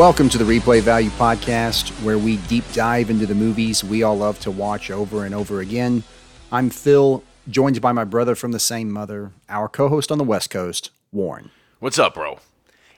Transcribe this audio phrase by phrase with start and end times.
[0.00, 4.16] Welcome to the Replay Value Podcast, where we deep dive into the movies we all
[4.16, 6.04] love to watch over and over again.
[6.50, 10.24] I'm Phil, joined by my brother from the same mother, our co host on the
[10.24, 11.50] West Coast, Warren.
[11.80, 12.38] What's up, bro?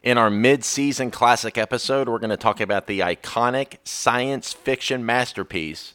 [0.04, 5.04] In our mid season classic episode, we're going to talk about the iconic science fiction
[5.04, 5.94] masterpiece,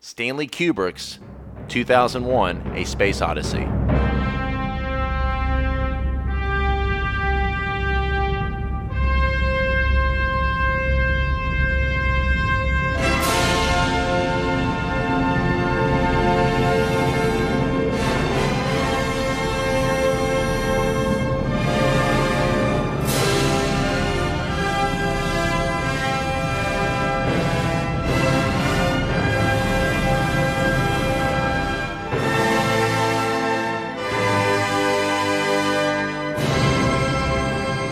[0.00, 1.20] Stanley Kubrick's
[1.68, 3.68] 2001 A Space Odyssey.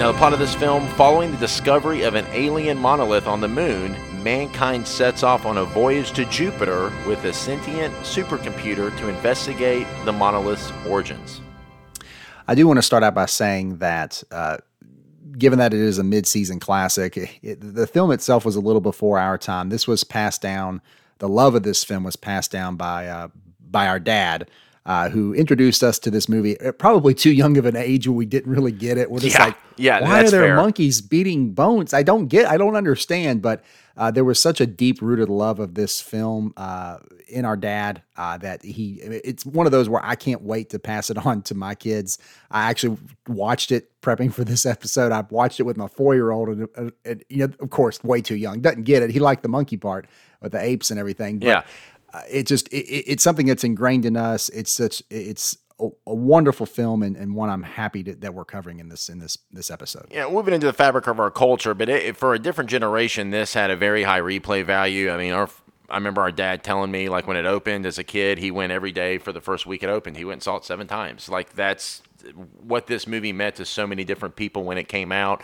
[0.08, 3.94] The plot of this film following the discovery of an alien monolith on the moon,
[4.22, 10.12] mankind sets off on a voyage to Jupiter with a sentient supercomputer to investigate the
[10.12, 11.42] monolith's origins.
[12.46, 14.56] I do want to start out by saying that, uh,
[15.36, 19.18] given that it is a mid-season classic, it, the film itself was a little before
[19.18, 19.68] our time.
[19.68, 20.80] This was passed down.
[21.18, 23.28] The love of this film was passed down by uh,
[23.60, 24.50] by our dad,
[24.88, 26.58] uh, who introduced us to this movie.
[26.60, 29.10] at Probably too young of an age where we didn't really get it.
[29.10, 30.56] We're just Yeah, like, yeah, why are there fair.
[30.56, 31.92] monkeys beating bones?
[31.94, 32.46] I don't get.
[32.46, 33.42] I don't understand.
[33.42, 33.62] But
[33.98, 38.38] uh, there was such a deep-rooted love of this film uh, in our dad uh,
[38.38, 38.94] that he.
[39.02, 42.18] It's one of those where I can't wait to pass it on to my kids.
[42.50, 42.96] I actually
[43.28, 45.12] watched it prepping for this episode.
[45.12, 48.36] I watched it with my four-year-old, and, uh, and you know, of course, way too
[48.36, 49.10] young, doesn't get it.
[49.10, 50.06] He liked the monkey part
[50.40, 51.40] with the apes and everything.
[51.40, 51.62] But Yeah.
[52.12, 54.48] Uh, it just it, it- it's something that's ingrained in us.
[54.50, 58.44] It's such it's a, a wonderful film and, and one I'm happy to, that we're
[58.44, 60.06] covering in this in this this episode.
[60.10, 63.54] Yeah, moving into the fabric of our culture, but it, for a different generation, this
[63.54, 65.10] had a very high replay value.
[65.10, 65.48] I mean, our
[65.90, 68.72] I remember our dad telling me like when it opened as a kid, he went
[68.72, 70.16] every day for the first week it opened.
[70.16, 71.28] He went and saw it seven times.
[71.28, 72.02] Like that's
[72.60, 75.42] what this movie meant to so many different people when it came out.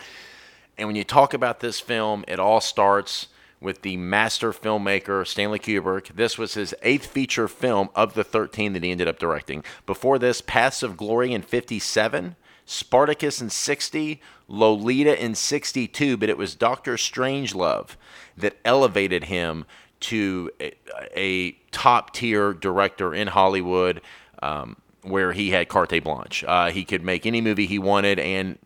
[0.77, 3.29] And when you talk about this film, it all starts
[3.59, 6.15] with the master filmmaker Stanley Kubrick.
[6.15, 9.63] This was his eighth feature film of the 13 that he ended up directing.
[9.85, 12.35] Before this, Paths of Glory in 57,
[12.65, 17.95] Spartacus in 60, Lolita in 62, but it was Doctor Strangelove
[18.37, 19.65] that elevated him
[20.01, 20.73] to a,
[21.15, 24.01] a top tier director in Hollywood.
[24.41, 26.43] Um, where he had carte blanche.
[26.47, 28.57] Uh, he could make any movie he wanted, and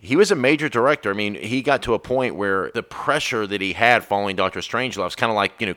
[0.00, 1.10] he was a major director.
[1.10, 4.60] I mean, he got to a point where the pressure that he had following Doctor
[4.60, 5.74] Strangelove is kind of like, you know,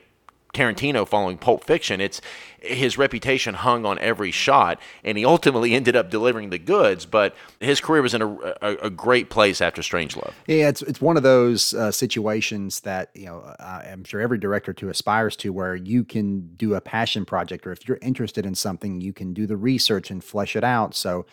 [0.54, 2.02] Tarantino following Pulp Fiction.
[2.02, 2.20] It's
[2.60, 7.06] his reputation hung on every shot, and he ultimately ended up delivering the goods.
[7.06, 10.34] But his career was in a, a, a great place after Strangelove.
[10.48, 14.74] Yeah, it's it's one of those uh, situations that you know I'm sure every director
[14.74, 18.56] to aspires to, where you can do a passion project, or if you're interested in
[18.56, 20.96] something, you can do the research and flesh it out.
[20.96, 21.26] So,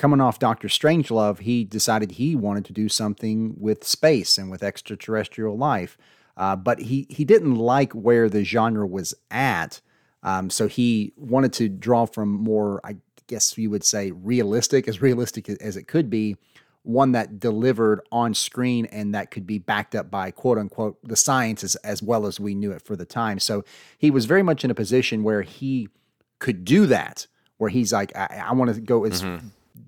[0.00, 4.62] coming off Doctor Strangelove, he decided he wanted to do something with space and with
[4.62, 5.98] extraterrestrial life,
[6.38, 9.82] uh, but he he didn't like where the genre was at.
[10.22, 12.96] Um, so he wanted to draw from more, I
[13.26, 16.36] guess you would say, realistic, as realistic as it could be,
[16.82, 21.16] one that delivered on screen and that could be backed up by quote unquote the
[21.16, 23.38] science as, as well as we knew it for the time.
[23.38, 23.64] So
[23.98, 25.88] he was very much in a position where he
[26.38, 27.26] could do that,
[27.58, 29.22] where he's like, I, I want to go as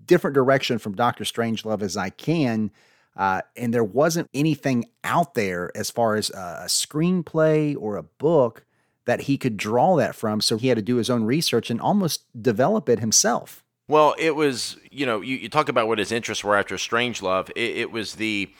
[0.06, 2.70] different direction from Doctor Strangelove as I can.
[3.16, 8.64] Uh, and there wasn't anything out there as far as a, screenplay or a book
[9.04, 10.40] that he could draw that from.
[10.40, 13.64] So he had to do his own research and almost develop it himself.
[13.88, 17.50] Well, it was, you know, you, you talk about what his interests were after Strangelove.
[17.50, 18.50] It, it was the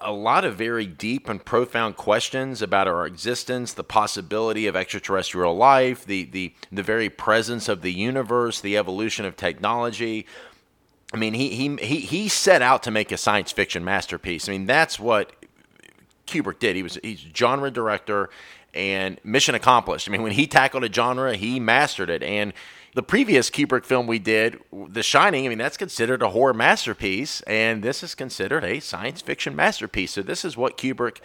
[0.00, 5.56] a lot of very deep and profound questions about our existence, the possibility of extraterrestrial
[5.56, 10.26] life, the the the very presence of the universe, the evolution of technology.
[11.14, 14.48] I mean, he he he he set out to make a science fiction masterpiece.
[14.48, 15.32] I mean, that's what
[16.26, 16.76] Kubrick did.
[16.76, 18.30] He was he's a genre director
[18.74, 20.08] and mission accomplished.
[20.08, 22.22] I mean, when he tackled a genre, he mastered it.
[22.22, 22.52] And
[22.96, 27.42] the previous Kubrick film we did, The Shining, I mean, that's considered a horror masterpiece,
[27.42, 30.12] and this is considered a science fiction masterpiece.
[30.12, 31.18] So this is what Kubrick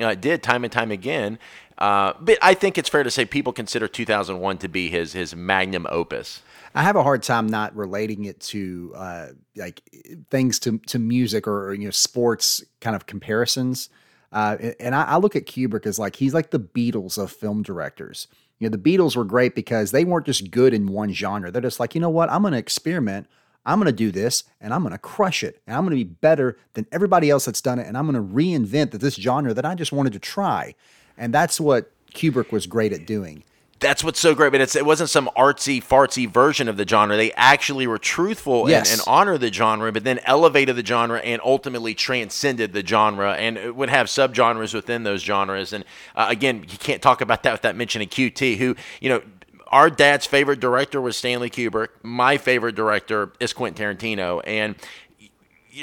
[0.00, 1.38] uh, did time and time again.
[1.78, 5.34] Uh, but I think it's fair to say people consider 2001 to be his his
[5.34, 6.42] magnum opus.
[6.74, 9.80] I have a hard time not relating it to uh, like
[10.28, 13.90] things to to music or you know sports kind of comparisons.
[14.32, 17.62] Uh, and I, I look at Kubrick as like he's like the Beatles of film
[17.62, 18.26] directors.
[18.62, 21.50] You know, the Beatles were great because they weren't just good in one genre.
[21.50, 23.26] They're just like, you know what, I'm going to experiment.
[23.66, 26.04] I'm going to do this and I'm going to crush it and I'm going to
[26.04, 29.52] be better than everybody else that's done it and I'm going to reinvent this genre
[29.52, 30.76] that I just wanted to try.
[31.18, 33.42] And that's what Kubrick was great at doing
[33.82, 34.52] that's what's so great.
[34.52, 37.16] But it's, it wasn't some artsy fartsy version of the genre.
[37.16, 38.90] They actually were truthful yes.
[38.90, 43.34] and, and honor the genre, but then elevated the genre and ultimately transcended the genre
[43.34, 45.72] and would have subgenres within those genres.
[45.72, 45.84] And
[46.16, 49.22] uh, again, you can't talk about that without mentioning QT, who you know
[49.68, 51.88] our dad's favorite director was Stanley Kubrick.
[52.02, 54.76] My favorite director is Quentin Tarantino, and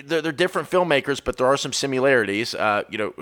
[0.05, 2.53] they're, they're different filmmakers, but there are some similarities.
[2.53, 3.13] Uh, you know,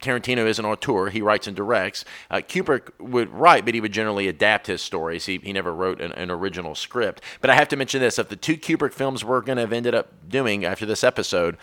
[0.00, 1.10] Tarantino is an auteur.
[1.10, 2.04] He writes and directs.
[2.30, 5.26] Uh, Kubrick would write, but he would generally adapt his stories.
[5.26, 7.22] He, he never wrote an, an original script.
[7.40, 9.72] But I have to mention this: of the two Kubrick films we're going to have
[9.72, 11.56] ended up doing after this episode,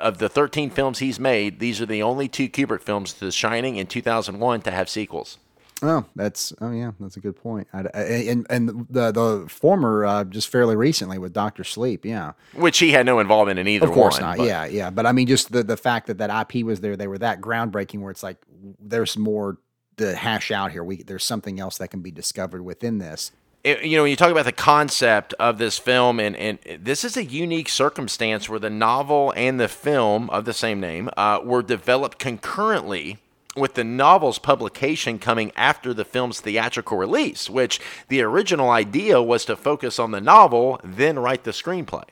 [0.00, 3.76] of the 13 films he's made, these are the only two Kubrick films, The Shining
[3.76, 5.38] in 2001, to have sequels.
[5.82, 7.66] Oh, that's oh yeah, that's a good point.
[7.72, 12.32] I, I, and and the the former uh, just fairly recently with Doctor Sleep, yeah,
[12.54, 13.88] which he had no involvement in either.
[13.88, 14.36] Of course one, not.
[14.38, 14.46] But.
[14.46, 14.90] Yeah, yeah.
[14.90, 17.40] But I mean, just the the fact that that IP was there, they were that
[17.40, 18.00] groundbreaking.
[18.00, 18.36] Where it's like
[18.80, 19.58] there's more
[19.96, 20.84] to hash out here.
[20.84, 23.32] We there's something else that can be discovered within this.
[23.64, 27.04] It, you know, when you talk about the concept of this film, and, and this
[27.04, 31.40] is a unique circumstance where the novel and the film of the same name uh,
[31.44, 33.18] were developed concurrently
[33.56, 39.44] with the novel's publication coming after the film's theatrical release, which the original idea was
[39.44, 42.04] to focus on the novel, then write the screenplay.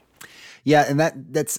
[0.64, 1.58] Yeah, and that that's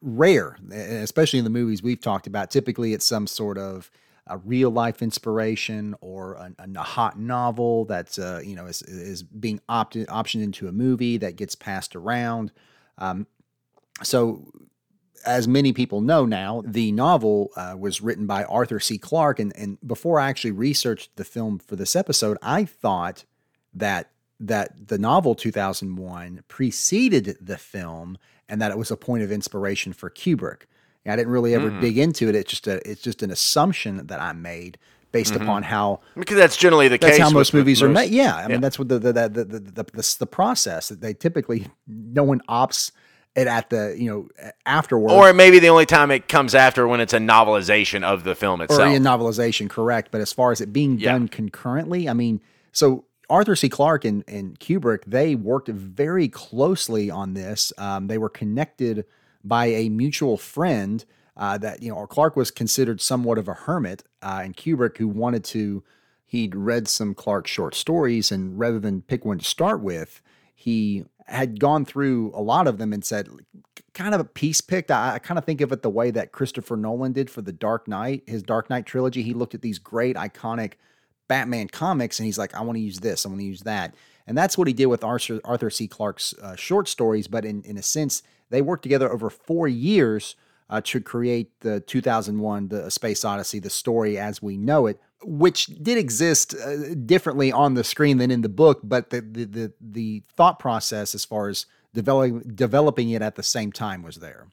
[0.00, 2.50] rare, especially in the movies we've talked about.
[2.50, 3.90] Typically, it's some sort of
[4.26, 9.22] a real life inspiration or a, a hot novel that's uh, you know is, is
[9.22, 12.52] being opted optioned into a movie that gets passed around.
[12.98, 13.26] Um,
[14.02, 14.50] so
[15.24, 18.98] as many people know now, the novel uh, was written by Arthur C.
[18.98, 19.40] Clarke.
[19.40, 23.24] And, and before I actually researched the film for this episode, I thought
[23.74, 24.10] that
[24.40, 28.16] that the novel 2001 preceded the film
[28.48, 30.62] and that it was a point of inspiration for Kubrick.
[31.06, 31.80] I didn't really ever mm.
[31.80, 32.34] dig into it.
[32.34, 34.78] It's just a it's just an assumption that I made
[35.10, 35.42] based mm-hmm.
[35.42, 37.22] upon how because that's generally the that's case.
[37.22, 38.10] how most movies are made.
[38.10, 38.48] Yeah, I yeah.
[38.48, 41.66] mean that's what the the the the, the, the, the, the process that they typically
[41.86, 42.92] no one opts
[43.34, 47.00] it at the you know afterwards, or maybe the only time it comes after when
[47.00, 50.10] it's a novelization of the film itself, or a novelization, correct?
[50.10, 51.12] But as far as it being yeah.
[51.12, 52.40] done concurrently, I mean,
[52.72, 53.68] so Arthur C.
[53.68, 57.72] Clarke and, and Kubrick they worked very closely on this.
[57.78, 59.04] Um, they were connected
[59.44, 61.04] by a mutual friend.
[61.36, 65.06] Uh, that you know, Clarke was considered somewhat of a hermit, uh, and Kubrick, who
[65.06, 65.84] wanted to,
[66.26, 70.20] he'd read some Clarke short stories, and rather than pick one to start with,
[70.52, 73.28] he had gone through a lot of them and said,
[73.94, 74.90] kind of a piece picked.
[74.90, 77.52] I, I, kind of think of it the way that Christopher Nolan did for the
[77.52, 79.22] Dark Knight, his Dark Knight trilogy.
[79.22, 80.74] He looked at these great, iconic
[81.28, 83.94] Batman comics and he's like, I want to use this, I want to use that.
[84.26, 85.86] And that's what he did with Arthur, Arthur C.
[85.88, 87.28] Clarke's uh, short stories.
[87.28, 90.36] But in, in a sense, they worked together over four years
[90.70, 95.66] uh, to create the 2001 the Space Odyssey, the story as we know it, which
[95.66, 99.72] did exist uh, differently on the screen than in the book, but the, the the
[99.80, 104.48] the, thought process as far as developing developing it at the same time was there.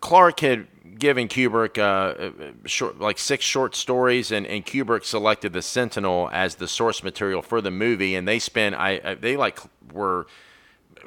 [0.00, 0.66] Clarke had
[0.98, 6.30] given Kubrick uh, uh, short, like six short stories, and, and Kubrick selected the Sentinel
[6.32, 9.58] as the source material for the movie, and they spent I, I they like
[9.92, 10.26] were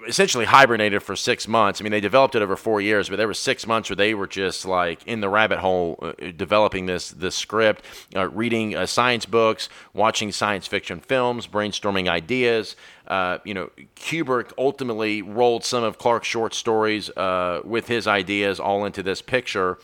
[0.08, 1.80] essentially hibernated for six months.
[1.80, 4.14] I mean, they developed it over four years, but there were six months where they
[4.14, 7.84] were just like in the rabbit hole, uh, developing this this script,
[8.16, 12.76] uh, reading uh, science books, watching science fiction films, brainstorming ideas.
[13.08, 18.60] Uh, you know, Kubrick ultimately rolled some of Clarke's short stories uh, with his ideas
[18.60, 19.78] all into this picture.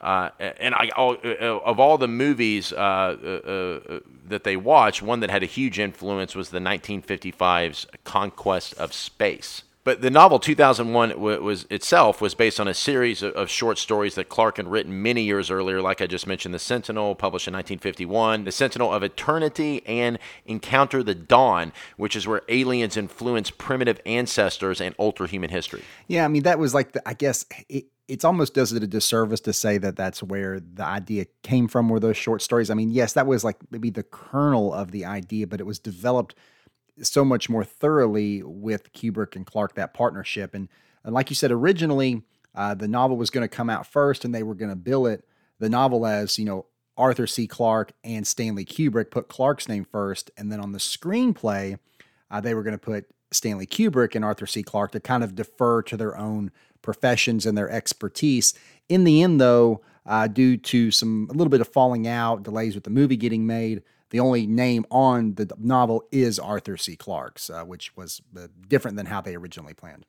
[0.00, 5.02] Uh, and I, all, uh, of all the movies uh, uh, uh, that they watched,
[5.02, 9.62] one that had a huge influence was the 1955's Conquest of Space.
[9.86, 14.28] But the novel 2001 was itself was based on a series of short stories that
[14.28, 15.80] Clarke had written many years earlier.
[15.80, 21.04] Like I just mentioned, The Sentinel, published in 1951, The Sentinel of Eternity, and Encounter
[21.04, 25.84] the Dawn, which is where aliens influence primitive ancestors and alter human history.
[26.08, 28.88] Yeah, I mean that was like the, I guess it, it's almost does it a
[28.88, 32.70] disservice to say that that's where the idea came from, were those short stories.
[32.70, 35.78] I mean, yes, that was like maybe the kernel of the idea, but it was
[35.78, 36.34] developed
[37.02, 40.54] so much more thoroughly with Kubrick and Clarke that partnership.
[40.54, 40.68] And,
[41.04, 42.22] and like you said, originally,
[42.54, 45.06] uh, the novel was going to come out first and they were going to bill
[45.06, 45.24] it,
[45.58, 47.46] the novel as, you know, Arthur C.
[47.46, 50.30] Clarke and Stanley Kubrick, put Clarke's name first.
[50.36, 51.78] And then on the screenplay,
[52.30, 54.62] uh, they were going to put Stanley Kubrick and Arthur C.
[54.62, 56.50] Clarke to kind of defer to their own
[56.80, 58.54] professions and their expertise.
[58.88, 62.74] In the end, though, uh, due to some a little bit of falling out, delays
[62.74, 66.96] with the movie getting made, the only name on the novel is Arthur C.
[66.96, 70.04] Clarke's, uh, which was uh, different than how they originally planned.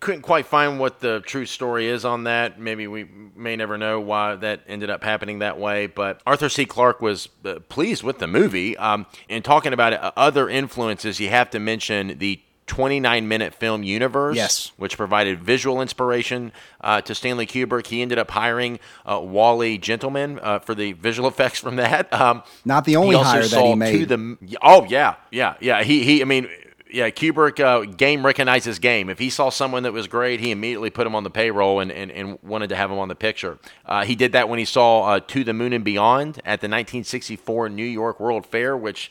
[0.00, 2.60] couldn't quite find what the true story is on that.
[2.60, 5.86] Maybe we may never know why that ended up happening that way.
[5.86, 6.66] But Arthur C.
[6.66, 8.76] Clarke was uh, pleased with the movie.
[8.76, 13.82] Um, and talking about uh, other influences, you have to mention the 29 minute film
[13.82, 14.72] universe, yes.
[14.76, 17.86] which provided visual inspiration uh, to Stanley Kubrick.
[17.86, 22.12] He ended up hiring uh, Wally Gentleman uh, for the visual effects from that.
[22.12, 24.08] Um, Not the only hire that he made.
[24.08, 25.82] The, oh yeah, yeah, yeah.
[25.82, 26.22] He he.
[26.22, 26.48] I mean,
[26.90, 27.10] yeah.
[27.10, 29.08] Kubrick uh, game recognizes game.
[29.08, 31.92] If he saw someone that was great, he immediately put him on the payroll and,
[31.92, 33.58] and, and wanted to have him on the picture.
[33.84, 36.68] Uh, he did that when he saw uh, To the Moon and Beyond at the
[36.68, 39.10] 1964 New York World Fair, which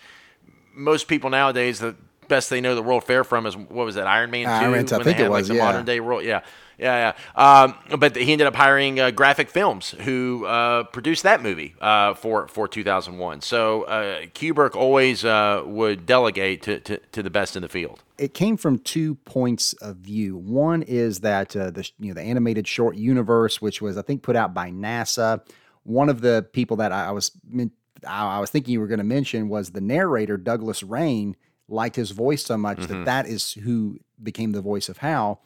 [0.74, 1.96] most people nowadays the
[2.28, 4.52] best they know the World Fair from is what was that Iron Man two?
[4.52, 5.64] Iron Man 2, I think it was like yeah.
[5.64, 6.24] modern day world.
[6.24, 6.42] Yeah,
[6.78, 7.62] yeah, yeah.
[7.64, 12.14] Um, but he ended up hiring uh, Graphic Films, who uh, produced that movie uh,
[12.14, 13.42] for for 2001.
[13.42, 18.04] So uh, Kubrick always uh, would delegate to, to, to the best in the field.
[18.18, 20.38] It came from two points of view.
[20.38, 24.24] One is that uh, the you know the animated short universe, which was I think
[24.24, 25.42] put out by NASA.
[25.84, 27.32] One of the people that I was
[28.08, 31.36] I was thinking you were going to mention was the narrator Douglas Rain
[31.68, 32.94] liked his voice so much mm-hmm.
[32.94, 35.42] that that is who became the voice of Hal.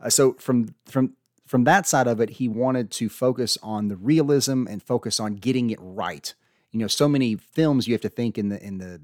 [0.00, 1.16] Uh, so from from
[1.46, 5.36] from that side of it, he wanted to focus on the realism and focus on
[5.36, 6.34] getting it right.
[6.70, 9.00] You know, so many films you have to think in the in the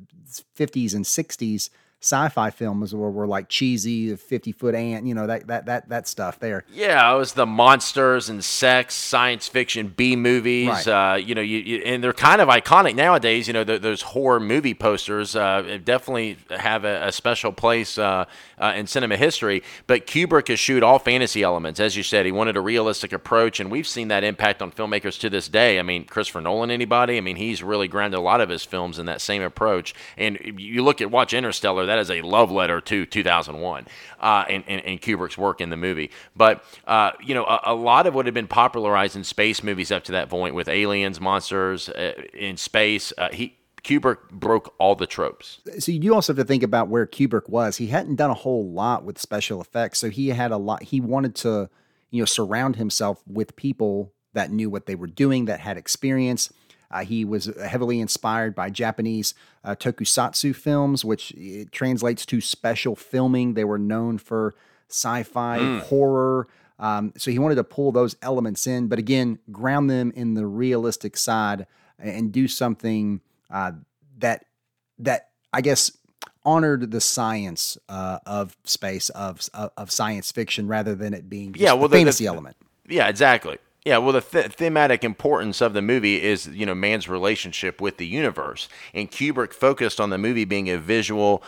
[0.57, 1.71] 50s and 60s
[2.03, 6.09] sci-fi films where we're like cheesy, fifty foot ant, you know that that that that
[6.09, 6.65] stuff there.
[6.73, 10.69] Yeah, it was the monsters and sex, science fiction B movies.
[10.69, 10.89] Right.
[10.89, 13.47] Uh, you know, you, you, and they're kind of iconic nowadays.
[13.47, 18.25] You know, the, those horror movie posters uh, definitely have a, a special place uh,
[18.59, 19.63] uh, in cinema history.
[19.87, 22.25] But Kubrick eschewed all fantasy elements, as you said.
[22.25, 25.79] He wanted a realistic approach, and we've seen that impact on filmmakers to this day.
[25.79, 27.19] I mean, Christopher Nolan, anybody?
[27.19, 29.95] I mean, he's really grounded a lot of his films in that same approach.
[30.17, 33.87] And you look at watch Interstellar that is a love letter to 2001
[34.21, 36.11] uh, and, and, and, Kubrick's work in the movie.
[36.37, 39.91] But, uh, you know, a, a, lot of what had been popularized in space movies
[39.91, 44.95] up to that point with aliens, monsters uh, in space, uh, he, Kubrick broke all
[44.95, 45.61] the tropes.
[45.79, 47.79] So you also have to think about where Kubrick was.
[47.79, 50.83] He hadn't done a whole lot with special effects, so he had a lot.
[50.83, 51.71] He wanted to,
[52.11, 56.53] you know, surround himself with people that knew what they were doing, that had experience.
[56.91, 61.33] Uh, he was heavily inspired by Japanese uh, tokusatsu films, which
[61.71, 63.55] translates to special filming.
[63.55, 64.55] They were known for
[64.89, 65.81] sci fi, mm.
[65.83, 66.49] horror.
[66.79, 70.47] Um, so he wanted to pull those elements in, but again, ground them in the
[70.47, 71.67] realistic side
[71.99, 73.21] and do something
[73.51, 73.73] uh,
[74.19, 74.47] that
[74.99, 75.93] that I guess
[76.45, 81.73] honored the science uh, of space of, of science fiction rather than it being yeah,
[81.73, 82.57] well, the fantasy the, element.
[82.89, 83.59] Yeah, exactly.
[83.85, 87.97] Yeah, well, the th- thematic importance of the movie is, you know, man's relationship with
[87.97, 88.69] the universe.
[88.93, 91.43] And Kubrick focused on the movie being a visual,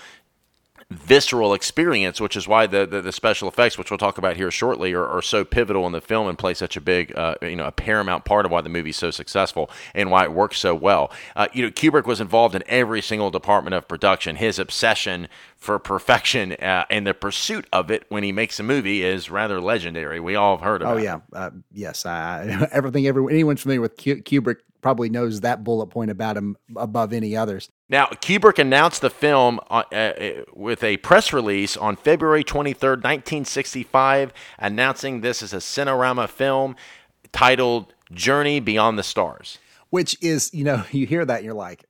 [0.95, 4.51] visceral experience, which is why the, the, the, special effects, which we'll talk about here
[4.51, 7.57] shortly, are, are so pivotal in the film and play such a big, uh, you
[7.57, 10.75] know, a paramount part of why the movie's so successful and why it works so
[10.75, 11.11] well.
[11.37, 14.37] Uh, you know, Kubrick was involved in every single department of production.
[14.37, 19.03] His obsession for perfection uh, and the pursuit of it when he makes a movie
[19.03, 20.21] is rather legendary.
[20.21, 20.89] We all have heard of.
[20.89, 22.05] Oh yeah, uh, yes.
[22.07, 27.35] everything, everyone, anyone familiar with Kubrick probably knows that bullet point about him above any
[27.37, 27.71] others.
[27.89, 30.13] Now, Kubrick announced the film uh, uh,
[30.53, 36.77] with a press release on February 23rd, 1965, announcing this as a Cinerama film
[37.33, 39.59] titled Journey Beyond the Stars.
[39.91, 41.85] Which is, you know, you hear that you're like,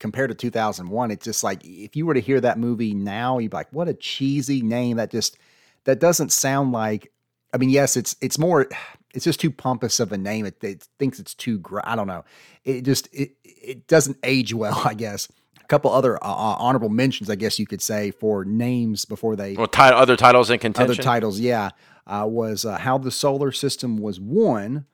[0.00, 3.52] compared to 2001, it's just like, if you were to hear that movie now, you'd
[3.52, 5.38] be like, what a cheesy name that just,
[5.84, 7.12] that doesn't sound like,
[7.54, 8.68] I mean, yes, it's, it's more,
[9.14, 10.46] it's just too pompous of a name.
[10.46, 11.58] It, it thinks it's too.
[11.58, 12.24] Gr- I don't know.
[12.64, 14.80] It just it it doesn't age well.
[14.84, 15.28] I guess.
[15.60, 19.36] A couple other uh, uh, honorable mentions, I guess you could say, for names before
[19.36, 19.54] they.
[19.54, 20.92] Well, t- other titles in contention.
[20.92, 21.70] Other titles, yeah,
[22.06, 24.86] uh, was uh, how the solar system was won.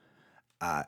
[0.61, 0.83] Uh,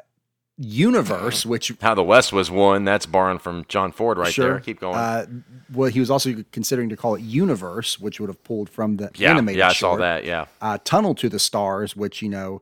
[0.58, 2.86] universe, which how the West was won.
[2.86, 4.52] That's borrowed from John Ford right sure.
[4.52, 4.60] there.
[4.60, 4.96] Keep going.
[4.96, 5.26] Uh,
[5.74, 9.10] well, he was also considering to call it Universe, which would have pulled from the
[9.16, 9.60] yeah, animated.
[9.60, 9.98] Yeah, I short.
[9.98, 10.26] saw that.
[10.26, 12.62] Yeah, uh, Tunnel to the Stars, which you know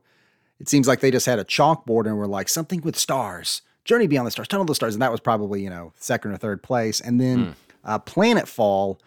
[0.60, 4.06] it seems like they just had a chalkboard and were like something with stars, Journey
[4.06, 6.36] Beyond the Stars, Tunnel of the Stars, and that was probably you know second or
[6.36, 7.00] third place.
[7.00, 7.54] And then mm.
[7.84, 8.98] uh, Planetfall,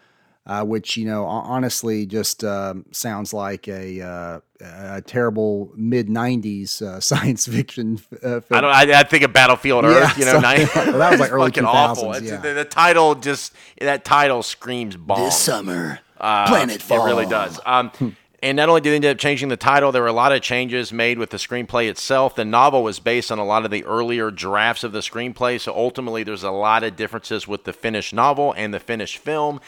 [0.46, 6.82] uh, which you know honestly just um, sounds like a, uh, a terrible mid '90s
[6.82, 8.00] uh, science fiction.
[8.12, 8.42] Uh, film.
[8.50, 8.70] I don't.
[8.70, 10.18] I, I, think of Battlefield Earth.
[10.18, 11.64] Yeah, you know, so, well, that was like early 2000s.
[11.66, 12.22] Awful.
[12.22, 12.38] Yeah.
[12.38, 15.20] The, the, title just that title screams bomb.
[15.20, 17.04] This summer, uh, Planetfall.
[17.04, 17.60] It really does.
[17.64, 20.30] Um, And not only did they end up changing the title, there were a lot
[20.30, 22.34] of changes made with the screenplay itself.
[22.34, 25.74] The novel was based on a lot of the earlier drafts of the screenplay, so
[25.74, 29.62] ultimately there's a lot of differences with the finished novel and the finished film.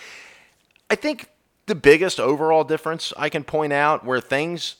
[0.90, 1.30] I think
[1.64, 4.76] the biggest overall difference I can point out where things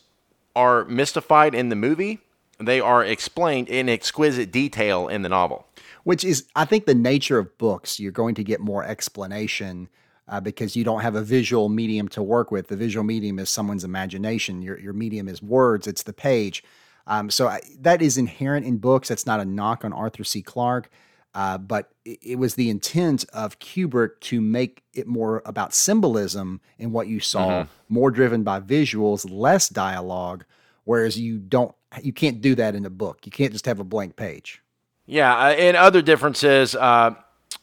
[0.55, 2.21] are mystified in the movie,
[2.61, 5.69] they are explained in exquisite detail in the novel.
[6.05, 7.99] Which is, I think, the nature of books.
[7.99, 9.89] You're going to get more explanation
[10.29, 12.69] uh, because you don't have a visual medium to work with.
[12.69, 14.63] The visual medium is someone's imagination.
[14.63, 15.87] Your your medium is words.
[15.87, 16.65] It's the page.
[17.07, 19.09] Um, so I, that is inherent in books.
[19.09, 20.43] That's not a knock on Arthur C.
[20.43, 20.91] Clarke.
[21.35, 26.63] Uh, but it, it, was the intent of Kubrick to make it more about symbolism
[26.79, 27.71] in what you saw, mm-hmm.
[27.91, 30.47] more driven by visuals, less dialogue.
[30.85, 33.27] Whereas you don't, you can't do that in a book.
[33.27, 34.63] You can't just have a blank page.
[35.05, 36.75] Yeah, uh, and other differences.
[36.75, 37.15] Uh,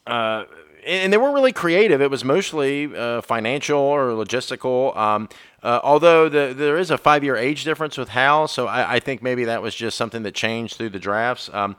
[0.06, 0.44] uh,
[0.86, 2.00] and they weren't really creative.
[2.00, 4.96] It was mostly uh, financial or logistical.
[4.96, 5.28] Um,
[5.62, 9.22] uh, although the, there is a five-year age difference with Hal, so I, I, think
[9.22, 11.48] maybe that was just something that changed through the drafts.
[11.52, 11.76] Um,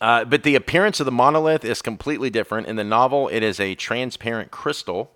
[0.00, 2.66] uh, but the appearance of the monolith is completely different.
[2.66, 5.12] In the novel, it is a transparent crystal,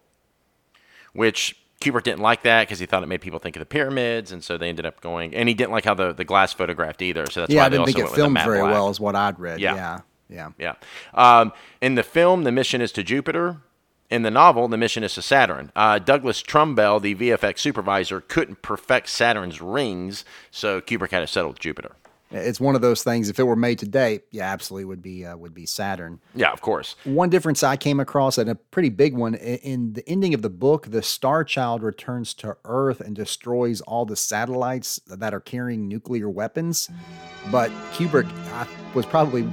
[1.12, 4.32] which Kubrick didn't like that because he thought it made people think of the pyramids,
[4.32, 5.34] and so they ended up going.
[5.34, 7.26] And he didn't like how the, the glass photographed either.
[7.30, 8.72] So that's yeah, why I didn't think it filmed very black.
[8.72, 9.60] well, is what I'd read.
[9.60, 10.00] Yeah, yeah.
[10.28, 10.50] Yeah.
[10.58, 10.74] Yeah.
[11.14, 13.58] Um, in the film, the mission is to Jupiter.
[14.10, 15.70] In the novel, the mission is to Saturn.
[15.76, 21.50] Uh, Douglas Trumbull, the VFX supervisor, couldn't perfect Saturn's rings, so Kubrick had to settle
[21.50, 21.94] with Jupiter.
[22.30, 23.30] It's one of those things.
[23.30, 26.20] If it were made today, yeah, absolutely would be uh, would be Saturn.
[26.34, 26.94] Yeah, of course.
[27.04, 30.50] One difference I came across, and a pretty big one, in the ending of the
[30.50, 35.88] book, the Star Child returns to Earth and destroys all the satellites that are carrying
[35.88, 36.90] nuclear weapons.
[37.50, 38.28] But Kubrick
[38.94, 39.48] was probably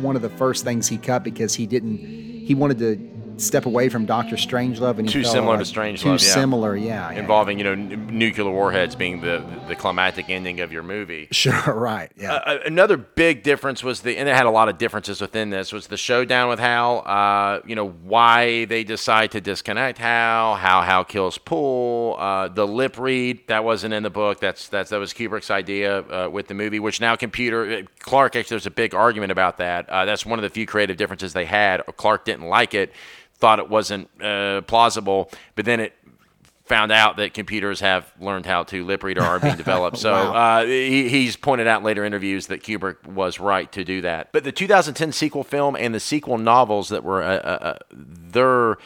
[0.00, 2.96] one of the first things he cut because he didn't he wanted to
[3.42, 5.98] step away from Doctor Strangelove and too similar like, to Strangelove.
[5.98, 6.16] Too yeah.
[6.16, 7.10] similar, yeah.
[7.12, 11.28] Involving you know n- nuclear warheads being the the climactic ending of your movie.
[11.42, 12.12] Sure, right.
[12.16, 12.34] Yeah.
[12.34, 15.72] Uh, another big difference was the and it had a lot of differences within this
[15.72, 17.02] was the showdown with Hal.
[17.04, 22.64] Uh, you know why they decide to disconnect Hal, how Hal kills Poole, uh, the
[22.64, 24.38] lip read that wasn't in the book.
[24.38, 28.36] That's that's that was Kubrick's idea uh, with the movie, which now computer uh, Clarke
[28.36, 29.88] actually there's a big argument about that.
[29.88, 31.82] Uh, that's one of the few creative differences they had.
[31.96, 32.92] Clarke didn't like it
[33.42, 35.92] thought it wasn't uh, plausible, but then it
[36.64, 39.96] found out that computers have learned how to lip read or are being developed.
[40.02, 40.60] So wow.
[40.60, 44.30] uh, he, he's pointed out in later interviews that Kubrick was right to do that.
[44.30, 48.76] But the 2010 sequel film and the sequel novels that were uh, uh, uh their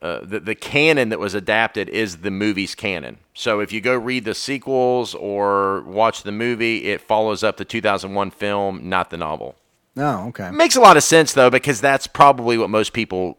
[0.00, 3.18] uh, the, the canon that was adapted is the movie's canon.
[3.34, 7.64] So if you go read the sequels or watch the movie, it follows up the
[7.64, 9.56] 2001 film, not the novel.
[9.96, 10.50] Oh, okay.
[10.50, 13.38] Makes a lot of sense though, because that's probably what most people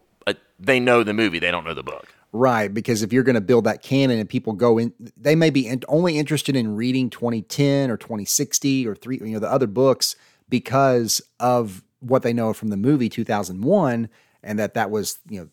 [0.60, 2.14] they know the movie, they don't know the book.
[2.32, 5.50] Right, because if you're going to build that canon and people go in, they may
[5.50, 9.68] be in, only interested in reading 2010 or 2060 or three, you know, the other
[9.68, 10.18] books
[10.50, 14.10] because of what they know from the movie 2001,
[14.44, 15.50] and that that was, you know,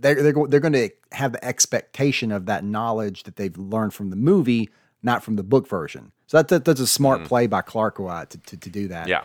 [0.00, 4.10] they're they're, they're going to have the expectation of that knowledge that they've learned from
[4.10, 4.68] the movie,
[5.02, 6.12] not from the book version.
[6.26, 7.24] So that, that that's a smart mm.
[7.24, 9.08] play by Clarke uh, to, to, to do that.
[9.08, 9.24] Yeah.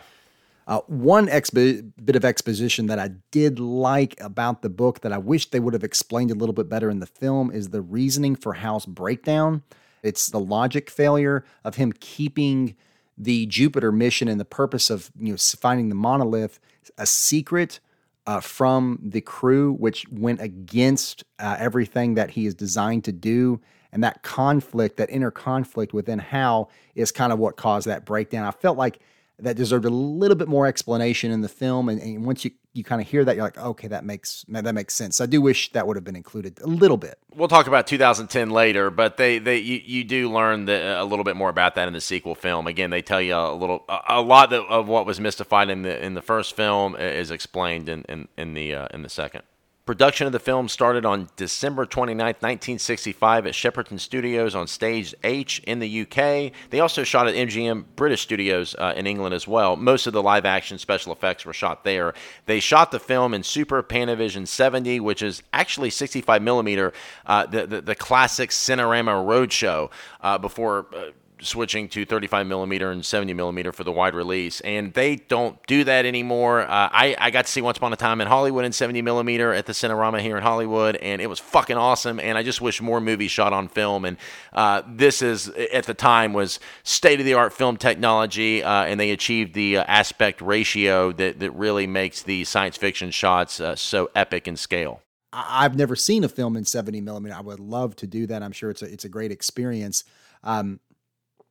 [0.66, 5.18] Uh, one expo- bit of exposition that I did like about the book that I
[5.18, 8.34] wish they would have explained a little bit better in the film is the reasoning
[8.34, 9.62] for Hal's breakdown.
[10.02, 12.74] It's the logic failure of him keeping
[13.16, 16.58] the Jupiter mission and the purpose of you know finding the monolith
[16.98, 17.80] a secret
[18.26, 23.60] uh, from the crew, which went against uh, everything that he is designed to do.
[23.92, 28.44] And that conflict, that inner conflict within Hal, is kind of what caused that breakdown.
[28.44, 28.98] I felt like
[29.38, 31.88] that deserved a little bit more explanation in the film.
[31.88, 34.74] And, and once you, you kind of hear that, you're like, okay, that makes that
[34.74, 35.20] makes sense.
[35.20, 37.18] I do wish that would have been included a little bit.
[37.34, 41.24] We'll talk about 2010 later, but they, they you, you do learn the, a little
[41.24, 42.66] bit more about that in the sequel film.
[42.66, 46.02] Again, they tell you a little a, a lot of what was mystified in the
[46.02, 49.42] in the first film is explained in in, in the uh, in the second.
[49.86, 55.60] Production of the film started on December 29, 1965 at Shepperton Studios on Stage H
[55.60, 56.50] in the UK.
[56.70, 59.76] They also shot at MGM British Studios uh, in England as well.
[59.76, 62.14] Most of the live action special effects were shot there.
[62.46, 66.92] They shot the film in Super Panavision 70, which is actually 65 millimeter,
[67.24, 73.04] uh, the, the, the, classic Cinerama Roadshow uh, before uh, switching to 35 millimeter and
[73.04, 76.62] 70 millimeter for the wide release, and they don't do that anymore.
[76.62, 79.52] Uh, I I got to see Once Upon a Time in Hollywood in 70 millimeter
[79.52, 82.18] at the Cinerama here in Hollywood, and it was fucking awesome.
[82.18, 84.04] And I just wish more movies shot on film.
[84.04, 84.16] And
[84.52, 88.98] uh, this is at the time was state of the art film technology, uh, and
[88.98, 93.76] they achieved the uh, aspect ratio that that really makes the science fiction shots uh,
[93.76, 95.02] so epic in scale.
[95.32, 97.34] I've never seen a film in 70 millimeter.
[97.34, 98.42] I would love to do that.
[98.42, 100.04] I'm sure it's a, it's a great experience.
[100.42, 100.80] Um,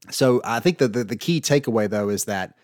[0.09, 2.55] so I think that the, the key takeaway though is that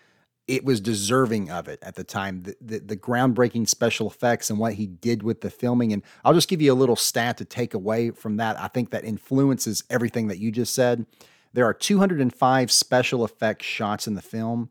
[0.48, 2.42] it was deserving of it at the time.
[2.42, 5.92] The, the, the, groundbreaking special effects and what he did with the filming.
[5.92, 8.58] And I'll just give you a little stat to take away from that.
[8.60, 11.06] I think that influences everything that you just said.
[11.52, 14.68] There are 205 special effects shots in the film.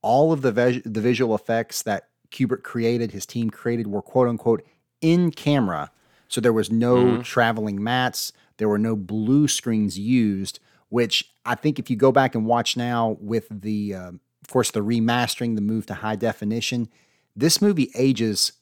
[0.00, 0.52] All of the,
[0.84, 4.64] the visual effects that Kubrick created, his team created, were quote unquote
[5.00, 5.90] in camera.
[6.28, 7.22] So there was no mm-hmm.
[7.22, 10.60] traveling mattes, there were no blue screens used,
[10.94, 14.70] which I think if you go back and watch now with the, uh, of course,
[14.70, 16.88] the remastering, the move to high definition,
[17.34, 18.52] this movie ages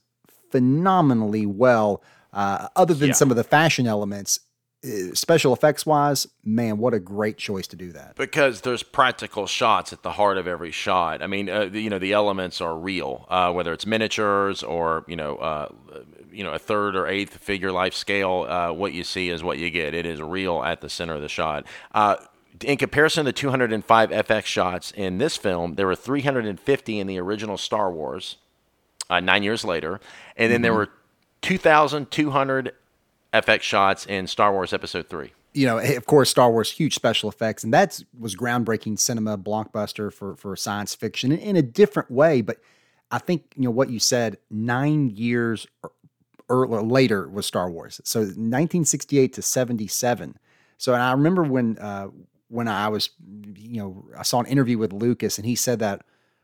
[0.50, 2.02] phenomenally well.
[2.32, 3.14] Uh, other than yeah.
[3.14, 4.40] some of the fashion elements,
[4.82, 8.16] uh, special effects wise, man, what a great choice to do that.
[8.16, 11.22] Because there's practical shots at the heart of every shot.
[11.22, 15.16] I mean, uh, you know, the elements are real, uh, whether it's miniatures or you
[15.16, 15.68] know, uh,
[16.32, 18.46] you know, a third or eighth figure life scale.
[18.48, 19.94] Uh, what you see is what you get.
[19.94, 21.66] It is real at the center of the shot.
[21.92, 22.16] Uh,
[22.60, 27.18] in comparison to the 205 FX shots in this film, there were 350 in the
[27.18, 28.36] original Star Wars,
[29.10, 30.00] nine years later,
[30.36, 30.62] and then mm-hmm.
[30.62, 30.90] there were
[31.42, 32.72] 2,200
[33.32, 35.32] FX shots in Star Wars Episode Three.
[35.54, 40.12] You know, of course, Star Wars huge special effects, and that was groundbreaking cinema blockbuster
[40.12, 42.40] for for science fiction in, in a different way.
[42.40, 42.58] But
[43.10, 44.38] I think you know what you said.
[44.50, 45.66] Nine years
[46.52, 48.00] earlier, later was Star Wars.
[48.04, 50.38] So 1968 to 77.
[50.78, 52.08] So and I remember when uh,
[52.48, 53.10] when I was,
[53.56, 56.02] you know, I saw an interview with Lucas, and he said that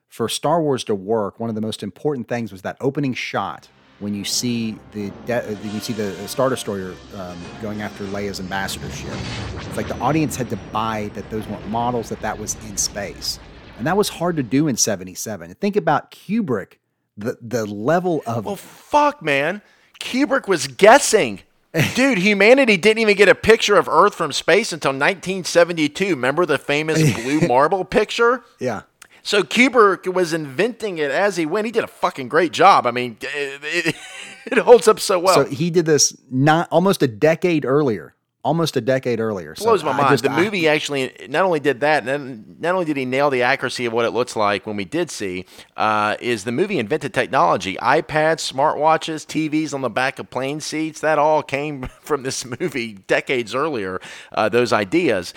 [0.08, 3.68] for Star Wars to work, one of the most important things was that opening shot
[3.98, 8.40] when you see the de- uh, you see the Star Destroyer um, going after Leia's
[8.40, 9.12] ambassadorship.
[9.56, 12.76] It's like the audience had to buy that those weren't models, that that was in
[12.76, 13.38] space,
[13.76, 15.54] and that was hard to do in '77.
[15.54, 16.74] Think about Kubrick,
[17.16, 19.62] the the level of well, fuck, man,
[20.00, 21.40] Kubrick was guessing.
[21.94, 26.10] Dude, humanity didn't even get a picture of Earth from space until 1972.
[26.10, 28.42] Remember the famous blue marble picture?
[28.58, 28.82] Yeah.
[29.22, 31.66] So Kubrick was inventing it as he went.
[31.66, 32.86] He did a fucking great job.
[32.86, 33.96] I mean, it, it,
[34.46, 35.34] it holds up so well.
[35.34, 38.14] So he did this not almost a decade earlier.
[38.44, 39.54] Almost a decade earlier.
[39.54, 40.10] Blows so my mind.
[40.10, 43.84] Just, the movie actually not only did that, not only did he nail the accuracy
[43.84, 45.44] of what it looks like when we did see,
[45.76, 47.74] uh, is the movie invented technology.
[47.76, 51.00] iPads, smartwatches, TVs on the back of plane seats.
[51.00, 54.00] That all came from this movie decades earlier.
[54.32, 55.34] Uh, those ideas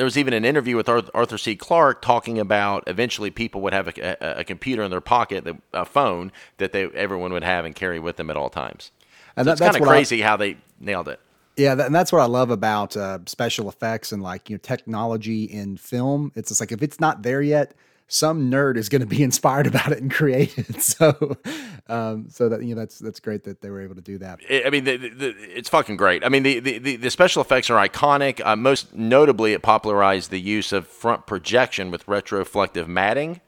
[0.00, 1.54] there was even an interview with Arthur C.
[1.56, 5.84] Clarke talking about eventually people would have a, a, a computer in their pocket, a
[5.84, 8.92] phone that they everyone would have and carry with them at all times.
[9.36, 11.20] And so that, it's kind of crazy I, how they nailed it.
[11.60, 15.44] Yeah, and that's what I love about uh, special effects and like you know technology
[15.44, 16.32] in film.
[16.34, 17.74] It's just like if it's not there yet,
[18.08, 20.66] some nerd is going to be inspired about it and create it.
[20.80, 21.36] So,
[21.88, 24.40] um, so that you know, that's that's great that they were able to do that.
[24.50, 26.24] I mean, the, the, it's fucking great.
[26.24, 28.40] I mean, the the, the special effects are iconic.
[28.42, 33.42] Uh, most notably, it popularized the use of front projection with retroflective matting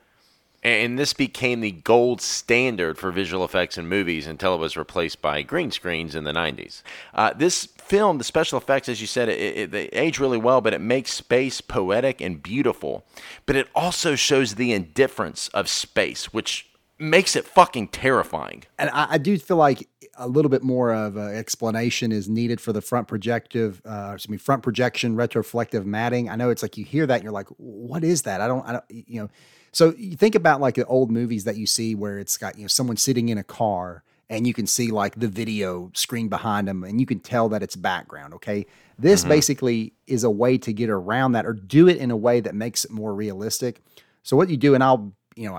[0.62, 5.20] and this became the gold standard for visual effects in movies until it was replaced
[5.20, 6.82] by green screens in the 90s.
[7.14, 10.60] Uh, this film, the special effects, as you said, it, it, they age really well,
[10.60, 13.04] but it makes space poetic and beautiful.
[13.44, 18.62] But it also shows the indifference of space, which makes it fucking terrifying.
[18.78, 22.60] And I, I do feel like a little bit more of an explanation is needed
[22.60, 26.28] for the front projective, uh, excuse me, front projection retroflective matting.
[26.30, 28.40] I know it's like you hear that and you're like, what is that?
[28.40, 29.30] I don't, I don't, you know
[29.72, 32.62] so you think about like the old movies that you see where it's got, you
[32.62, 36.68] know, someone sitting in a car and you can see like the video screen behind
[36.68, 38.34] them and you can tell that it's background.
[38.34, 38.66] Okay.
[38.98, 39.30] This mm-hmm.
[39.30, 42.54] basically is a way to get around that or do it in a way that
[42.54, 43.80] makes it more realistic.
[44.22, 45.58] So what you do, and I'll, you know,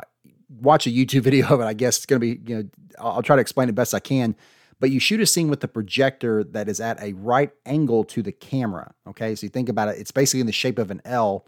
[0.62, 1.66] watch a YouTube video of it.
[1.66, 4.00] I guess it's going to be, you know, I'll try to explain it best I
[4.00, 4.36] can.
[4.80, 8.22] But you shoot a scene with the projector that is at a right angle to
[8.22, 8.94] the camera.
[9.08, 9.34] Okay.
[9.34, 11.46] So you think about it, it's basically in the shape of an L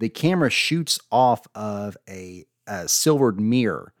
[0.00, 3.92] the camera shoots off of a, a silvered mirror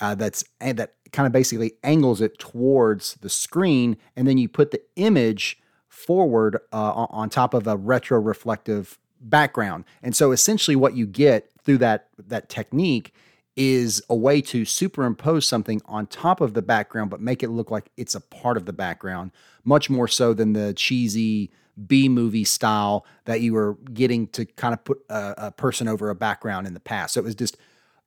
[0.00, 4.70] uh, that's that kind of basically angles it towards the screen, and then you put
[4.70, 5.58] the image
[5.88, 9.84] forward uh, on top of a retro reflective background.
[10.02, 13.12] And so essentially, what you get through that that technique
[13.56, 17.72] is a way to superimpose something on top of the background, but make it look
[17.72, 19.32] like it's a part of the background,
[19.64, 21.50] much more so than the cheesy
[21.86, 26.10] B movie style that you were getting to kind of put a, a person over
[26.10, 27.14] a background in the past.
[27.14, 27.56] So it was just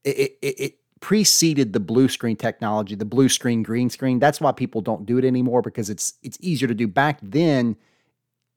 [0.03, 4.19] it, it, it preceded the blue screen technology, the blue screen, green screen.
[4.19, 6.87] That's why people don't do it anymore because it's it's easier to do.
[6.87, 7.75] Back then,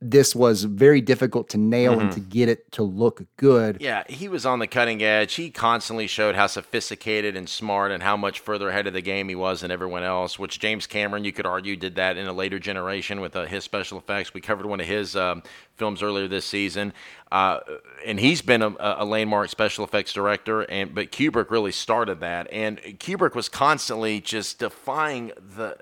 [0.04, 2.02] this was very difficult to nail mm-hmm.
[2.02, 3.78] and to get it to look good.
[3.80, 5.34] Yeah, he was on the cutting edge.
[5.34, 9.30] He constantly showed how sophisticated and smart and how much further ahead of the game
[9.30, 12.32] he was than everyone else, which James Cameron, you could argue, did that in a
[12.32, 14.34] later generation with uh, his special effects.
[14.34, 15.42] We covered one of his um,
[15.76, 16.92] films earlier this season.
[17.32, 17.60] Uh,
[18.04, 22.46] and he's been a, a, landmark special effects director, and but Kubrick really started that.
[22.52, 25.76] And Kubrick was constantly just defying the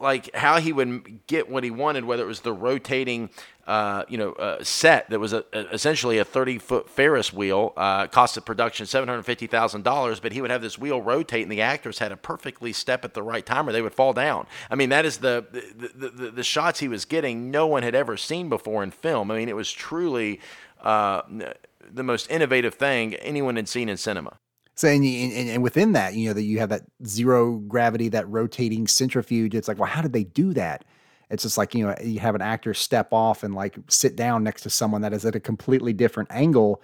[0.00, 3.30] like how he would get what he wanted, whether it was the rotating,
[3.66, 7.72] uh, you know, uh, set that was a, a, essentially a 30 foot Ferris wheel,
[7.76, 11.98] uh, cost of production $750,000, but he would have this wheel rotate and the actors
[11.98, 14.46] had to perfectly step at the right time or they would fall down.
[14.70, 17.96] I mean, that is the, the, the, the shots he was getting, no one had
[17.96, 19.32] ever seen before in film.
[19.32, 20.40] I mean, it was truly
[20.82, 21.22] uh,
[21.92, 24.38] the most innovative thing anyone had seen in cinema.
[24.78, 28.28] So and, and, and within that, you know, that you have that zero gravity, that
[28.28, 29.52] rotating centrifuge.
[29.56, 30.84] It's like, well, how did they do that?
[31.30, 34.44] It's just like you know, you have an actor step off and like sit down
[34.44, 36.80] next to someone that is at a completely different angle.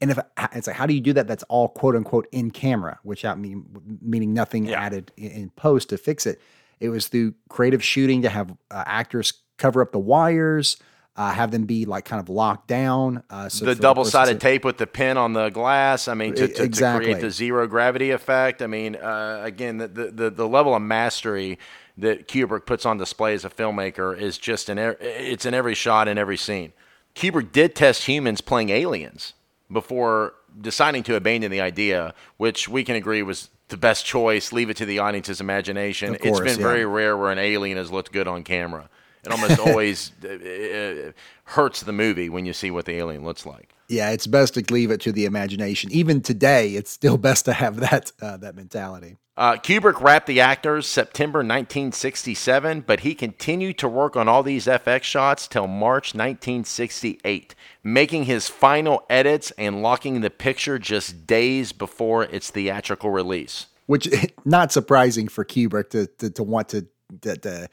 [0.00, 0.18] And if
[0.54, 1.28] it's like, how do you do that?
[1.28, 3.66] That's all quote unquote in camera, which I mean,
[4.00, 4.80] meaning nothing yeah.
[4.80, 6.40] added in post to fix it.
[6.80, 10.78] It was through creative shooting to have uh, actors cover up the wires,
[11.16, 13.22] uh, have them be like kind of locked down.
[13.30, 16.08] Uh, so the double sided tape with the pin on the glass.
[16.08, 17.06] I mean, to, to, exactly.
[17.06, 18.62] to create the zero gravity effect.
[18.62, 21.58] I mean, uh, again, the, the, the level of mastery
[21.96, 26.08] that Kubrick puts on display as a filmmaker is just in it's in every shot
[26.08, 26.72] in every scene.
[27.14, 29.34] Kubrick did test humans playing aliens
[29.70, 34.52] before deciding to abandon the idea, which we can agree was the best choice.
[34.52, 36.16] Leave it to the audience's imagination.
[36.16, 36.66] Course, it's been yeah.
[36.66, 38.90] very rare where an alien has looked good on camera.
[39.26, 41.12] It almost always uh, uh,
[41.44, 43.74] hurts the movie when you see what the alien looks like.
[43.88, 45.92] Yeah, it's best to leave it to the imagination.
[45.92, 49.16] Even today, it's still best to have that uh, that mentality.
[49.36, 54.66] Uh, Kubrick wrapped the actors September 1967, but he continued to work on all these
[54.66, 61.72] FX shots till March 1968, making his final edits and locking the picture just days
[61.72, 63.66] before its theatrical release.
[63.86, 64.08] Which
[64.44, 66.86] not surprising for Kubrick to to, to want to,
[67.22, 67.68] to, to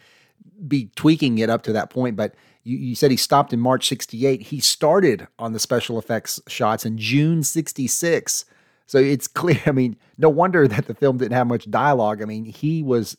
[0.68, 3.88] be tweaking it up to that point, but you, you, said he stopped in March
[3.88, 4.42] 68.
[4.42, 8.46] He started on the special effects shots in June 66.
[8.86, 9.62] So it's clear.
[9.66, 12.22] I mean, no wonder that the film didn't have much dialogue.
[12.22, 13.18] I mean, he was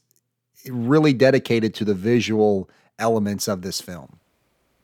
[0.69, 4.21] really dedicated to the visual elements of this film.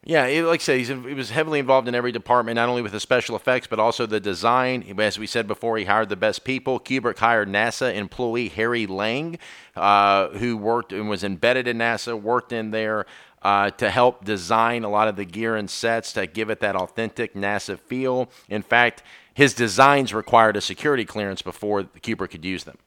[0.05, 3.01] Yeah, like I said, he was heavily involved in every department, not only with the
[3.01, 4.95] special effects, but also the design.
[4.99, 6.81] As we said before, he hired the best people.
[6.81, 9.39] Kubrick hired NASA employee Harry Lange,
[9.77, 13.07] uh, who worked and was embedded in NASA, worked in there
[13.43, 16.77] uh, to help design a lot of the gear and sets to give it that
[16.77, 18.31] authentic NASA feel.
[18.49, 19.03] In fact,
[19.35, 22.79] his designs required a security clearance before Kubrick could use them.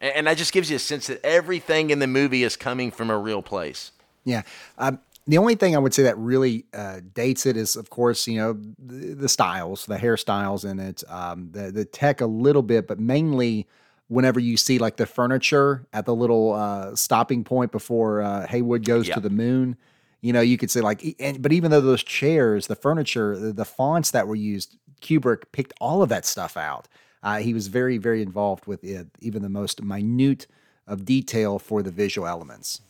[0.00, 2.90] And, and that just gives you a sense that everything in the movie is coming
[2.90, 3.92] from a real place.
[4.24, 4.42] Yeah.
[4.78, 8.26] Um, the only thing I would say that really uh, dates it is, of course,
[8.26, 12.62] you know, the, the styles, the hairstyles in it, um, the the tech a little
[12.62, 13.68] bit, but mainly
[14.08, 18.84] whenever you see like the furniture at the little uh, stopping point before uh, Heywood
[18.84, 19.14] goes yep.
[19.14, 19.76] to the moon.
[20.20, 23.52] You know, you could say like, and, but even though those chairs, the furniture, the,
[23.52, 26.88] the, fonts that were used, Kubrick picked all of that stuff out.
[27.22, 30.48] Uh, he was very, very involved with it, even the most minute
[30.88, 32.80] of detail for the visual elements.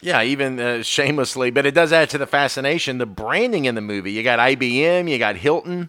[0.00, 2.98] Yeah, even uh, shamelessly, but it does add to the fascination.
[2.98, 4.12] The branding in the movie.
[4.12, 5.88] You got IBM, you got Hilton,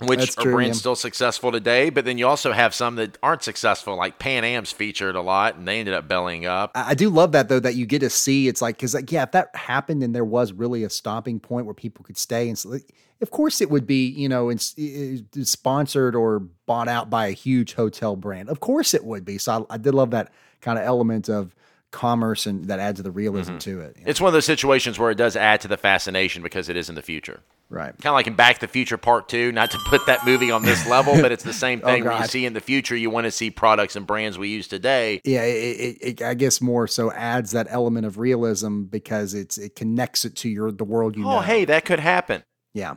[0.00, 0.80] which true, are brands yeah.
[0.80, 1.90] still successful today.
[1.90, 5.56] But then you also have some that aren't successful, like Pan Am's featured a lot,
[5.56, 6.70] and they ended up bellying up.
[6.76, 8.46] I do love that though that you get to see.
[8.46, 11.66] It's like because like yeah, if that happened and there was really a stopping point
[11.66, 12.58] where people could stay and.
[12.58, 12.78] So,
[13.22, 18.16] of course, it would be, you know, sponsored or bought out by a huge hotel
[18.16, 18.48] brand.
[18.48, 19.36] Of course, it would be.
[19.36, 20.32] So I, I did love that
[20.62, 21.54] kind of element of
[21.90, 23.58] commerce and that adds the realism mm-hmm.
[23.58, 23.96] to it.
[23.98, 24.10] You know?
[24.10, 26.88] It's one of those situations where it does add to the fascination because it is
[26.88, 27.40] in the future.
[27.68, 27.90] Right.
[27.90, 30.50] Kind of like in Back to the Future Part 2, not to put that movie
[30.50, 32.04] on this level, but it's the same oh, thing.
[32.04, 34.48] oh, when you see in the future, you want to see products and brands we
[34.48, 35.20] use today.
[35.24, 39.56] Yeah, it, it, it, I guess more so adds that element of realism because it's
[39.56, 41.36] it connects it to your the world you oh, know.
[41.38, 42.42] Oh, hey, that could happen.
[42.74, 42.96] Yeah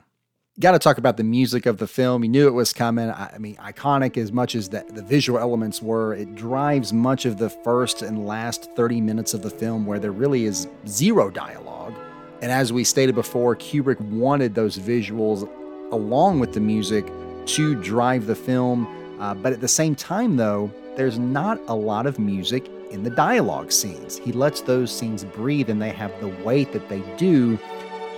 [0.60, 2.24] got to talk about the music of the film.
[2.24, 3.10] You knew it was coming.
[3.10, 7.38] I, mean, iconic as much as the, the visual elements were, it drives much of
[7.38, 11.96] the first and last 30 minutes of the film where there really is zero dialogue.
[12.42, 15.50] And as we stated before, Kubrick wanted those visuals
[15.92, 17.12] along with the music
[17.48, 18.88] to drive the film.
[19.20, 23.10] Uh, but at the same time, though, there's not a lot of music in the
[23.10, 24.20] dialogue scenes.
[24.20, 27.58] He lets those scenes breathe and they have the weight that they do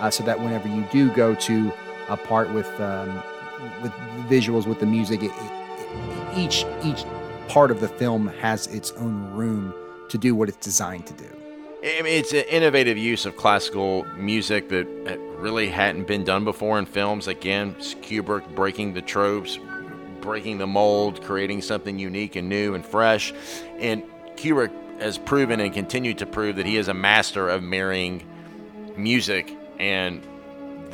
[0.02, 1.72] uh, so that whenever you do go to
[2.10, 3.22] apart with um,
[3.82, 3.92] with
[4.30, 5.24] visuals, with the music.
[5.24, 7.06] It, it, each each
[7.48, 9.74] part of the film has its own room
[10.10, 11.30] to do what it's designed to do.
[11.84, 14.88] I mean, it's an innovative use of classical music that
[15.38, 17.28] really hadn't been done before in films.
[17.28, 19.60] Again, Kubrick breaking the tropes,
[20.20, 23.34] breaking the mold, creating something unique and new and fresh.
[23.78, 24.04] And
[24.36, 28.24] Kubrick has proven and continued to prove that he is a master of marrying
[28.98, 30.26] music and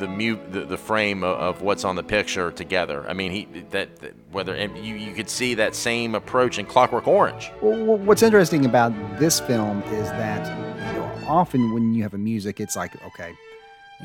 [0.02, 3.08] the mu- the, the frame of, of, what's on the picture together.
[3.08, 7.06] I mean, he that, that whether you you could see that same approach in Clockwork
[7.06, 7.52] Orange.
[7.62, 10.44] Well, what's interesting about this film is that
[10.92, 13.32] you know, often when you have a music, it's like okay,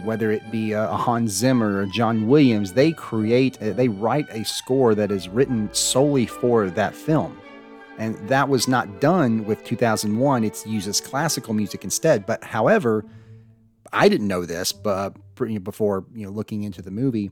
[0.04, 4.46] whether it be a Hans Zimmer or John Williams, they create uh, they write a
[4.46, 7.42] score that is written solely for that film.
[7.98, 10.44] And that was not done with 2001.
[10.44, 12.28] It uses classical music instead.
[12.28, 13.04] But however,
[13.92, 15.16] I didn't know this, but
[15.60, 17.32] before you know looking into the movie,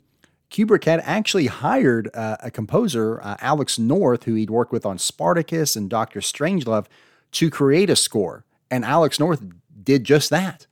[0.50, 4.98] Kubrick had actually hired uh, a composer, uh, Alex North, who he'd worked with on
[4.98, 6.86] Spartacus and Doctor Strangelove,
[7.34, 8.46] to create a score.
[8.72, 9.44] And Alex North
[9.84, 10.68] did just that.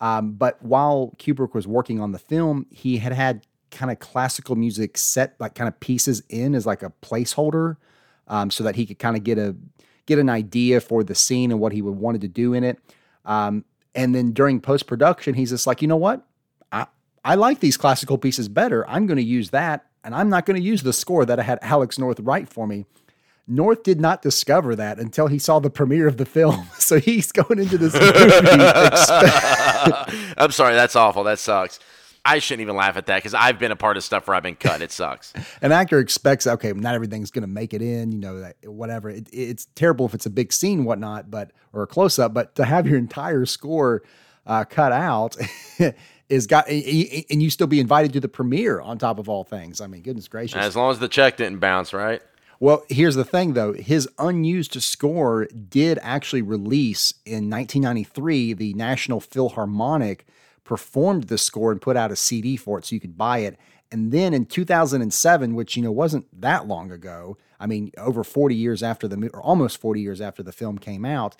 [0.00, 4.56] Um, but while Kubrick was working on the film, he had had kind of classical
[4.56, 7.76] music set, like kind of pieces in as like a placeholder,
[8.28, 9.56] um, so that he could kind of get a
[10.06, 12.78] get an idea for the scene and what he would wanted to do in it.
[13.24, 13.64] Um,
[13.94, 16.26] and then during post production, he's just like, you know what?
[17.24, 18.88] I, like these classical pieces better.
[18.88, 19.86] I'm going to use that.
[20.04, 22.66] And I'm not going to use the score that I had Alex North write for
[22.66, 22.86] me.
[23.46, 26.66] North did not discover that until he saw the premiere of the film.
[26.82, 28.12] So he's going into this movie.
[30.36, 31.24] I'm sorry, that's awful.
[31.24, 31.78] That sucks.
[32.24, 34.42] I shouldn't even laugh at that because I've been a part of stuff where I've
[34.42, 34.82] been cut.
[34.82, 35.32] It sucks.
[35.62, 39.10] An actor expects, okay, not everything's going to make it in, you know, whatever.
[39.10, 42.34] It, it's terrible if it's a big scene, whatnot, but or a close up.
[42.34, 44.02] But to have your entire score
[44.46, 45.36] uh, cut out
[46.32, 49.82] is got, and you still be invited to the premiere on top of all things.
[49.82, 50.56] I mean, goodness gracious.
[50.56, 52.22] As long as the check didn't bounce, right?
[52.58, 53.74] Well, here's the thing though.
[53.74, 60.26] His unused score did actually release in 1993, the National Philharmonic
[60.64, 63.58] performed the score and put out a CD for it so you could buy it.
[63.90, 68.54] And then in 2007, which you know wasn't that long ago, I mean over 40
[68.54, 71.36] years after the or almost 40 years after the film came out,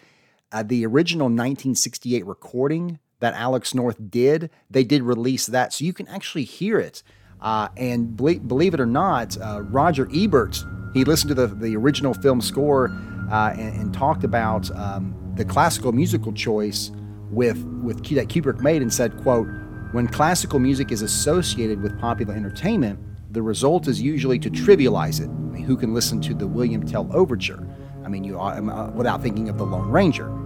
[0.52, 5.92] uh, the original 1968 recording that Alex North did, they did release that, so you
[5.92, 7.02] can actually hear it.
[7.40, 11.76] Uh, and believe, believe, it or not, uh, Roger Ebert he listened to the the
[11.76, 12.90] original film score
[13.30, 16.90] uh, and, and, talked about um, the classical musical choice
[17.30, 19.48] with with that Kubrick made and said, "quote
[19.92, 22.98] When classical music is associated with popular entertainment,
[23.30, 25.28] the result is usually to trivialize it.
[25.28, 27.66] I mean, who can listen to the William Tell Overture?
[28.04, 30.41] I mean, you uh, uh, without thinking of the Lone Ranger."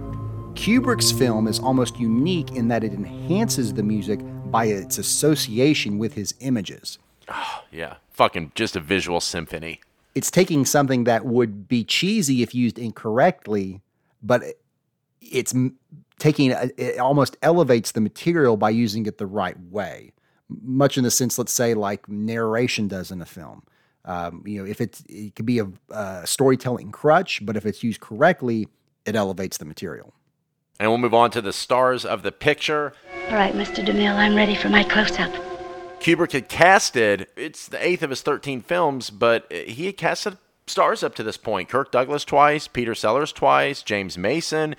[0.57, 4.19] Kubrick's film is almost unique in that it enhances the music
[4.51, 6.97] by its association with his images.
[7.29, 7.97] Oh, yeah.
[8.11, 9.79] Fucking just a visual symphony.
[10.15, 13.81] It's taking something that would be cheesy if used incorrectly,
[14.23, 14.41] but
[15.21, 15.53] it's
[16.17, 20.11] taking it almost elevates the material by using it the right way
[20.49, 23.63] much in the sense let's say like narration does in a film
[24.05, 27.83] um, you know if it's it could be a, a storytelling crutch but if it's
[27.83, 28.67] used correctly
[29.05, 30.13] it elevates the material
[30.79, 32.93] and we'll move on to the stars of the picture
[33.29, 35.31] all right mr demille i'm ready for my close-up
[35.99, 40.37] kubrick had casted it's the eighth of his 13 films but he had casted
[40.67, 44.75] stars up to this point kirk douglas twice peter sellers twice james mason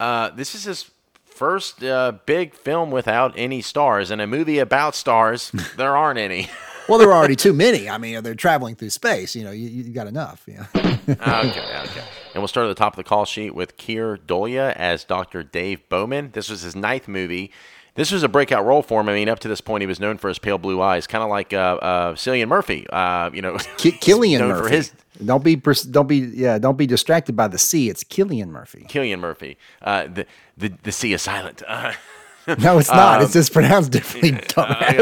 [0.00, 0.90] uh, this is his
[1.32, 5.50] first uh, big film without any stars, and a movie about stars.
[5.76, 6.48] there aren't any.
[6.88, 7.88] well, there are already too many.
[7.88, 9.34] I mean, they're traveling through space.
[9.34, 10.44] You know, you, you got enough.
[10.46, 10.66] Yeah.
[10.74, 12.04] okay, okay.
[12.34, 15.42] And we'll start at the top of the call sheet with Keir Dullea as Dr.
[15.42, 16.30] Dave Bowman.
[16.32, 17.50] This was his ninth movie.
[17.94, 19.08] This was a breakout role for him.
[19.10, 21.22] I mean, up to this point, he was known for his pale blue eyes, kind
[21.22, 22.86] of like uh, uh, Cillian Murphy.
[22.88, 24.76] Uh, you know, K- Killian Murphy.
[24.76, 24.92] His...
[25.22, 27.90] Don't be, don't be, yeah, don't be distracted by the sea.
[27.90, 28.86] It's Killian Murphy.
[28.88, 29.58] Killian Murphy.
[29.82, 31.62] Uh, the, the the C is silent.
[32.46, 33.18] Uh, no, it's not.
[33.18, 34.34] Um, it's just pronounced differently.
[34.56, 34.94] Uh, I,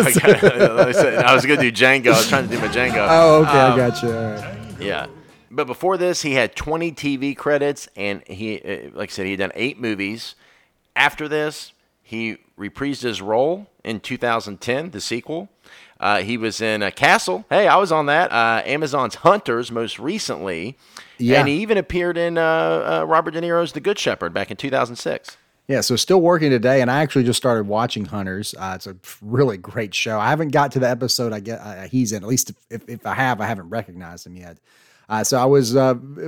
[1.27, 2.09] I, was going to do Django.
[2.09, 3.07] I was trying to do my Django.
[3.11, 4.11] Oh, okay, um, I got you.
[4.11, 4.81] Right.
[4.81, 5.07] Yeah.
[5.51, 8.61] But before this, he had 20 TV credits, and he,
[8.95, 10.37] like I said, he had done eight movies.
[10.95, 11.73] After this,
[12.03, 15.49] he reprised his role in 2010, the sequel.
[15.99, 17.45] Uh, he was in a Castle.
[17.51, 18.33] Hey, I was on that.
[18.33, 20.79] Uh, Amazon's Hunters most recently.
[21.19, 21.41] Yeah.
[21.41, 22.43] And he even appeared in uh,
[23.03, 25.37] uh Robert De Niro's The Good Shepherd back in 2006.
[25.71, 28.57] Yeah, so still working today, and I actually just started watching Hunters.
[28.59, 30.19] Uh, it's a really great show.
[30.19, 32.25] I haven't got to the episode I get uh, he's in.
[32.25, 34.59] At least if, if I have, I haven't recognized him yet.
[35.23, 35.75] so I was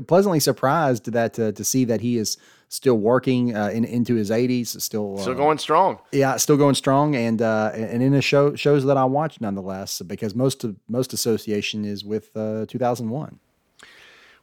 [0.07, 2.36] pleasantly surprised that to see that he is
[2.72, 5.99] still working uh, in, into his 80s, still still uh, going strong.
[6.11, 10.01] Yeah, still going strong, and uh, and in the show shows that I watch nonetheless,
[10.03, 13.38] because most of most association is with uh, 2001.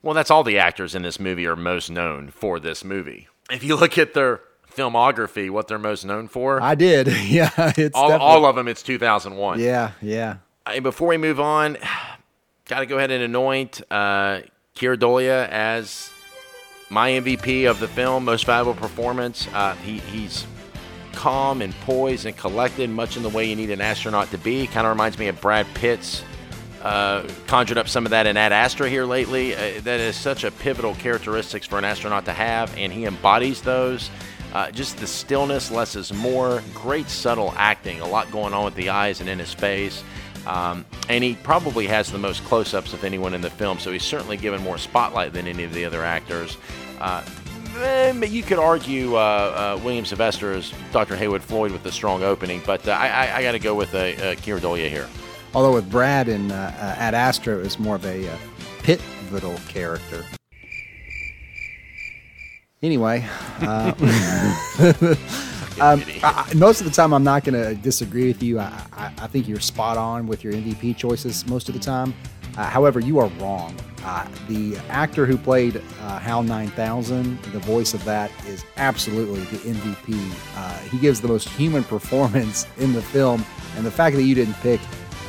[0.01, 3.27] Well, that's all the actors in this movie are most known for this movie.
[3.49, 4.41] If you look at their
[4.79, 6.61] filmography, what they're most known for.
[6.61, 7.07] I did.
[7.29, 8.67] Yeah, it's all, definitely- all of them.
[8.67, 9.59] It's 2001.
[9.59, 10.37] Yeah, yeah.
[10.65, 11.77] And before we move on,
[12.65, 14.41] got to go ahead and anoint uh,
[14.75, 16.09] Keir Dullea as
[16.89, 19.47] my MVP of the film, most valuable performance.
[19.53, 20.45] Uh, he, he's
[21.13, 24.65] calm and poised and collected, much in the way you need an astronaut to be.
[24.67, 26.23] Kind of reminds me of Brad Pitt's.
[26.81, 29.53] Uh, conjured up some of that in Ad Astra here lately.
[29.53, 33.61] Uh, that is such a pivotal characteristics for an astronaut to have, and he embodies
[33.61, 34.09] those.
[34.53, 36.63] Uh, just the stillness, less is more.
[36.73, 40.03] Great subtle acting, a lot going on with the eyes and in his face.
[40.47, 43.91] Um, and he probably has the most close ups of anyone in the film, so
[43.91, 46.57] he's certainly given more spotlight than any of the other actors.
[46.99, 47.23] Uh,
[47.77, 49.19] eh, you could argue uh,
[49.77, 51.15] uh, William Sylvester as Dr.
[51.15, 53.97] Heywood Floyd with the strong opening, but uh, I, I, got to go with uh,
[53.97, 55.07] uh, Keir Dullea here.
[55.53, 58.37] Although with Brad and uh, uh, Ad Astra, it was more of a uh,
[58.83, 60.23] pivotal character.
[62.81, 63.25] Anyway,
[63.61, 63.93] uh,
[65.81, 68.59] um, I, I- most of the time I'm not going to disagree with you.
[68.59, 72.13] I, I, I think you're spot on with your MVP choices most of the time.
[72.57, 73.75] Uh, however, you are wrong.
[74.03, 79.57] Uh, the actor who played uh, HAL 9000, the voice of that, is absolutely the
[79.73, 80.31] MVP.
[80.55, 84.35] Uh, he gives the most human performance in the film, and the fact that you
[84.35, 84.79] didn't pick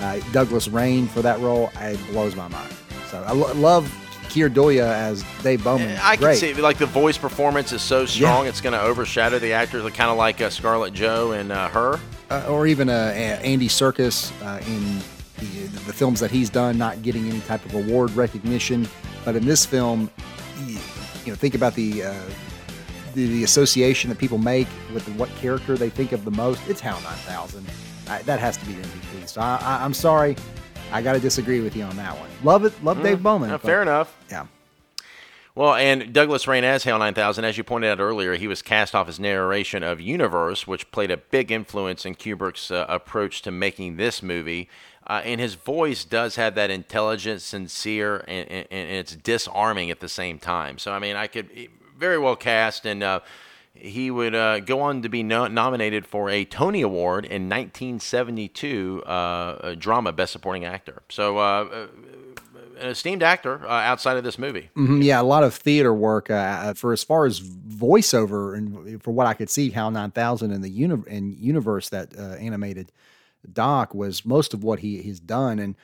[0.01, 2.73] uh, Douglas Rain for that role, it blows my mind.
[3.11, 3.93] So I lo- love
[4.31, 5.99] Keir Dullea as Dave Bowman.
[6.03, 6.39] I can Great.
[6.39, 10.11] see like the voice performance is so strong, it's going to overshadow the actors, kind
[10.11, 11.99] of like uh, Scarlett Joe and uh, her.
[12.31, 14.99] uh, or even uh, Andy Serkis uh, in
[15.39, 18.89] the, the films that he's done, not getting any type of award recognition.
[19.25, 20.11] But in this film,
[20.65, 20.79] you,
[21.25, 22.15] you know, think about the, uh,
[23.15, 26.61] the the association that people make with what character they think of the most.
[26.69, 27.67] It's HAL 9000.
[28.09, 29.29] I, that has to be MVP.
[29.29, 30.37] So I, I, I'm sorry,
[30.93, 32.29] I got to disagree with you on that one.
[32.43, 33.51] Love it, love Dave Bowman.
[33.51, 34.17] Uh, but- fair enough.
[34.31, 34.47] Yeah.
[35.55, 38.95] Well, and Douglas Rain as HAL 9000, as you pointed out earlier, he was cast
[38.95, 43.51] off his narration of Universe, which played a big influence in Kubrick's uh, approach to
[43.51, 44.69] making this movie.
[45.07, 49.99] Uh, and his voice does have that intelligent, sincere, and, and, and it's disarming at
[49.99, 50.79] the same time.
[50.79, 51.49] So, I mean, I could
[51.99, 53.21] very well cast, and uh,
[53.81, 59.03] he would uh, go on to be no- nominated for a Tony Award in 1972,
[59.05, 61.03] uh, drama Best Supporting Actor.
[61.09, 61.87] So, uh,
[62.79, 64.71] an esteemed actor uh, outside of this movie.
[64.75, 69.11] Mhm, yeah, a lot of theater work uh, for as far as voiceover and for
[69.11, 72.91] what I could see, HAL 9000 and the uni- universe that uh, animated
[73.51, 75.75] Doc was most of what he has done, and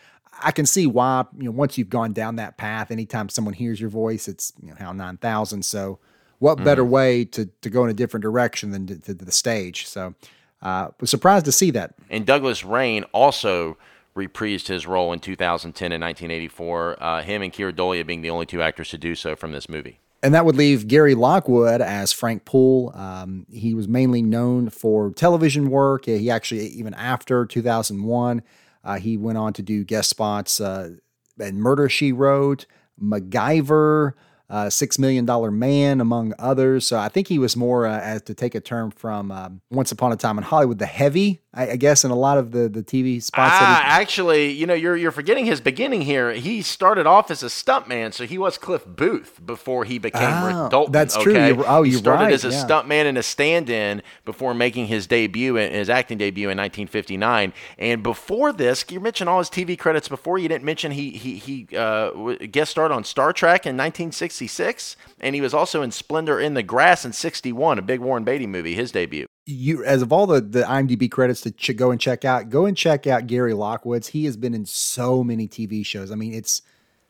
[0.42, 1.24] I can see why.
[1.38, 4.68] You know, once you've gone down that path, anytime someone hears your voice, it's you
[4.68, 5.64] know HAL 9000.
[5.64, 5.98] So,
[6.38, 9.86] what better way to to go in a different direction than to, to the stage?
[9.86, 10.14] So,
[10.62, 11.94] uh, was surprised to see that.
[12.10, 13.76] And Douglas Rain also
[14.16, 17.02] reprised his role in 2010 and 1984.
[17.02, 19.68] Uh, him and Keir Dullea being the only two actors to do so from this
[19.68, 20.00] movie.
[20.22, 22.90] And that would leave Gary Lockwood as Frank Poole.
[22.94, 26.06] Um, he was mainly known for television work.
[26.06, 28.42] He actually, even after 2001,
[28.82, 30.92] uh, he went on to do guest spots uh,
[31.38, 32.66] in Murder She Wrote,
[33.00, 34.14] MacGyver,
[34.48, 36.86] uh, Six Million Dollar Man, among others.
[36.86, 39.92] So I think he was more, uh, as to take a term from um, Once
[39.92, 42.68] Upon a Time in Hollywood, the heavy, I, I guess, in a lot of the,
[42.68, 43.50] the TV spots.
[43.54, 46.32] Ah, actually, you know, you're you're forgetting his beginning here.
[46.32, 50.62] He started off as a stuntman, so he was Cliff Booth before he became Oh,
[50.62, 50.92] Rick Dalton.
[50.92, 51.32] that's true.
[51.32, 51.48] okay?
[51.48, 52.64] You're- oh, he you're started right, as a yeah.
[52.64, 57.52] stuntman and a stand-in before making his debut, his acting debut in 1959.
[57.78, 60.08] And before this, you mentioned all his TV credits.
[60.08, 62.10] Before you didn't mention he he he uh,
[62.50, 66.62] guest starred on Star Trek in 1966, and he was also in Splendor in the
[66.62, 69.26] Grass in '61, a big Warren Beatty movie, his debut.
[69.46, 72.66] You as of all the the IMDb credits to ch- go and check out, go
[72.66, 74.08] and check out Gary Lockwood's.
[74.08, 76.10] He has been in so many TV shows.
[76.10, 76.62] I mean, it's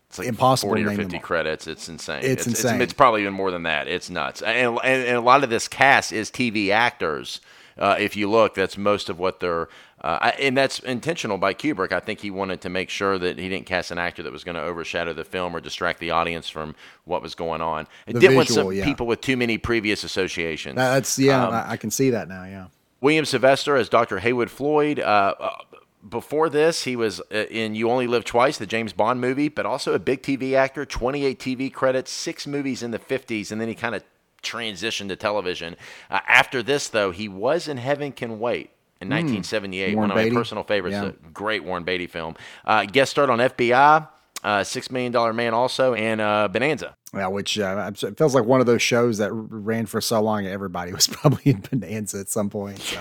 [0.08, 1.20] It's like Impossible 40 to or 50 them all.
[1.22, 1.66] credits.
[1.66, 2.20] It's insane.
[2.22, 2.80] It's insane.
[2.82, 3.88] It's, probably even more than that.
[3.88, 4.42] It's nuts.
[4.42, 7.40] And, and, and a lot of this cast is TV actors.
[7.78, 9.68] Uh, if you look, that's most of what they're,
[10.02, 11.92] uh, I- and that's intentional by Kubrick.
[11.92, 14.44] I think he wanted to make sure that he didn't cast an actor that was
[14.44, 16.74] going to overshadow the film or distract the audience from
[17.04, 17.86] what was going on.
[18.06, 18.84] It The didn't want some yeah.
[18.84, 20.76] people with too many previous associations.
[20.76, 22.44] that's yeah, Um, I, I can see that now.
[22.44, 22.66] Yeah,
[23.00, 24.18] William Sylvester as Dr.
[24.18, 25.00] Heywood Floyd.
[25.00, 25.50] Uh, uh,
[26.08, 29.66] before this, he was uh, in You Only Live Twice, the James Bond movie, but
[29.66, 33.66] also a big TV actor, 28 TV credits, six movies in the 50s, and then
[33.66, 34.04] he kind of
[34.42, 35.74] transitioned to television.
[36.08, 38.70] Uh, after this, though, he was in Heaven Can Wait.
[39.00, 39.96] In 1978, Hmm.
[39.96, 40.34] Warren one of Beatty.
[40.34, 41.04] my personal favorites, Yeah.
[41.08, 42.34] a great Warren Beatty film.
[42.64, 44.08] Uh, guest starred on FBI,
[44.42, 46.96] uh, Six Million Dollar Man, also, and uh, Bonanza.
[47.14, 47.26] yeah.
[47.26, 50.46] Which uh, it feels like one of those shows that ran for so long.
[50.46, 52.78] Everybody was probably in Bonanza at some point.
[52.78, 53.00] So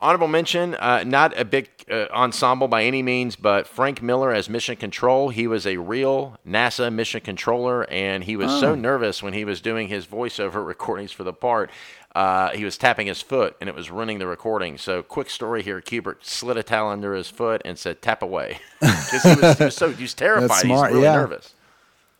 [0.00, 4.48] Honorable mention, uh, not a big uh, ensemble by any means, but Frank Miller as
[4.48, 5.30] mission control.
[5.30, 8.60] He was a real NASA mission controller, and he was oh.
[8.60, 11.70] so nervous when he was doing his voiceover recordings for the part.
[12.16, 14.78] Uh, he was tapping his foot and it was running the recording.
[14.78, 18.58] So, quick story here Kubrick slid a towel under his foot and said, tap away.
[18.80, 20.64] Because he, he, was so he was terrified.
[20.64, 21.16] He's really yeah.
[21.16, 21.54] nervous.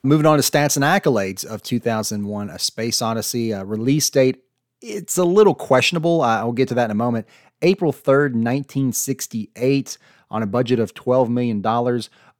[0.03, 3.55] Moving on to stats and accolades of 2001 A Space Odyssey.
[3.55, 4.45] Uh, release date,
[4.83, 6.21] it's a little questionable.
[6.21, 7.27] I'll get to that in a moment.
[7.63, 9.97] April 3rd, 1968,
[10.31, 11.63] on a budget of $12 million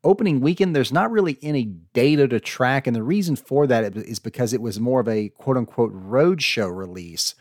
[0.05, 2.87] opening weekend, there's not really any data to track.
[2.87, 6.75] And the reason for that is because it was more of a quote unquote roadshow
[6.75, 7.35] release.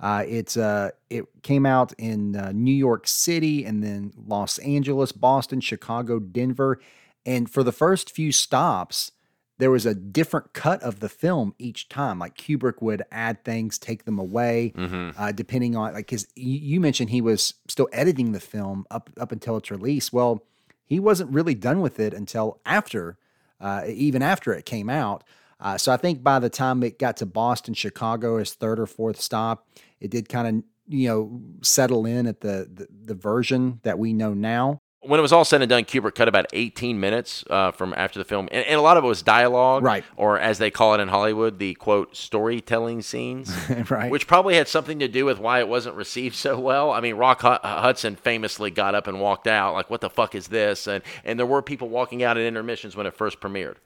[0.00, 5.10] Uh, it's uh, it came out in uh, New York City and then Los Angeles,
[5.12, 6.80] Boston, Chicago, Denver,
[7.26, 9.10] and for the first few stops,
[9.58, 12.20] there was a different cut of the film each time.
[12.20, 15.20] Like Kubrick would add things, take them away, mm-hmm.
[15.20, 19.32] uh, depending on like because you mentioned he was still editing the film up up
[19.32, 20.12] until its release.
[20.12, 20.44] Well,
[20.86, 23.18] he wasn't really done with it until after,
[23.60, 25.24] uh, even after it came out.
[25.60, 28.86] Uh, so I think by the time it got to Boston, Chicago, his third or
[28.86, 29.66] fourth stop,
[30.00, 34.12] it did kind of you know settle in at the, the, the version that we
[34.12, 37.70] know now when it was all said and done, Kubrick cut about 18 minutes uh,
[37.70, 40.04] from after the film, and, and, a lot of it was dialogue, right?
[40.16, 43.54] Or as they call it in Hollywood, the quote storytelling scenes,
[43.90, 44.10] right?
[44.10, 46.90] Which probably had something to do with why it wasn't received so well.
[46.90, 50.48] I mean, Rock Hudson famously got up and walked out, like, "What the fuck is
[50.48, 53.76] this?" And and there were people walking out at intermissions when it first premiered.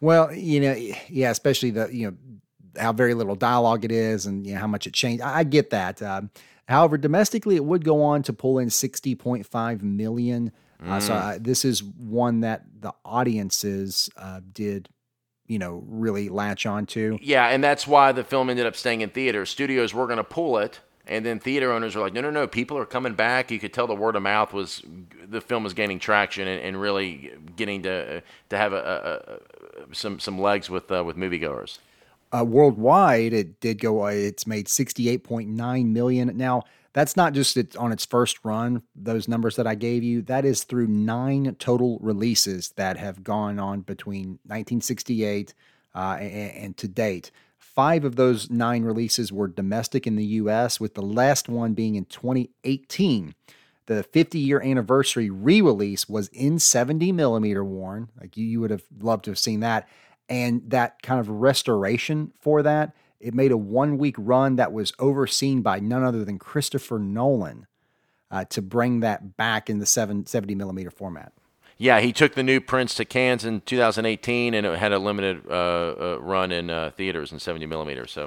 [0.00, 0.74] Well, you know,
[1.08, 2.16] yeah, especially the you know
[2.78, 5.22] how very little dialogue it is, and you know, how much it changed.
[5.22, 6.02] I, I get that.
[6.02, 6.30] Um,
[6.66, 10.52] However, domestically, it would go on to pull in 60.5 million.
[10.82, 10.90] Mm.
[10.90, 14.88] Uh, so uh, this is one that the audiences uh, did,
[15.46, 17.18] you know, really latch onto.
[17.20, 19.50] Yeah, and that's why the film ended up staying in theaters.
[19.50, 22.46] Studios were going to pull it, and then theater owners were like, no, no, no,
[22.46, 23.50] people are coming back.
[23.50, 24.82] You could tell the word of mouth was
[25.22, 29.94] the film was gaining traction and, and really getting to to have a, a, a,
[29.94, 31.78] some some legs with uh, with moviegoers.
[32.32, 34.04] Uh, worldwide, it did go.
[34.04, 36.36] Uh, it's made sixty eight point nine million.
[36.36, 38.82] Now that's not just it on its first run.
[38.94, 43.58] Those numbers that I gave you, that is through nine total releases that have gone
[43.58, 45.54] on between 1968
[45.94, 47.30] uh, and, and to date.
[47.58, 51.96] Five of those nine releases were domestic in the U.S., with the last one being
[51.96, 53.34] in 2018
[53.86, 58.08] the 50 year anniversary re release was in 70 millimeter, Warren.
[58.18, 59.88] Like you, you would have loved to have seen that
[60.28, 62.94] and that kind of restoration for that.
[63.20, 67.66] It made a one week run that was overseen by none other than Christopher Nolan
[68.30, 71.32] uh, to bring that back in the 7, 70 millimeter format.
[71.76, 75.42] Yeah, he took the new prints to Cannes in 2018, and it had a limited
[75.48, 78.12] uh, uh, run in uh, theaters in 70 millimeters.
[78.12, 78.26] So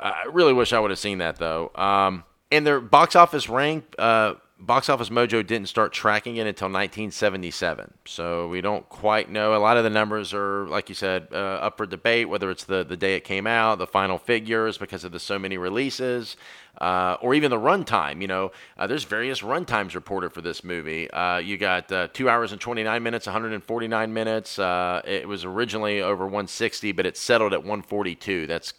[0.00, 1.70] I really wish I would have seen that, though.
[1.74, 6.66] Um, and their box office rank uh, Box Office Mojo didn't start tracking it until
[6.66, 7.94] 1977.
[8.06, 9.54] So we don't quite know.
[9.54, 12.64] A lot of the numbers are, like you said, uh, up for debate, whether it's
[12.64, 16.36] the, the day it came out, the final figures because of the so many releases,
[16.80, 18.20] uh, or even the runtime.
[18.20, 21.08] You know, uh, there's various runtimes reported for this movie.
[21.12, 24.58] Uh, you got uh, 2 hours and 29 minutes, 149 minutes.
[24.58, 28.48] Uh, it was originally over 160, but it settled at 142.
[28.48, 28.74] That's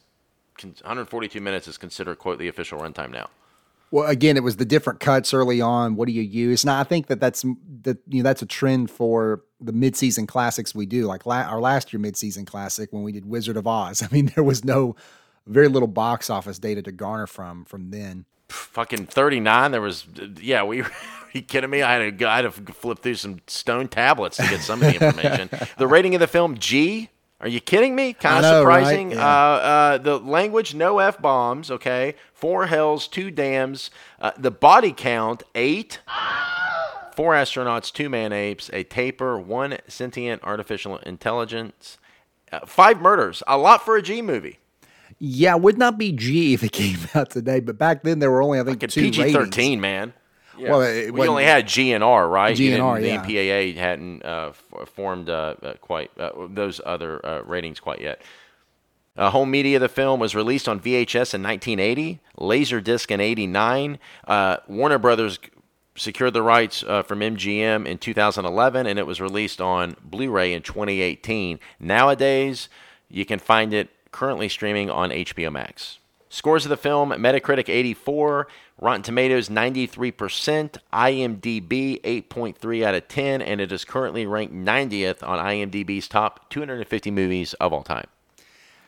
[0.61, 3.29] 142 minutes is considered, quote, the official runtime now.
[3.91, 5.95] Well, again, it was the different cuts early on.
[5.95, 6.63] What do you use?
[6.63, 7.43] Now, I think that that's
[7.81, 11.05] that you know that's a trend for the midseason classics we do.
[11.05, 14.03] Like la- our last year midseason classic when we did Wizard of Oz.
[14.09, 14.95] I mean, there was no
[15.47, 18.25] very little box office data to garner from from then.
[18.49, 19.71] Fucking thirty nine.
[19.71, 20.05] There was
[20.39, 20.63] yeah.
[20.63, 20.83] We.
[21.29, 21.83] Are you kidding me?
[21.83, 24.81] I had to, go, I had to flip through some stone tablets to get some
[24.81, 25.47] of the information.
[25.77, 27.09] the rating of the film G
[27.41, 28.13] are you kidding me?
[28.13, 29.09] Kind of surprising.
[29.09, 29.17] Right?
[29.17, 29.25] Yeah.
[29.25, 31.71] Uh, uh, the language, no f bombs.
[31.71, 33.89] Okay, four hells, two dams.
[34.19, 35.99] Uh, the body count, eight.
[37.15, 41.97] Four astronauts, two man apes, a tapir, one sentient artificial intelligence,
[42.49, 43.43] uh, five murders.
[43.45, 44.59] A lot for a G movie.
[45.17, 48.41] Yeah, would not be G if it came out today, but back then there were
[48.41, 50.13] only I think like two PG thirteen, man.
[50.59, 50.69] Yeah.
[50.71, 52.55] Well, it, we only had GNR, right?
[52.55, 53.23] GNR, the yeah.
[53.23, 54.51] MPAA hadn't uh,
[54.85, 58.21] formed uh, uh, quite uh, those other uh, ratings quite yet.
[59.17, 63.99] Uh, home media of the film was released on VHS in 1980, Laserdisc in 89.
[64.67, 65.39] Warner Brothers
[65.95, 71.59] secured the rights from MGM in 2011, and it was released on Blu-ray in 2018.
[71.79, 72.69] Nowadays,
[73.09, 75.98] you can find it currently streaming on HBO Max.
[76.29, 78.47] Scores of the film Metacritic 84,
[78.79, 85.39] Rotten Tomatoes 93%, IMDb 8.3 out of 10, and it is currently ranked 90th on
[85.43, 88.07] IMDb's top 250 movies of all time.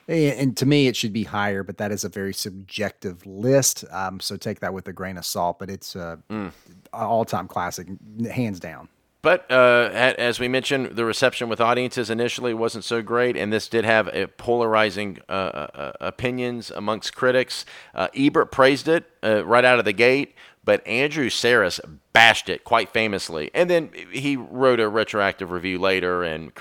[0.07, 3.85] And to me, it should be higher, but that is a very subjective list.
[3.91, 5.57] Um, so take that with a grain of salt.
[5.57, 6.51] But it's a mm.
[6.91, 7.87] all-time classic,
[8.29, 8.89] hands down.
[9.21, 13.67] But uh, as we mentioned, the reception with audiences initially wasn't so great, and this
[13.67, 17.65] did have polarizing uh, uh, opinions amongst critics.
[17.93, 21.79] Uh, Ebert praised it uh, right out of the gate, but Andrew Sarris
[22.13, 23.51] bashed it quite famously.
[23.53, 26.51] And then he wrote a retroactive review later and,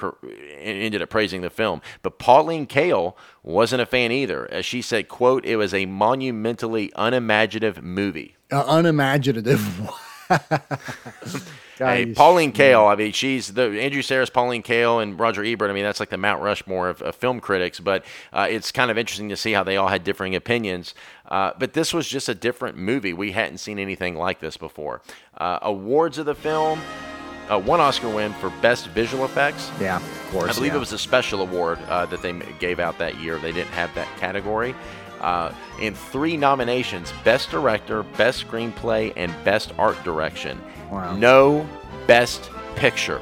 [0.58, 1.80] ended up praising the film.
[2.02, 6.92] But Pauline Kael wasn't a fan either, as she said, "quote It was a monumentally
[6.94, 9.90] unimaginative movie." Uh, unimaginative.
[11.78, 12.90] hey, Pauline Kael.
[12.90, 15.70] I mean, she's the Andrew Sarris, Pauline Kael, and Roger Ebert.
[15.70, 17.80] I mean, that's like the Mount Rushmore of, of film critics.
[17.80, 20.94] But uh, it's kind of interesting to see how they all had differing opinions.
[21.26, 23.12] Uh, but this was just a different movie.
[23.12, 25.02] We hadn't seen anything like this before.
[25.36, 26.80] Uh, awards of the film.
[27.48, 29.72] Uh, one Oscar win for Best Visual Effects.
[29.80, 30.52] Yeah, of course.
[30.52, 30.76] I believe yeah.
[30.76, 33.38] it was a special award uh, that they gave out that year.
[33.38, 34.72] They didn't have that category.
[35.20, 40.60] Uh, in three nominations Best Director, Best Screenplay, and Best Art Direction.
[40.90, 41.14] Wow.
[41.16, 41.68] No
[42.06, 43.20] Best Picture.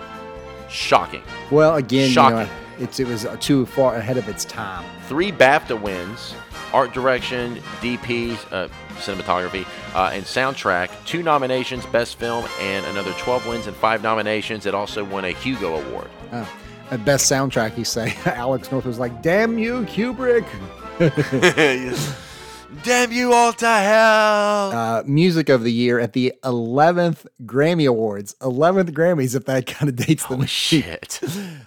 [0.69, 1.23] Shocking.
[1.51, 2.39] Well, again, Shocking.
[2.39, 4.85] You know, it's, it was too far ahead of its time.
[5.09, 6.35] Three BAFTA wins
[6.73, 10.91] art direction, DP, uh, cinematography, uh, and soundtrack.
[11.07, 14.67] Two nominations, Best Film, and another 12 wins and five nominations.
[14.67, 16.11] It also won a Hugo Award.
[16.33, 16.49] Oh.
[17.05, 20.47] Best soundtrack, you say Alex North was like, "Damn you, Kubrick."
[22.83, 24.73] Damn you all to hell.
[24.73, 28.35] Uh, music of the year at the 11th Grammy Awards.
[28.41, 31.21] 11th Grammys, if that kind of dates the oh, shit.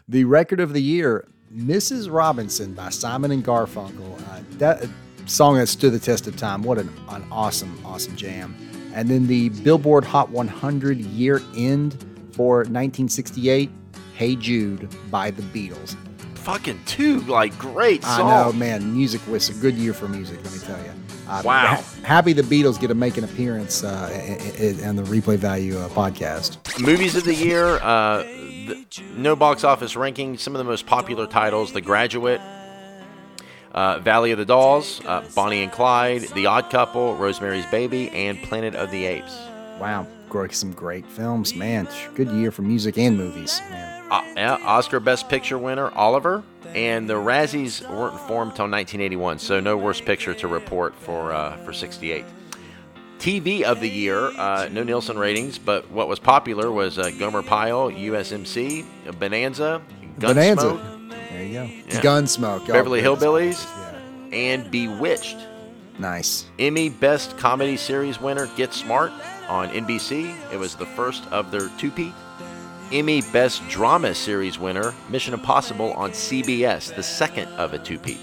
[0.08, 2.12] the record of the year, Mrs.
[2.12, 4.22] Robinson by Simon and Garfunkel.
[4.22, 4.86] Uh, that
[5.28, 6.62] song that stood the test of time.
[6.62, 8.56] What an, an awesome, awesome jam.
[8.94, 11.94] And then the Billboard Hot 100 year end
[12.34, 13.70] for 1968,
[14.14, 15.96] Hey Jude by the Beatles
[16.42, 18.20] fucking two like great songs.
[18.20, 18.94] I know, man.
[18.94, 20.44] Music was a good year for music.
[20.44, 20.92] Let me tell you.
[21.28, 21.68] Uh, wow.
[21.68, 24.10] Ha- happy the Beatles get to make an appearance uh,
[24.58, 26.58] in, the Replay Value uh, podcast.
[26.80, 28.86] Movies of the year, uh, the,
[29.16, 30.38] no box office ranking.
[30.38, 32.42] Some of the most popular titles: The Graduate,
[33.72, 38.42] uh, Valley of the Dolls, uh, Bonnie and Clyde, The Odd Couple, Rosemary's Baby, and
[38.44, 39.38] Planet of the Apes.
[39.80, 40.08] Wow,
[40.52, 41.88] some great films, man.
[42.16, 46.44] Good year for music and movies, man Oscar Best Picture winner Oliver,
[46.76, 51.58] and the Razzies weren't formed until 1981, so no worst picture to report for uh,
[51.58, 52.26] for 68.
[53.20, 57.44] TV of the year, uh, no Nielsen ratings, but what was popular was uh, Gomer
[57.44, 58.84] Pyle, USMC,
[59.20, 59.82] Bonanza,
[60.18, 60.34] Gunsmoke.
[60.34, 60.98] Bonanza.
[61.30, 61.64] There you go.
[61.64, 62.02] Yeah.
[62.02, 62.68] Gunsmoke.
[62.68, 64.36] Beverly Hillbillies, yeah.
[64.38, 65.38] and Bewitched.
[66.00, 66.46] Nice.
[66.58, 69.12] Emmy Best Comedy Series winner Get Smart
[69.48, 70.36] on NBC.
[70.52, 72.14] It was the first of their two-peat.
[72.92, 78.20] Emmy Best Drama Series winner, Mission Impossible on CBS, the second of a two-peat.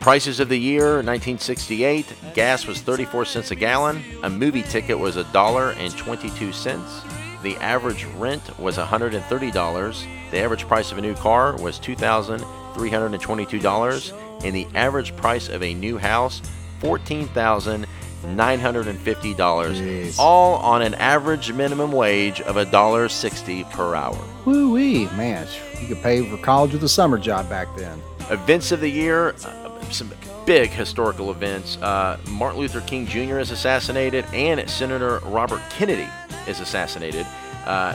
[0.00, 5.16] Prices of the year, 1968, gas was 34 cents a gallon, a movie ticket was
[5.16, 7.00] a dollar and 22 cents,
[7.42, 14.54] the average rent was $130, the average price of a new car was $2,322, and
[14.54, 16.42] the average price of a new house,
[16.80, 17.86] 14000
[18.22, 20.18] $950, Jeez.
[20.18, 24.18] all on an average minimum wage of $1.60 per hour.
[24.44, 25.46] Woo wee, man,
[25.80, 28.00] you could pay for college with a summer job back then.
[28.30, 30.10] Events of the year, uh, some
[30.46, 31.76] big historical events.
[31.78, 33.38] Uh, Martin Luther King Jr.
[33.38, 36.08] is assassinated, and Senator Robert Kennedy
[36.48, 37.26] is assassinated.
[37.66, 37.94] Uh,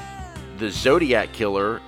[0.57, 1.81] the Zodiac Killer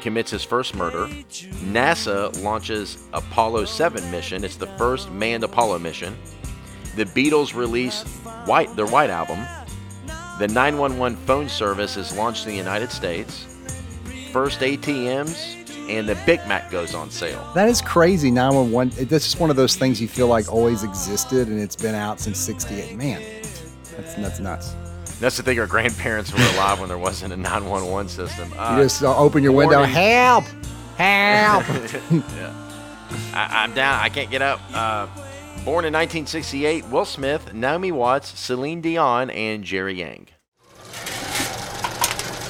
[0.00, 1.06] commits his first murder.
[1.08, 4.44] NASA launches Apollo 7 mission.
[4.44, 6.16] It's the first manned Apollo mission.
[6.98, 8.02] The Beatles release
[8.44, 9.46] White, their White album.
[10.40, 13.46] The 911 phone service is launched in the United States.
[14.32, 17.48] First ATMs and the Big Mac goes on sale.
[17.54, 18.32] That is crazy.
[18.32, 19.06] 911.
[19.06, 22.18] That's just one of those things you feel like always existed and it's been out
[22.18, 22.96] since 68.
[22.96, 23.22] Man,
[23.96, 24.74] that's, that's nuts.
[25.20, 25.56] That's the thing.
[25.60, 28.52] Our grandparents were alive when there wasn't a 911 system.
[28.56, 29.84] Uh, you just uh, open your window.
[29.84, 30.46] Help!
[30.96, 31.64] Help!
[32.10, 32.52] yeah.
[33.32, 34.00] I, am down.
[34.00, 34.60] I can't get up.
[34.74, 35.06] Uh,
[35.68, 40.28] Born in 1968, Will Smith, Naomi Watts, Celine Dion, and Jerry Yang.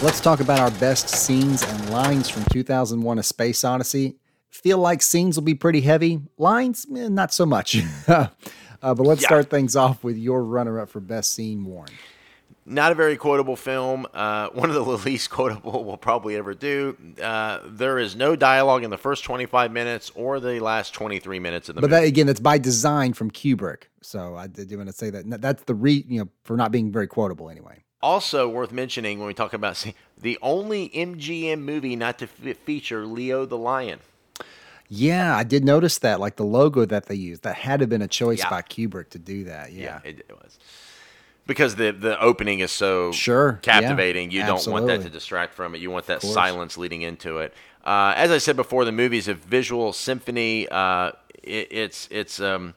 [0.00, 4.18] Let's talk about our best scenes and lines from 2001 A Space Odyssey.
[4.50, 6.20] Feel like scenes will be pretty heavy.
[6.36, 7.78] Lines, eh, not so much.
[8.06, 8.28] uh,
[8.80, 9.26] but let's yeah.
[9.26, 11.90] start things off with your runner up for best scene, Warren.
[12.70, 14.06] Not a very quotable film.
[14.12, 16.96] Uh, one of the least quotable we'll probably ever do.
[17.22, 21.68] Uh, there is no dialogue in the first 25 minutes or the last 23 minutes
[21.68, 22.02] of the but movie.
[22.02, 23.84] that again, it's by design from Kubrick.
[24.02, 26.92] So I did want to say that that's the re you know for not being
[26.92, 27.82] very quotable anyway.
[28.00, 29.84] Also worth mentioning when we talk about
[30.20, 33.98] the only MGM movie not to f- feature Leo the Lion.
[34.90, 36.18] Yeah, I did notice that.
[36.20, 38.50] Like the logo that they used, that had to have been a choice Yeah.
[38.50, 39.72] by Kubrick to do that.
[39.72, 40.00] Yeah.
[40.04, 40.57] it, it was
[41.48, 44.30] because the the opening is so Sure, yeah, captivating.
[44.30, 45.80] you don't want that to distract from it.
[45.80, 47.52] You want that silence leading into it.
[47.84, 50.68] Uh, as I said before, the movie is a visual symphony.
[50.68, 52.74] Uh, it, it's it's um,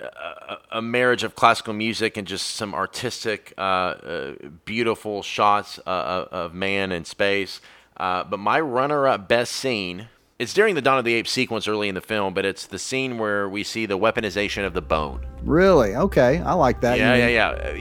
[0.00, 4.32] a, a marriage of classical music and just some artistic, uh, uh,
[4.64, 7.60] beautiful shots uh, of of man in space.
[7.96, 10.08] Uh, but my runner-up best scene.
[10.40, 12.78] It's during the Dawn of the Apes sequence early in the film, but it's the
[12.78, 15.26] scene where we see the weaponization of the bone.
[15.42, 15.94] Really?
[15.94, 16.96] Okay, I like that.
[16.96, 17.48] Yeah, yeah, mean- yeah.
[17.50, 17.74] Uh,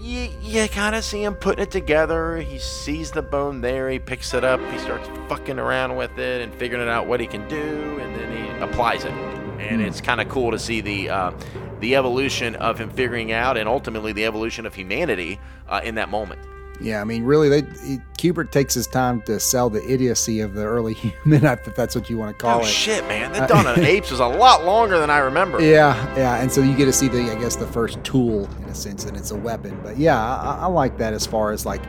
[0.00, 2.36] You, you, kind of see him putting it together.
[2.36, 3.90] He sees the bone there.
[3.90, 4.60] He picks it up.
[4.70, 8.30] He starts fucking around with it and figuring out what he can do, and then
[8.30, 9.10] he applies it.
[9.58, 11.32] And it's kind of cool to see the uh,
[11.80, 16.10] the evolution of him figuring out, and ultimately the evolution of humanity uh, in that
[16.10, 16.38] moment.
[16.80, 20.54] Yeah, I mean, really, they he, Kubrick takes his time to sell the idiocy of
[20.54, 20.94] the early
[21.24, 22.62] human, if that's what you want to call it.
[22.62, 22.70] oh it.
[22.70, 23.32] shit, man!
[23.32, 25.60] The Dawn of Apes was a lot longer than I remember.
[25.60, 28.64] Yeah, yeah, and so you get to see the, I guess, the first tool in
[28.64, 29.78] a sense, and it's a weapon.
[29.82, 31.82] But yeah, I, I like that as far as like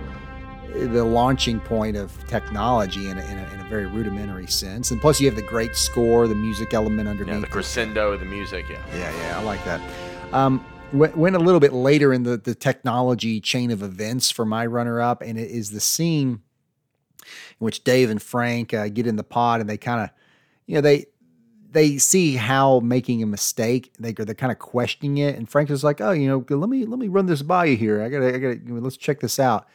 [0.76, 4.92] the launching point of technology in a, in, a, in a very rudimentary sense.
[4.92, 7.36] And plus, you have the great score, the music element underneath.
[7.36, 8.66] Yeah, the crescendo of the music.
[8.70, 8.82] Yeah.
[8.94, 9.82] Yeah, yeah, I like that.
[10.34, 14.66] Um, went, a little bit later in the, the technology chain of events for my
[14.66, 16.42] runner up, and it is the scene
[17.22, 17.30] in
[17.60, 20.10] which Dave and Frank uh, get in the pod and they kind of,
[20.68, 21.06] you know, they
[21.76, 23.94] they see how making a mistake.
[24.00, 26.86] They they're kind of questioning it, and Frank is like, "Oh, you know, let me
[26.86, 28.02] let me run this by you here.
[28.02, 29.68] I gotta I gotta let's check this out."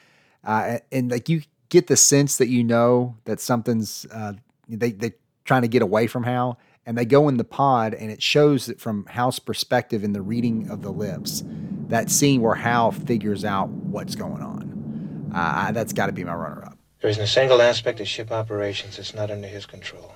[0.43, 4.33] Uh, and, and like you get the sense that you know that something's uh,
[4.67, 5.13] they they
[5.45, 8.67] trying to get away from Hal, and they go in the pod, and it shows
[8.67, 11.43] that from Hal's perspective in the reading of the lips.
[11.89, 15.31] That scene where Hal figures out what's going on.
[15.35, 16.79] Uh, I- that's got to be my runner-up.
[17.01, 20.15] There isn't a single aspect of ship operations that's not under his control.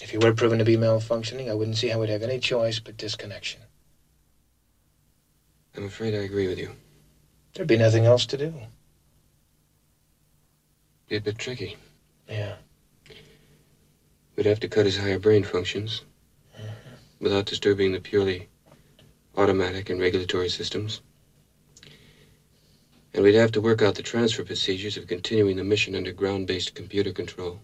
[0.00, 2.80] If he were proven to be malfunctioning, I wouldn't see how we'd have any choice
[2.80, 3.60] but disconnection.
[5.76, 6.72] I'm afraid I agree with you.
[7.54, 8.54] There'd be nothing else to do.
[11.08, 11.76] Be a bit tricky.
[12.28, 12.56] Yeah.
[14.42, 16.02] We'd have to cut his higher brain functions
[17.20, 18.48] without disturbing the purely
[19.36, 21.00] automatic and regulatory systems.
[23.14, 26.48] And we'd have to work out the transfer procedures of continuing the mission under ground
[26.48, 27.60] based computer control.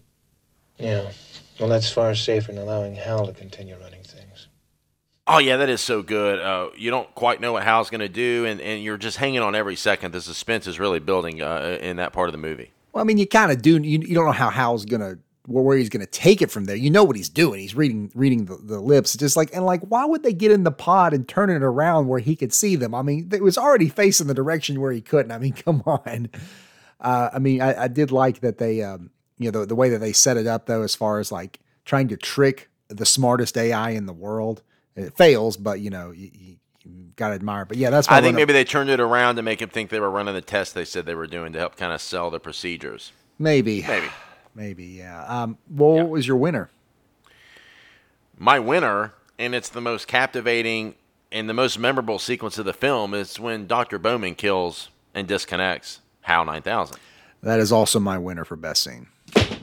[0.77, 1.11] Yeah.
[1.59, 4.47] Well, that's far safer than allowing Hal to continue running things.
[5.27, 6.39] Oh yeah, that is so good.
[6.39, 9.41] Uh, you don't quite know what Hal's going to do, and, and you're just hanging
[9.41, 10.13] on every second.
[10.13, 12.71] The suspense is really building uh, in that part of the movie.
[12.93, 13.81] Well, I mean, you kind of do.
[13.81, 16.75] You, you don't know how Hal's gonna where, where he's gonna take it from there.
[16.75, 17.59] You know what he's doing.
[17.59, 19.15] He's reading reading the, the lips.
[19.17, 22.07] Just like and like, why would they get in the pod and turn it around
[22.07, 22.93] where he could see them?
[22.93, 25.31] I mean, it was already facing the direction where he couldn't.
[25.31, 26.29] I mean, come on.
[26.99, 29.89] Uh, I mean, I, I did like that they, um, you know, the, the way
[29.89, 33.57] that they set it up though, as far as like trying to trick the smartest
[33.57, 34.61] AI in the world.
[34.95, 37.63] It fails, but you know, you, you, you gotta admire.
[37.65, 38.09] But yeah, that's.
[38.09, 40.41] I think maybe they turned it around to make him think they were running the
[40.41, 43.11] test they said they were doing to help kind of sell the procedures.
[43.37, 44.07] maybe, Maybe.
[44.55, 45.23] Maybe, yeah.
[45.25, 46.01] Um, well, Yeah.
[46.03, 46.69] what was your winner?
[48.37, 50.95] My winner, and it's the most captivating
[51.31, 53.99] and the most memorable sequence of the film, is when Dr.
[53.99, 56.97] Bowman kills and disconnects Hal 9000.
[57.43, 59.07] That is also my winner for best scene.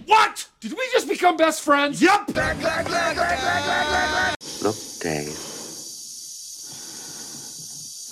[0.07, 0.49] What?
[0.61, 2.01] Did we just become best friends?
[2.01, 2.29] Yep.
[2.29, 2.37] Look,
[5.01, 5.37] Dave.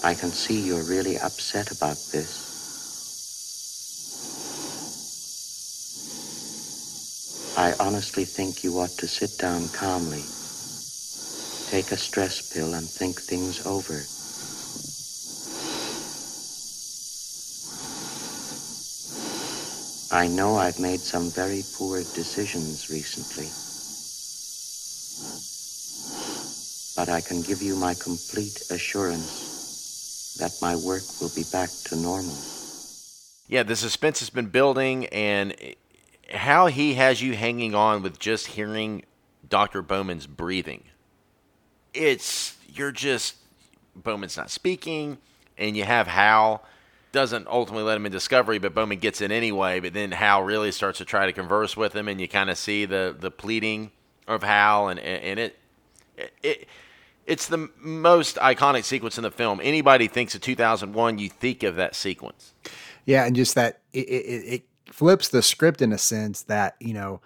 [0.04, 2.43] I can see you're really upset about this.
[7.56, 10.24] I honestly think you ought to sit down calmly,
[11.70, 14.06] take a stress pill, and think things over.
[20.10, 23.50] I know I've made some very poor decisions recently.
[26.94, 31.96] but I can give you my complete assurance that my work will be back to
[31.96, 32.36] normal.
[33.48, 35.54] Yeah, the suspense has been building, and
[36.32, 39.04] how he has you hanging on with just hearing
[39.48, 39.82] Dr.
[39.82, 40.84] Bowman's breathing.
[41.92, 43.36] It's, you're just,
[43.94, 45.18] Bowman's not speaking,
[45.56, 46.64] and you have Hal.
[47.12, 49.78] Doesn't ultimately let him in discovery, but Bowman gets in anyway.
[49.80, 52.58] But then Hal really starts to try to converse with him, and you kind of
[52.58, 53.92] see the the pleading
[54.26, 55.56] of Hal, and and it
[56.42, 56.66] it
[57.26, 59.60] it's the most iconic sequence in the film.
[59.62, 62.52] Anybody thinks of 2001, you think of that sequence.
[63.06, 64.62] Yeah, and just that it, it, it
[64.94, 67.20] flips the script in a sense that you know,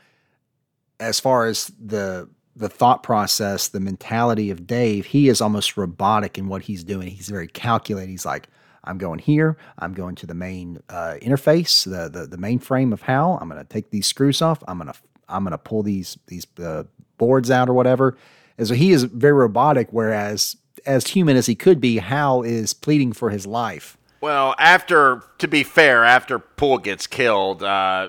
[0.98, 6.38] as far as the the thought process, the mentality of Dave, he is almost robotic
[6.38, 7.08] in what he's doing.
[7.08, 8.10] He's very calculated.
[8.10, 8.48] He's like,
[8.84, 9.58] I'm going here.
[9.78, 13.38] I'm going to the main uh, interface, the the the mainframe of Hal.
[13.40, 14.64] I'm going to take these screws off.
[14.66, 14.98] I'm going to
[15.28, 16.84] I'm going to pull these these uh,
[17.18, 18.16] boards out or whatever.
[18.56, 20.56] And so he is very robotic, whereas
[20.86, 23.97] as human as he could be, Hal is pleading for his life.
[24.20, 28.08] Well, after to be fair, after Poole gets killed, uh,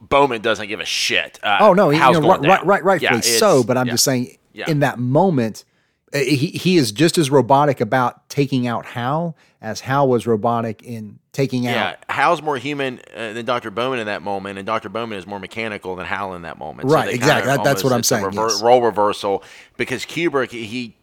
[0.00, 1.38] Bowman doesn't give a shit.
[1.42, 3.64] Uh, Oh no, he, you know, right, right, right, rightfully Yeah, so.
[3.64, 3.92] But I'm yeah.
[3.94, 4.68] just saying, Yeah.
[4.70, 5.64] in that moment,
[6.12, 10.82] uh, he he is just as robotic about taking out Hal as Hal was robotic
[10.82, 11.96] in taking Yeah, out.
[12.08, 13.70] Yeah, Hal's more human uh, than Dr.
[13.70, 14.88] Bowman in that moment, and Dr.
[14.90, 16.90] Bowman is more mechanical than Hal in that moment.
[16.90, 17.50] Right, they exactly.
[17.56, 18.60] That- that's what I'm saying, yes.
[18.60, 19.42] role reversal
[19.78, 20.94] because Kubrick he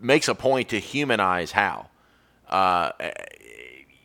[0.00, 1.90] makes a point to humanize Hal.
[2.48, 2.90] Uh,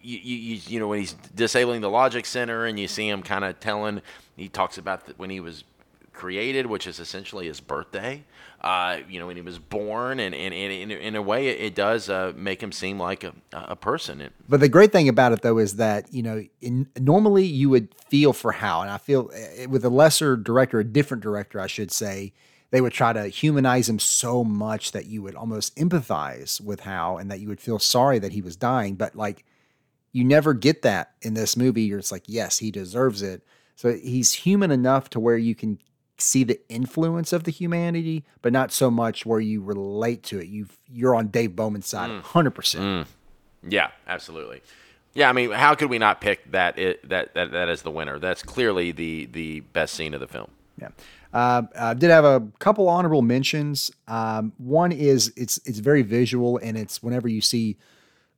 [0.01, 3.43] you, you, you- know when he's disabling the logic center, and you see him kind
[3.45, 4.01] of telling.
[4.35, 5.63] He talks about the, when he was
[6.13, 8.23] created, which is essentially his birthday.
[8.61, 12.09] Uh, you know, when he was born, and, and, and in, a way, it, does
[12.09, 14.29] uh, make him seem like a, a person.
[14.47, 17.87] But the great thing about it, though, is that you know, in, normally you would
[18.07, 21.65] feel for how and I feel eh, with a lesser director, a different director, I
[21.65, 22.33] should say,
[22.69, 27.17] they would try to humanize him so much that you would almost empathize with Hal,
[27.17, 28.93] and that you would feel sorry that he was dying.
[28.93, 29.43] But like,
[30.11, 31.83] you never get that in this movie.
[31.83, 33.43] You're just like, yes, he deserves it.
[33.75, 35.79] So he's human enough to where you can
[36.17, 40.47] see the influence of the humanity, but not so much where you relate to it.
[40.47, 43.07] You you're on Dave Bowman's side, hundred percent.
[43.67, 44.61] Yeah, absolutely.
[45.13, 47.91] Yeah, I mean, how could we not pick that it, that that that as the
[47.91, 48.19] winner?
[48.19, 50.51] That's clearly the the best scene of the film.
[50.79, 50.89] Yeah.
[51.33, 53.91] Uh, I did have a couple honorable mentions.
[54.07, 57.77] Um, one is it's it's very visual, and it's whenever you see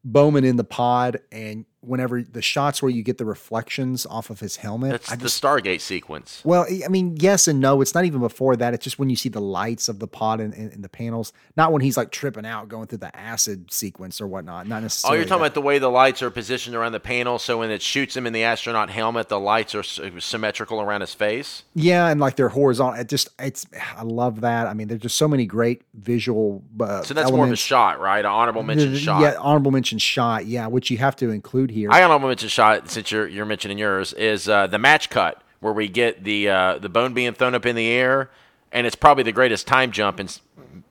[0.03, 4.39] Bowman in the pod, and whenever the shots where you get the reflections off of
[4.39, 4.91] his helmet.
[4.91, 6.41] That's I the just, Stargate sequence.
[6.43, 7.81] well, I mean, yes and no.
[7.81, 8.73] It's not even before that.
[8.73, 11.33] It's just when you see the lights of the pod in, in, in the panels,
[11.57, 14.67] not when he's like tripping out going through the acid sequence or whatnot.
[14.67, 15.17] Not necessarily.
[15.17, 15.47] Oh, you're talking that.
[15.47, 18.25] about the way the lights are positioned around the panel, so when it shoots him
[18.25, 21.63] in the astronaut helmet, the lights are symmetrical around his face.
[21.75, 22.99] Yeah, and like they're horizontal.
[23.01, 23.65] It just it's
[23.97, 24.67] I love that.
[24.67, 26.63] I mean, there's just so many great visual.
[26.79, 28.19] Uh, So that's more of a shot, right?
[28.19, 29.21] An honorable mention The- shot.
[29.21, 30.45] Yeah, honorable mention shot.
[30.45, 31.91] Yeah, which you have to include here.
[31.91, 35.73] I honorable mention shot since you're you're mentioning yours is uh, the match cut where
[35.73, 38.29] we get the uh, the bone being thrown up in the air,
[38.71, 40.27] and it's probably the greatest time jump in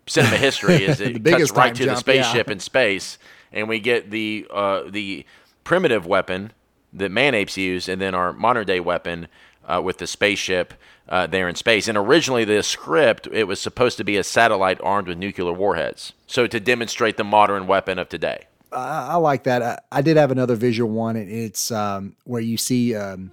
[0.07, 0.85] cinema history.
[0.85, 2.22] Is The it cuts right to the jump, yeah.
[2.22, 3.18] spaceship in space,
[3.53, 5.24] and we get the uh, the
[5.64, 6.53] primitive weapon
[6.93, 9.28] that man apes use, and then our modern day weapon
[9.66, 10.74] uh, with the spaceship.
[11.09, 14.80] Uh, there in space, and originally the script it was supposed to be a satellite
[14.83, 18.47] armed with nuclear warheads, so to demonstrate the modern weapon of today.
[18.75, 19.62] I, I like that.
[19.62, 22.95] I, I did have another visual one, and it's um, where you see.
[22.95, 23.33] Um,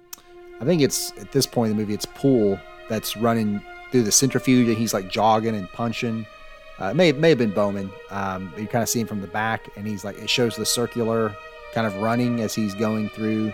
[0.60, 4.12] I think it's at this point in the movie, it's Poole that's running through the
[4.12, 6.26] centrifuge, and he's like jogging and punching.
[6.80, 7.90] Uh, it may may have been Bowman.
[8.10, 10.66] Um, you kind of see him from the back, and he's like it shows the
[10.66, 11.34] circular
[11.72, 13.52] kind of running as he's going through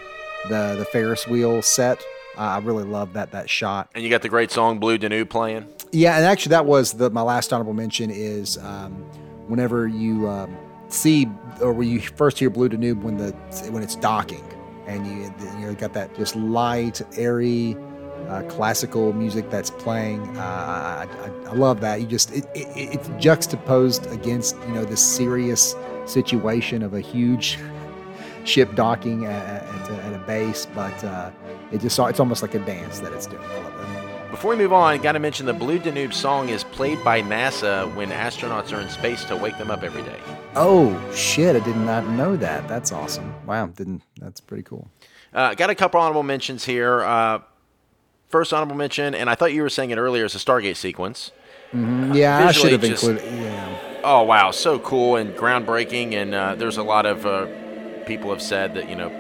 [0.49, 2.05] the the Ferris wheel set.
[2.37, 3.89] Uh, I really love that that shot.
[3.95, 5.67] And you got the great song "Blue Danube" playing.
[5.93, 8.95] Yeah, and actually, that was the my last honorable mention is um,
[9.49, 10.57] whenever you um,
[10.89, 11.29] see
[11.61, 13.33] or when you first hear Blue Danube when the
[13.71, 14.45] when it's docking,
[14.87, 17.77] and you you got that just light, airy,
[18.29, 20.21] uh, classical music that's playing.
[20.37, 22.01] Uh, I, I, love that.
[22.01, 25.75] You just it, it, it's juxtaposed against you know this serious
[26.07, 27.59] situation of a huge
[28.45, 31.31] ship docking at, at, a, at a base, but uh,
[31.73, 33.43] it just it's almost like a dance that it's doing.
[33.43, 33.96] I love that.
[34.31, 37.93] Before we move on, got to mention the Blue Danube song is played by NASA
[37.95, 40.19] when astronauts are in space to wake them up every day.
[40.55, 41.57] Oh shit!
[41.57, 42.67] I did not know that.
[42.69, 43.33] That's awesome.
[43.47, 44.89] Wow, didn't that's pretty cool.
[45.33, 47.03] Uh, got a couple honorable mentions here.
[47.03, 47.41] Uh,
[48.29, 51.31] first honorable mention, and I thought you were saying it earlier, is the Stargate sequence.
[51.73, 53.33] Yeah, I should have just- included.
[53.43, 57.47] Yeah, Oh wow, so cool and groundbreaking, and uh, there's a lot of uh,
[58.07, 59.11] people have said that you know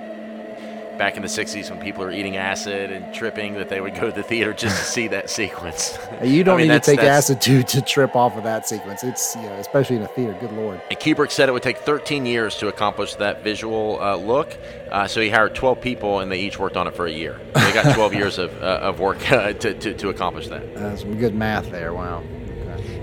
[0.98, 4.06] back in the 60s when people are eating acid and tripping that they would go
[4.06, 5.98] to the theater just to see that sequence.
[6.24, 9.04] you don't I mean, need to take acid to to trip off of that sequence.
[9.04, 10.36] It's you know, especially in a theater.
[10.40, 10.80] Good lord.
[10.90, 14.56] And Kubrick said it would take 13 years to accomplish that visual uh, look.
[14.90, 17.40] Uh, so he hired 12 people, and they each worked on it for a year.
[17.54, 20.62] So they got 12 years of, uh, of work uh, to, to, to accomplish that.
[20.76, 21.92] Uh, some good math there.
[21.92, 22.22] Wow.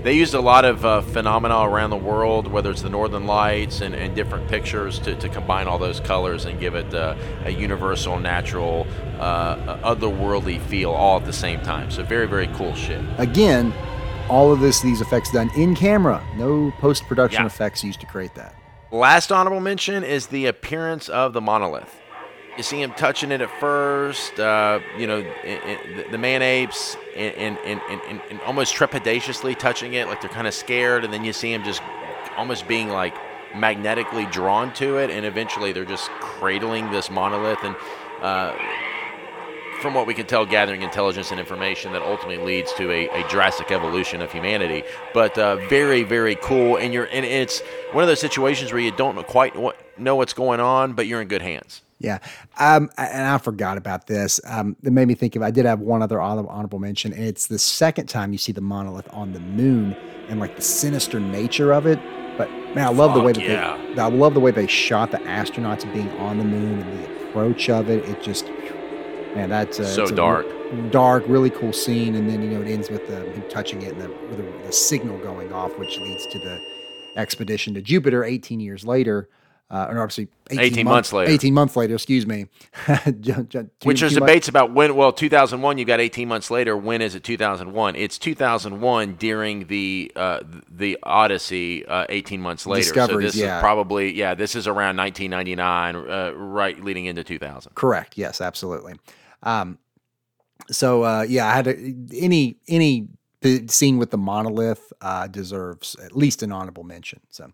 [0.02, 3.80] They used a lot of uh, phenomena around the world, whether it's the Northern Lights
[3.80, 7.50] and, and different pictures, to, to combine all those colors and give it uh, a
[7.50, 8.86] universal, natural,
[9.18, 11.90] uh, otherworldly feel all at the same time.
[11.90, 13.02] So very, very cool shit.
[13.18, 13.72] Again,
[14.28, 16.22] all of this these effects done in camera.
[16.36, 17.46] No post production Yeah.
[17.46, 18.54] effects used to create that.
[18.90, 22.00] Last honorable mention is the appearance of the monolith.
[22.56, 25.22] You see him touching it at first, uh, you know,
[26.10, 27.80] the man apes, and, and,
[28.30, 31.64] and almost trepidatiously touching it, like they're kind of scared, and then you see him
[31.64, 31.82] just
[32.36, 33.14] almost being like
[33.54, 37.62] magnetically drawn to it, and eventually they're just cradling this monolith.
[37.62, 37.76] And
[38.20, 38.56] uh,
[39.80, 43.28] from what we can tell, gathering intelligence and information that ultimately leads to a, a
[43.28, 44.82] drastic evolution of humanity.
[45.12, 46.76] But uh, very, very cool.
[46.76, 47.60] And you're and it's
[47.92, 49.54] one of those situations where you don't quite
[49.98, 51.83] know what's going on, but you're in good hands.
[51.98, 52.18] Yeah.
[52.58, 54.40] Um, and I forgot about this.
[54.44, 57.12] Um, it made me think of, I did have one other honorable mention.
[57.12, 59.94] And it's the second time you see the monolith on the moon
[60.28, 61.98] and like the sinister nature of it.
[62.36, 63.80] But man, I love the way that yeah.
[63.94, 67.28] they, I love the way they shot the astronauts being on the moon and the
[67.28, 68.04] approach of it.
[68.08, 68.46] It just,
[69.34, 70.46] man, that's uh, So a dark.
[70.46, 72.16] re- dark, really cool scene.
[72.16, 74.66] And then, you know, it ends with the, him touching it and the, with the,
[74.66, 76.60] the signal going off, which leads to the
[77.16, 79.28] expedition to Jupiter 18 years later.
[79.74, 81.32] Uh, or obviously 18, 18 month- months later.
[81.32, 82.46] 18 months later, excuse me.
[83.82, 84.94] Which there's debates about when.
[84.94, 86.76] Well, 2001, you got 18 months later.
[86.76, 87.96] When is it 2001?
[87.96, 91.84] It's 2001 during the uh, the Odyssey.
[91.86, 92.84] Uh, 18 months later.
[92.84, 93.56] so Discoveries, this yeah.
[93.56, 94.36] is probably yeah.
[94.36, 97.74] This is around 1999, uh, right leading into 2000.
[97.74, 98.16] Correct.
[98.16, 98.94] Yes, absolutely.
[99.42, 99.78] Um,
[100.70, 103.08] so uh, yeah, I had to, any any
[103.40, 107.20] the scene with the monolith uh, deserves at least an honorable mention.
[107.28, 107.50] So,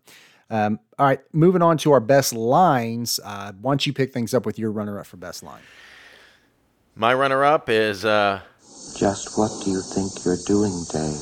[0.51, 3.19] um, all right, moving on to our best lines.
[3.23, 5.61] Uh, why don't you pick things up with your runner up for best line?
[6.95, 8.41] My runner-up is uh,
[8.97, 11.15] Just what do you think you're doing, Dave?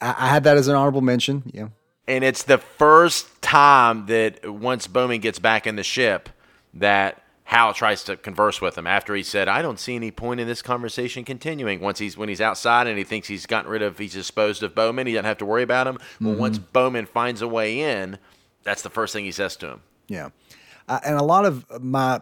[0.00, 1.42] I, I had that as an honorable mention.
[1.52, 1.68] Yeah.
[2.06, 6.28] and it's the first time that once Bowman gets back in the ship
[6.74, 10.38] that Hal tries to converse with him after he said, "I don't see any point
[10.38, 13.82] in this conversation continuing." Once he's when he's outside and he thinks he's gotten rid
[13.82, 15.06] of, he's disposed of Bowman.
[15.08, 15.98] He doesn't have to worry about him.
[16.20, 18.18] Well, once Bowman finds a way in,
[18.62, 19.80] that's the first thing he says to him.
[20.08, 20.28] Yeah,
[20.88, 22.20] uh, and a lot of my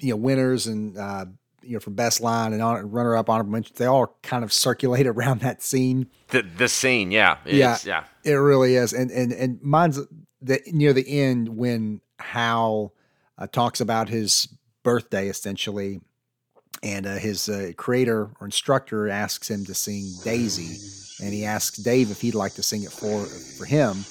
[0.00, 1.26] you know winners and uh,
[1.62, 5.06] you know for best line and runner up honorable mentions, they all kind of circulate
[5.12, 6.08] around that scene.
[6.28, 7.78] The the scene, yeah, Yeah.
[7.84, 8.04] yeah.
[8.24, 9.98] It really is, and and and mine's
[10.40, 12.92] the near the end when Hal
[13.38, 14.48] uh, talks about his
[14.82, 16.00] birthday essentially,
[16.82, 20.76] and uh, his uh, creator or instructor asks him to sing Daisy,
[21.24, 24.04] and he asks Dave if he'd like to sing it for for him,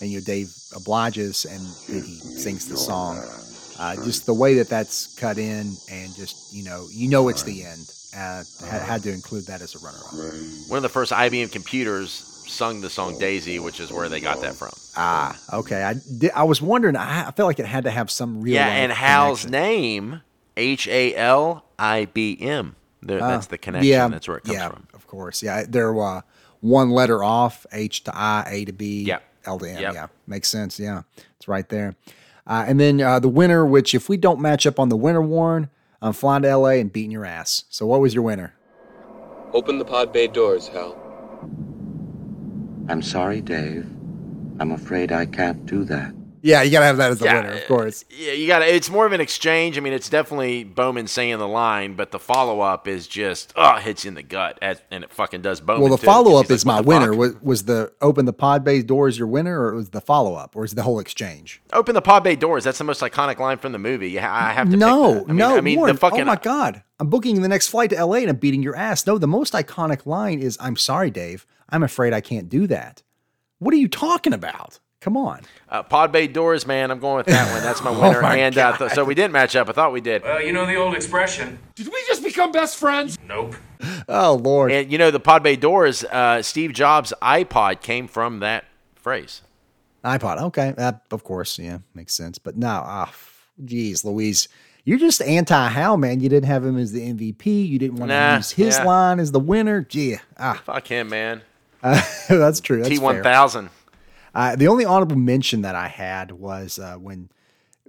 [0.00, 3.18] and you know Dave obliges, and then he sings the song.
[3.78, 7.42] Uh, just the way that that's cut in, and just you know, you know it's
[7.42, 7.90] the end.
[8.16, 10.10] Uh, had, had to include that as a runner-up.
[10.70, 12.10] One of the first IBM computers
[12.48, 14.70] sung the song Daisy, which is where they got that from.
[14.96, 15.82] Ah, okay.
[15.82, 16.96] I did, I was wondering.
[16.96, 18.54] I, I felt like it had to have some real.
[18.54, 19.50] yeah, and Hal's connection.
[19.70, 20.20] name
[20.56, 22.76] H A L I B M.
[23.02, 23.90] There- Ah, That's the connection.
[23.90, 24.86] Yeah, That's where it comes yeah, from.
[24.94, 25.42] Of course.
[25.42, 26.22] Yeah, they're uh,
[26.60, 27.66] one letter off.
[27.70, 29.22] H to I, A to B, Yep.
[29.46, 29.80] L to M.
[29.80, 29.94] Yep.
[29.94, 30.78] Yeah, makes sense.
[30.78, 31.02] Yeah,
[31.36, 31.94] it's right there.
[32.46, 35.22] Uh, and then uh, the winner, which if we don't match up on the winner,
[35.22, 35.68] Warren,
[36.00, 36.80] I'm flying to L.A.
[36.80, 37.64] and beating your ass.
[37.70, 38.54] So what was your winner?
[39.52, 40.96] Open the pod bay doors, Hal.
[42.88, 43.86] I'm sorry, Dave.
[44.60, 46.14] I'm afraid I can't do that.
[46.46, 48.04] Yeah, you gotta have that as the Yeah, winner, of course.
[48.08, 49.76] Yeah, you got to It's more of an exchange.
[49.76, 53.76] I mean, it's definitely Bowman saying the line, but the follow up is just oh,
[53.78, 55.82] hits you in the gut, as, and it fucking does Bowman.
[55.82, 57.12] Well, the follow up is like, my winner.
[57.12, 60.54] Was, was the open the pod bay doors your winner, or was the follow up,
[60.54, 61.60] or is the whole exchange?
[61.72, 62.62] Open the pod bay doors.
[62.62, 64.10] That's the most iconic line from the movie.
[64.10, 64.76] Yeah, I have to.
[64.76, 65.24] no.
[65.24, 66.20] I mean, no, I mean Warren, the fucking.
[66.20, 69.04] Oh my god, I'm booking the next flight to LA and I'm beating your ass.
[69.04, 71.44] No, the most iconic line is "I'm sorry, Dave.
[71.68, 73.02] I'm afraid I can't do that."
[73.58, 74.78] What are you talking about?
[75.00, 75.42] Come on.
[75.68, 76.90] Uh, pod bay doors, man.
[76.90, 77.62] I'm going with that one.
[77.62, 78.18] That's my winner.
[78.18, 79.68] Oh my and uh, th- so we didn't match up.
[79.68, 80.22] I thought we did.
[80.22, 81.58] Well, you know the old expression.
[81.74, 83.18] Did we just become best friends?
[83.26, 83.54] Nope.
[84.08, 84.72] Oh Lord.
[84.72, 86.02] And you know the pod bay doors.
[86.04, 89.42] Uh, Steve Jobs' iPod came from that phrase.
[90.04, 90.40] iPod.
[90.44, 92.38] Okay, uh, of course, yeah, makes sense.
[92.38, 93.12] But no, ah,
[93.64, 94.48] geez, Louise,
[94.84, 96.20] you're just anti Hal, man.
[96.20, 97.68] You didn't have him as the MVP.
[97.68, 98.84] You didn't want Nah, to use his yeah.
[98.84, 99.82] line as the winner.
[99.82, 101.42] Gee, ah, Fuck him, man.
[102.28, 102.82] that's true.
[102.82, 103.22] T one fair.
[103.24, 103.68] thousand.
[104.36, 107.30] Uh, the only honorable mention that I had was uh, when,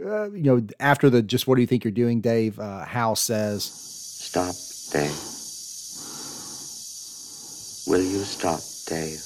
[0.02, 2.58] uh, you know, after the just what do you think you're doing, Dave?
[2.58, 4.56] Uh, Hal says, Stop,
[4.93, 5.12] Dave.
[7.86, 9.20] Will you stop, Dave?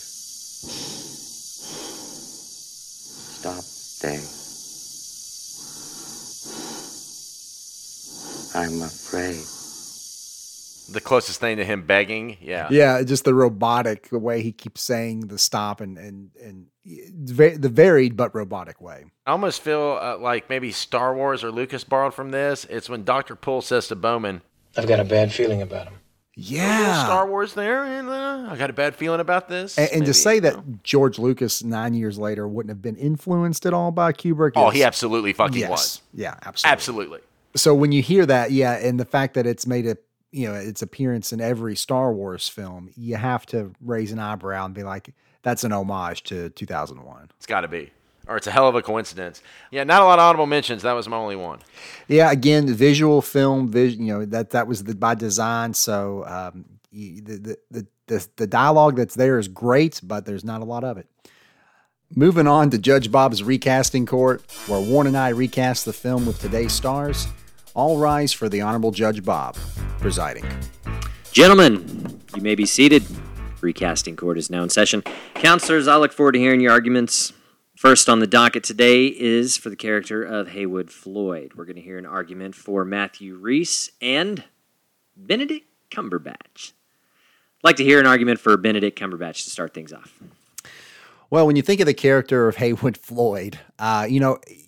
[3.37, 3.61] Stop,
[4.01, 4.25] Dave.
[8.55, 9.60] I'm afraid.
[10.91, 12.37] The closest thing to him begging.
[12.41, 12.67] Yeah.
[12.71, 17.69] yeah, just the robotic the way he keeps saying the stop and and and the
[17.69, 19.05] varied but robotic way.
[19.25, 22.65] I almost feel uh, like maybe Star Wars or Lucas borrowed from this.
[22.65, 24.41] It's when Doctor Poole says to Bowman,
[24.75, 25.95] I've got a bad feeling about him.
[26.33, 27.03] Yeah.
[27.03, 30.13] Star Wars there, and uh, I got a bad feeling about this." And, and to
[30.13, 30.79] say that know.
[30.81, 34.53] George Lucas nine years later wouldn't have been influenced at all by Kubrick.
[34.55, 35.69] Oh, is- he absolutely fucking yes.
[35.69, 36.01] was.
[36.13, 36.71] Yeah, absolutely.
[36.71, 37.19] Absolutely.
[37.55, 39.97] So when you hear that, yeah, and the fact that it's made a
[40.31, 44.65] you know its appearance in every Star Wars film, you have to raise an eyebrow
[44.65, 45.13] and be like,
[45.43, 47.29] that's an homage to 2001.
[47.37, 47.91] It's got to be.
[48.27, 49.41] or it's a hell of a coincidence.
[49.71, 50.83] Yeah, not a lot of audible mentions.
[50.83, 51.59] That was my only one.
[52.07, 55.73] Yeah, again, visual film, vis- you know that that was the, by design.
[55.73, 60.61] So um, the, the the the the dialogue that's there is great, but there's not
[60.61, 61.07] a lot of it.
[62.13, 66.39] Moving on to Judge Bob's recasting court, where Warren and I recast the film with
[66.41, 67.25] today's stars.
[67.73, 69.55] All rise for the Honorable Judge Bob
[69.99, 70.45] presiding.
[71.31, 73.03] Gentlemen, you may be seated.
[73.61, 75.03] Recasting court is now in session.
[75.35, 77.31] Counselors, I look forward to hearing your arguments.
[77.77, 81.53] First on the docket today is for the character of Heywood Floyd.
[81.55, 84.43] We're going to hear an argument for Matthew Rhys and
[85.15, 86.73] Benedict Cumberbatch.
[86.73, 90.13] I'd like to hear an argument for Benedict Cumberbatch to start things off.
[91.29, 94.60] Well, when you think of the character of Heywood Floyd, uh, you know, in,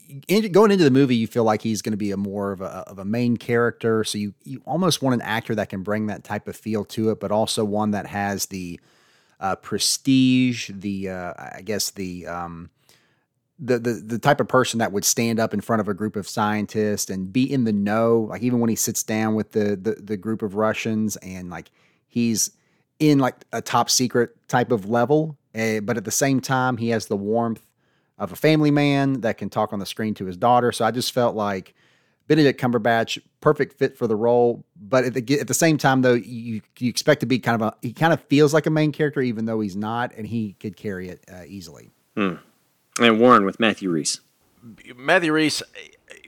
[0.51, 2.83] going into the movie, you feel like he's going to be a more of a,
[2.87, 4.03] of a main character.
[4.03, 7.09] So you, you almost want an actor that can bring that type of feel to
[7.11, 8.79] it, but also one that has the
[9.39, 12.69] uh, prestige, the, uh, I guess, the, um,
[13.59, 16.15] the, the the type of person that would stand up in front of a group
[16.15, 19.75] of scientists and be in the know like even when he sits down with the
[19.75, 21.69] the, the group of russians and like
[22.07, 22.51] he's
[22.99, 26.89] in like a top secret type of level uh, but at the same time he
[26.89, 27.65] has the warmth
[28.17, 30.91] of a family man that can talk on the screen to his daughter so i
[30.91, 31.73] just felt like
[32.27, 36.13] benedict cumberbatch perfect fit for the role but at the, at the same time though
[36.13, 38.91] you you expect to be kind of a he kind of feels like a main
[38.91, 42.35] character even though he's not and he could carry it uh, easily hmm.
[42.99, 44.21] And Warren with Matthew Rhys.
[44.95, 45.63] Matthew Rhys,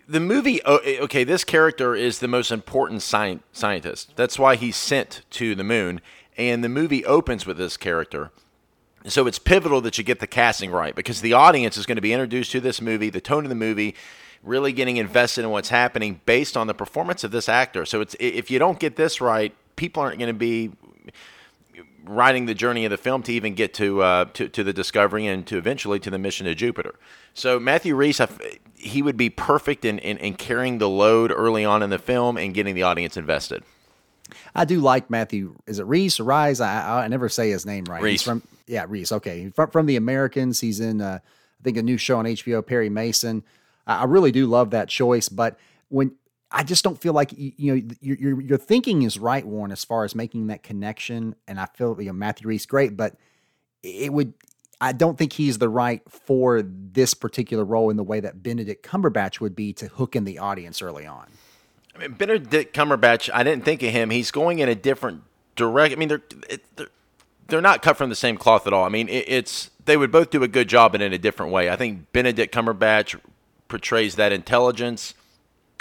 [0.07, 0.61] the movie.
[0.65, 4.13] Okay, this character is the most important sci- scientist.
[4.15, 6.01] That's why he's sent to the moon,
[6.37, 8.31] and the movie opens with this character.
[9.07, 12.01] So it's pivotal that you get the casting right because the audience is going to
[12.01, 13.95] be introduced to this movie, the tone of the movie,
[14.41, 17.85] really getting invested in what's happening based on the performance of this actor.
[17.85, 20.71] So it's if you don't get this right, people aren't going to be
[22.03, 25.25] riding the journey of the film to even get to, uh, to to the discovery
[25.25, 26.95] and to eventually to the mission to Jupiter.
[27.33, 28.21] So Matthew Rhys,
[28.75, 32.37] he would be perfect in, in, in carrying the load early on in the film
[32.37, 33.63] and getting the audience invested.
[34.55, 35.55] I do like Matthew.
[35.67, 36.61] Is it Reese or Rise?
[36.61, 38.01] I, I never say his name right.
[38.01, 38.23] Reese.
[38.23, 39.11] from yeah, Reese.
[39.11, 40.59] Okay, from, from the Americans.
[40.59, 43.43] He's in uh, I think a new show on HBO, Perry Mason.
[43.87, 45.57] I, I really do love that choice, but
[45.89, 46.15] when
[46.51, 49.71] I just don't feel like you, you know your, your, your thinking is right, Warren,
[49.71, 51.35] as far as making that connection.
[51.47, 53.15] And I feel you know Matthew Rhys great, but
[53.83, 54.33] it would.
[54.81, 58.85] I don't think he's the right for this particular role in the way that Benedict
[58.85, 61.27] Cumberbatch would be to hook in the audience early on.
[61.95, 63.29] I mean, Benedict Cumberbatch.
[63.33, 64.09] I didn't think of him.
[64.09, 65.23] He's going in a different
[65.55, 65.93] direct.
[65.93, 66.23] I mean, they're
[66.75, 66.87] they're,
[67.47, 68.83] they're not cut from the same cloth at all.
[68.83, 71.51] I mean, it, it's they would both do a good job, but in a different
[71.51, 71.69] way.
[71.69, 73.19] I think Benedict Cumberbatch
[73.67, 75.13] portrays that intelligence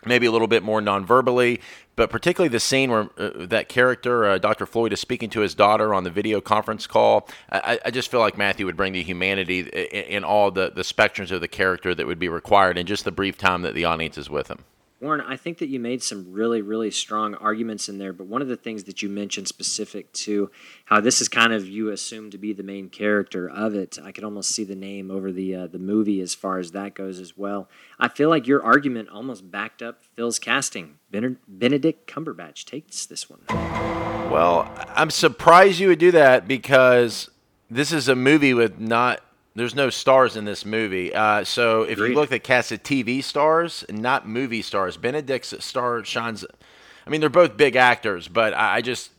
[0.06, 1.60] maybe a little bit more non-verbally,
[1.96, 4.66] but particularly the scene where uh, that character, uh, Dr.
[4.66, 7.28] Floyd, is speaking to his daughter on the video conference call.
[7.50, 10.82] I, I, just feel like Matthew would bring the humanity in, in all the, the
[10.82, 13.84] spectrums of the character that would be required in just the brief time that the
[13.84, 14.64] audience is with him.
[15.04, 18.14] Warren, I think that you made some really, really strong arguments in there.
[18.14, 20.50] But one of the things that you mentioned specific to
[20.86, 24.12] how this is kind of you assume to be the main character of it, I
[24.12, 27.20] could almost see the name over the uh, the movie as far as that goes
[27.20, 27.68] as well.
[27.98, 30.98] I feel like your argument almost backed up Phil's casting.
[31.10, 33.40] Benedict Cumberbatch takes this one.
[34.30, 37.28] Well, I'm surprised you would do that because
[37.70, 39.20] this is a movie with not
[39.54, 41.14] there's no stars in this movie.
[41.14, 42.10] Uh, so if Agreed.
[42.10, 46.44] you look at cast of TV stars, and not movie stars, Benedict's star shines.
[47.06, 49.10] I mean, they're both big actors, but I, I just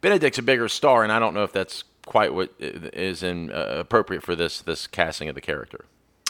[0.00, 3.76] Benedict's a bigger star, and I don't know if that's quite what is in, uh,
[3.78, 5.84] appropriate for this this casting of the character.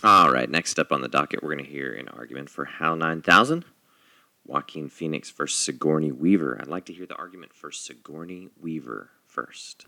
[0.05, 2.97] All right, next up on the docket, we're going to hear an argument for HAL
[2.97, 3.65] 9000.
[4.47, 6.57] Joaquin Phoenix versus Sigourney Weaver.
[6.61, 9.87] I'd like to hear the argument for Sigourney Weaver first.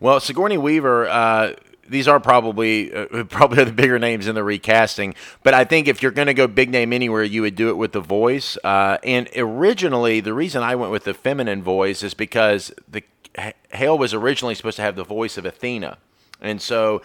[0.00, 1.52] Well, Sigourney Weaver, uh,
[1.88, 5.14] these are probably uh, probably the bigger names in the recasting.
[5.42, 7.76] But I think if you're going to go big name anywhere, you would do it
[7.76, 8.56] with the voice.
[8.62, 13.02] Uh, and originally, the reason I went with the feminine voice is because the
[13.72, 15.98] Hale was originally supposed to have the voice of Athena,
[16.40, 17.02] and so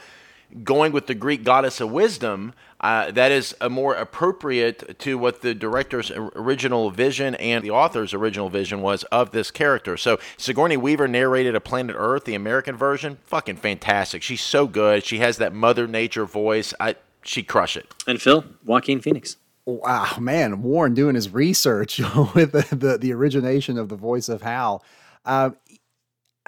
[0.64, 5.42] going with the Greek goddess of wisdom, uh, that is a more appropriate to what
[5.42, 9.98] the director's original vision and the author's original vision was of this character.
[9.98, 13.20] So Sigourney Weaver narrated A Planet Earth, the American version.
[13.24, 14.24] Fucking fantastic.
[14.24, 15.04] She's so good.
[15.04, 16.74] She has that Mother Nature voice.
[16.80, 17.94] I she crush it.
[18.08, 19.38] And Phil, Joaquin Phoenix.
[19.66, 22.00] Wow, man, Warren doing his research
[22.34, 24.84] with the, the, the origination of the voice of Hal.
[25.24, 25.52] Uh,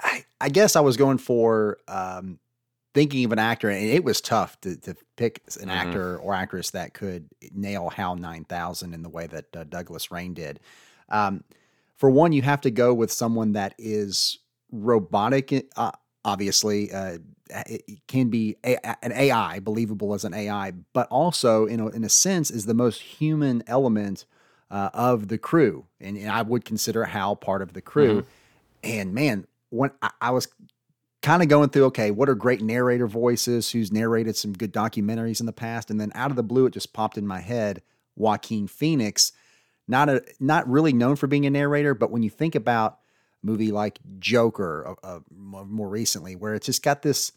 [0.00, 2.40] I, I guess I was going for um,
[2.94, 5.70] thinking of an actor, and it was tough to, to pick an mm-hmm.
[5.70, 10.32] actor or actress that could nail HAL 9000 in the way that uh, Douglas Rain
[10.32, 10.60] did.
[11.08, 11.44] Um,
[11.96, 14.38] for one, you have to go with someone that is
[14.70, 15.92] robotic uh,
[16.24, 16.92] obviously.
[16.92, 17.18] Uh,
[17.66, 22.04] it can be a, an AI, believable as an AI, but also, in a, in
[22.04, 24.24] a sense, is the most human element
[24.70, 25.84] uh, of the crew.
[26.00, 28.24] And, and I would consider Hal part of the crew.
[28.82, 30.48] And man, when I, I was
[31.24, 33.70] kind of going through, okay, what are great narrator voices?
[33.70, 35.90] Who's narrated some good documentaries in the past?
[35.90, 37.82] And then out of the blue, it just popped in my head,
[38.14, 39.32] Joaquin Phoenix.
[39.88, 42.98] Not a not really known for being a narrator, but when you think about
[43.42, 47.32] a movie like Joker, uh, uh, more, more recently, where it's just got this,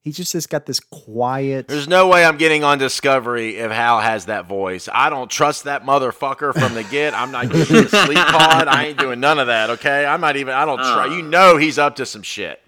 [0.00, 1.68] he just has got this quiet.
[1.68, 4.88] There's no way I'm getting on Discovery if Hal has that voice.
[4.92, 7.14] I don't trust that motherfucker from the get.
[7.14, 8.68] I'm not getting the sleep pod.
[8.68, 9.70] I ain't doing none of that.
[9.70, 10.54] Okay, I'm not even.
[10.54, 11.06] I don't try.
[11.16, 12.60] You know he's up to some shit.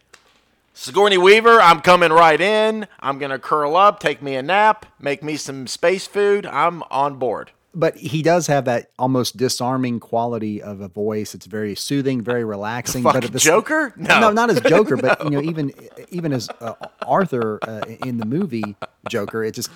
[0.77, 2.89] Sigourney Weaver, I'm coming right in.
[3.01, 6.47] I'm gonna curl up, take me a nap, make me some space food.
[6.47, 7.53] I'm on board.
[7.77, 11.35] but he does have that almost disarming quality of a voice.
[11.35, 13.03] It's very soothing, very relaxing.
[13.05, 13.93] but the Joker?
[13.97, 14.19] No.
[14.21, 15.73] no, not as Joker, but you know, even
[16.11, 16.75] even as uh,
[17.07, 18.77] Arthur uh, in the movie
[19.09, 19.71] Joker, it just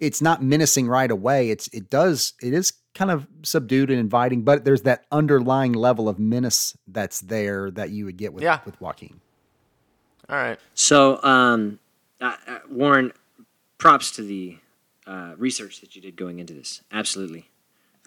[0.00, 1.50] it's not menacing right away.
[1.50, 6.08] It's it does it is kind of subdued and inviting, but there's that underlying level
[6.08, 8.58] of menace that's there that you would get with Yeah.
[8.66, 9.20] with Joaquin.
[10.28, 10.58] All right.
[10.74, 11.78] So, um,
[12.20, 13.12] uh, uh, Warren,
[13.78, 14.56] props to the
[15.06, 16.82] uh, research that you did going into this.
[16.92, 17.48] Absolutely.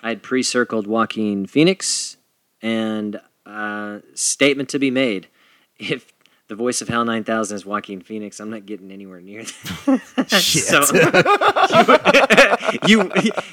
[0.01, 2.17] I had pre circled Joaquin Phoenix
[2.61, 5.27] and uh, statement to be made.
[5.79, 6.11] If
[6.47, 10.27] the voice of HAL 9000 is Joaquin Phoenix, I'm not getting anywhere near that.
[12.81, 13.11] so, you,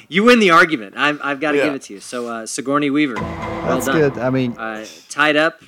[0.08, 0.94] you win the argument.
[0.96, 1.64] I've, I've got to Yeah.
[1.66, 2.00] give it to you.
[2.00, 3.16] So, uh, Sigourney Weaver.
[3.16, 3.98] Well That's done.
[3.98, 4.18] good.
[4.18, 5.60] I mean, Uh, tied up.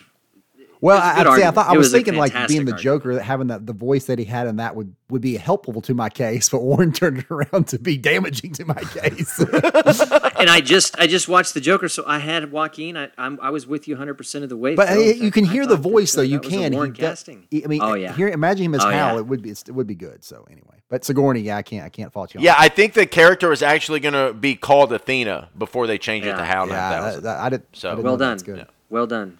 [0.80, 1.54] Well, It was a I, good I'd say I argument.
[1.54, 2.78] thought I was, was thinking like being the argument.
[2.80, 5.80] Joker, that having that the voice that he had in that would would be helpful
[5.82, 9.38] to my case, but Warren turned it around to be damaging to my case.
[9.40, 12.96] and I just I just watched the Joker, so I had Joaquin.
[12.96, 14.74] I I'm, I was with you 100 percent of the way.
[14.74, 15.00] but Phil.
[15.16, 16.22] you can I hear the voice though.
[16.22, 16.72] You that was can.
[16.72, 17.46] He Warren does- casting.
[17.52, 19.14] I mean, oh eh, yeah, hear imagine him as Oh, Hal.
[19.14, 19.18] yeah.
[19.20, 20.24] It would be it would be good.
[20.24, 22.38] So anyway, but Sigourney, yeah, I can't I can't fault you.
[22.40, 25.98] On Yeah, I think the character is actually going to be called Athena before they
[25.98, 26.90] change it to Hal yeah.
[26.90, 27.22] 9000.
[27.22, 27.62] that- I did.
[27.72, 28.30] So- I didn't well know done.
[28.32, 28.66] That's good.
[28.90, 29.38] Well done.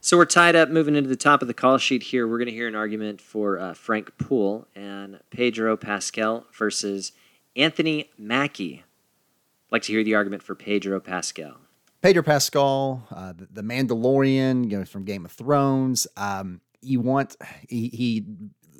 [0.00, 0.68] So we're tied up.
[0.68, 3.20] Moving into the top of the call sheet here, we're going to hear an argument
[3.20, 7.12] for uh, Frank Poole and Pedro Pascal versus
[7.56, 8.84] Anthony Mackie.
[8.84, 11.56] I'd like to hear the argument for Pedro Pascal.
[12.00, 16.06] Pedro Pascal, uh, the, the Mandalorian, you know, from Game of Thrones.
[16.16, 17.36] Um, you want
[17.68, 18.24] he, he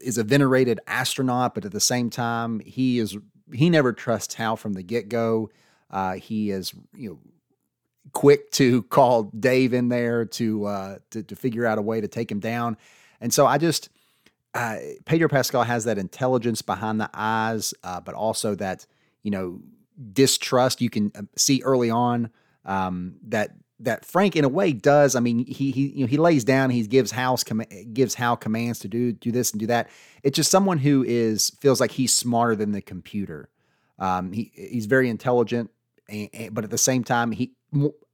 [0.00, 3.18] is a venerated astronaut, but at the same time, he is
[3.52, 5.50] he never trusts Hal from the get go.
[5.90, 7.18] Uh, he is you know
[8.18, 12.08] quick to call Dave in there to uh, to, to figure out a way to
[12.08, 12.76] take him down,
[13.20, 13.90] and so I just
[14.54, 18.86] uh, Pedro Pascal has that intelligence behind the eyes, uh, but also that
[19.22, 19.60] you know
[20.12, 20.80] distrust.
[20.80, 22.30] You can uh, see early on
[22.64, 25.14] um, that that Frank, in a way, does.
[25.14, 27.62] I mean, he he you know he lays down, he gives Hal's com-
[27.92, 29.90] gives Hal commands to do do this and do that.
[30.24, 33.48] It's just someone who is feels like he's smarter than the computer.
[34.00, 35.70] Um, he he's very intelligent,
[36.08, 37.52] and, and- but at the same time, he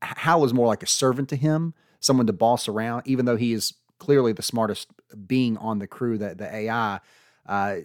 [0.03, 3.03] Hal is more like a servant to him, someone to boss around.
[3.07, 4.89] Even though he is clearly the smartest
[5.27, 7.01] being on the crew, that the AI,
[7.47, 7.77] uh,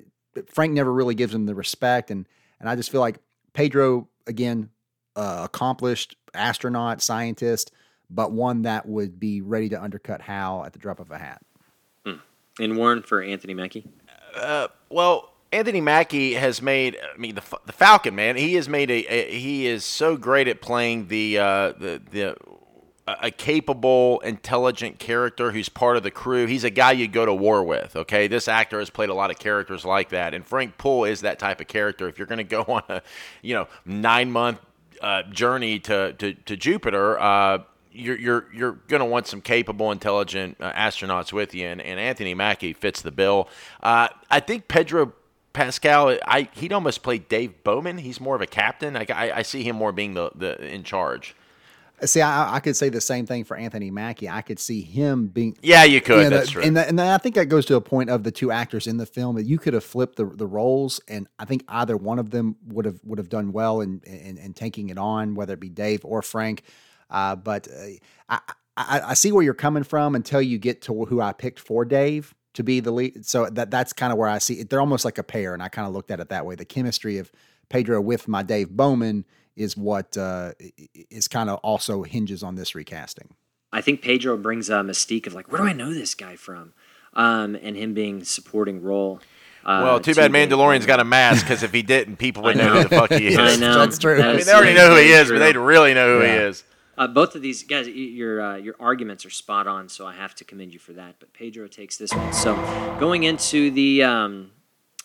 [0.48, 2.28] Frank never really gives him the respect, and
[2.60, 3.20] and I just feel like
[3.54, 4.70] Pedro again,
[5.16, 7.72] uh, accomplished astronaut, scientist,
[8.10, 11.42] but one that would be ready to undercut Hal at the drop of a hat.
[12.60, 13.88] And Warren for Anthony Mackie.
[14.90, 16.98] Well, Anthony Mackie has made.
[17.02, 18.36] I mean, the the Falcon man.
[18.36, 19.06] He has made a.
[19.06, 22.36] a he is so great at playing the uh, the the
[23.22, 26.46] a capable, intelligent character who's part of the crew.
[26.46, 27.96] He's a guy you'd go to war with.
[27.96, 31.22] Okay, this actor has played a lot of characters like that, and Frank Poole is
[31.22, 32.08] that type of character.
[32.08, 33.02] If you're going to go on a,
[33.42, 34.60] you know, nine month
[35.02, 37.20] uh, journey to to, to Jupiter.
[37.20, 37.60] Uh,
[37.92, 42.36] you're you're you're gonna want some capable, intelligent uh, astronauts with you, and, and Anthony
[42.36, 43.50] Mackie fits the bill.
[43.82, 45.14] Uh, I think Pedro
[45.54, 47.98] Pascal, I he'd almost play Dave Bowman.
[47.98, 48.96] He's more of a captain.
[48.96, 51.36] I, I, I see him more being the, the in charge.
[52.06, 54.30] See, I, I could say the same thing for Anthony Mackie.
[54.30, 55.58] I could see him being.
[55.62, 56.24] Yeah, you could.
[56.24, 56.64] know, That's the- true.
[56.64, 58.96] And, the, and I think that goes to a point of the two actors in
[58.96, 62.18] the film that you could have flipped the, the roles, and I think either one
[62.18, 65.54] of them would have would have done well in, in in taking it on, whether
[65.56, 66.64] it be Dave or Frank.
[67.10, 67.86] Uh, but uh,
[68.30, 68.40] I,
[68.78, 71.84] I I see where you're coming from until you get to who I picked for
[71.84, 73.26] Dave to be the lead.
[73.26, 74.70] So that that's kind of where I see it.
[74.70, 76.56] They're almost like a pair, and I kind of looked at it that way.
[76.56, 77.32] The chemistry of
[77.70, 79.26] Pedro with my Dave Bowman
[79.56, 83.34] is what uh, i- i- is kind of also hinges on this recasting.
[83.72, 86.74] I think Pedro brings a mystique of like, where do I know this guy from?
[87.14, 89.20] Um, and him being supporting role.
[89.64, 92.58] Uh, well, too bad Dave Mandalorian's got a mask because if he didn't, people would
[92.60, 93.38] I know who the fuck he is.
[93.38, 93.80] I know.
[93.80, 94.18] That's true.
[94.18, 96.26] That I mean, they already know who he very is, but they'd really know who
[96.26, 96.64] he is.
[97.00, 100.36] Uh, both of these guys, your uh, your arguments are spot on, so I have
[100.36, 101.16] to commend you for that.
[101.18, 102.34] But Pedro takes this one.
[102.34, 102.56] So
[103.00, 104.52] going into the um,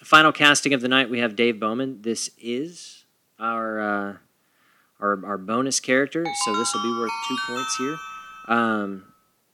[0.02, 2.02] final casting of the night, we have Dave Bowman.
[2.02, 3.04] This is
[3.38, 4.16] our uh,
[4.98, 7.96] our our bonus character, so this will be worth two points here.
[8.48, 9.04] Um,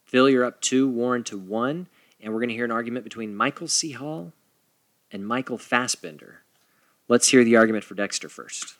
[0.05, 1.87] Phil, you're up two, Warren to one,
[2.19, 3.91] and we're going to hear an argument between Michael C.
[3.91, 4.33] Hall
[5.11, 6.41] and Michael Fassbender.
[7.07, 8.77] Let's hear the argument for Dexter first.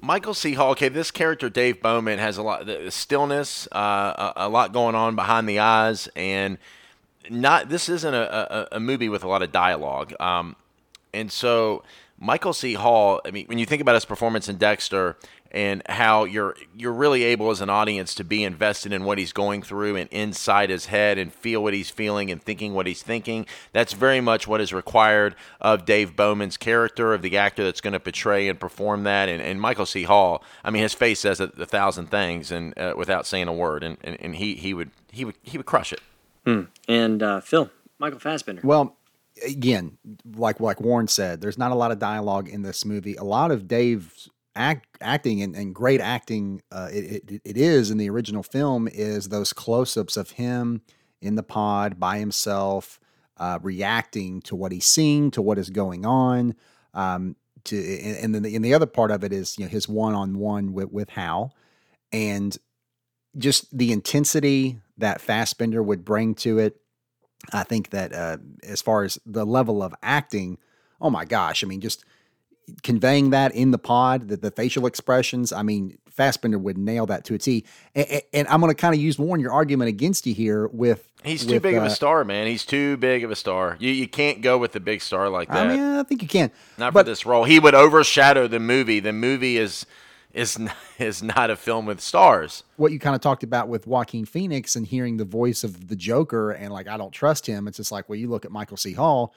[0.00, 0.54] Michael C.
[0.54, 0.70] Hall.
[0.72, 4.94] Okay, this character Dave Bowman has a lot the stillness, uh, a, a lot going
[4.94, 6.58] on behind the eyes, and
[7.28, 7.68] not.
[7.68, 10.56] This isn't a, a, a movie with a lot of dialogue, um,
[11.12, 11.82] and so
[12.18, 12.74] Michael C.
[12.74, 13.20] Hall.
[13.24, 15.16] I mean, when you think about his performance in Dexter
[15.50, 19.32] and how you're you're really able as an audience to be invested in what he's
[19.32, 23.02] going through and inside his head and feel what he's feeling and thinking what he's
[23.02, 23.46] thinking.
[23.72, 27.92] That's very much what is required of Dave Bowman's character, of the actor that's going
[27.92, 29.28] to portray and perform that.
[29.28, 30.04] And, and Michael C.
[30.04, 33.52] Hall, I mean, his face says a, a thousand things and uh, without saying a
[33.52, 36.00] word, and, and, and he, he would he would he would crush it.
[36.88, 38.62] And uh, Phil, Michael Fassbender.
[38.64, 38.96] Well,
[39.46, 39.98] again,
[40.34, 43.14] like like Warren said, there's not a lot of dialogue in this movie.
[43.16, 47.90] A lot of Dave's act, acting and, and great acting uh, it, it, it is
[47.90, 50.82] in the original film is those close-ups of him
[51.22, 52.98] in the pod by himself,
[53.36, 56.54] uh, reacting to what he's seeing, to what is going on.
[56.94, 59.88] Um, to and, then the, and the other part of it is you know his
[59.88, 61.54] one-on-one with with Hal,
[62.10, 62.56] and
[63.36, 66.80] just the intensity that Fassbender would bring to it.
[67.52, 70.58] I think that uh, as far as the level of acting,
[71.00, 72.04] oh my gosh, I mean, just
[72.82, 77.24] conveying that in the pod, the, the facial expressions, I mean, Fassbender would nail that
[77.24, 77.64] to a T.
[77.94, 81.06] And, and I'm going to kind of use Warren your argument against you here with.
[81.24, 82.46] He's too with, big of uh, a star, man.
[82.46, 83.76] He's too big of a star.
[83.78, 85.66] You you can't go with a big star like that.
[85.66, 86.50] I mean, I think you can.
[86.78, 87.44] not but- for this role.
[87.44, 89.00] He would overshadow the movie.
[89.00, 89.86] The movie is
[90.32, 90.58] is
[90.98, 92.64] is not a film with stars.
[92.76, 95.96] what you kind of talked about with Joaquin Phoenix and hearing the voice of the
[95.96, 97.68] Joker and like I don't trust him.
[97.68, 98.92] It's just like well, you look at Michael C.
[98.92, 99.34] Hall.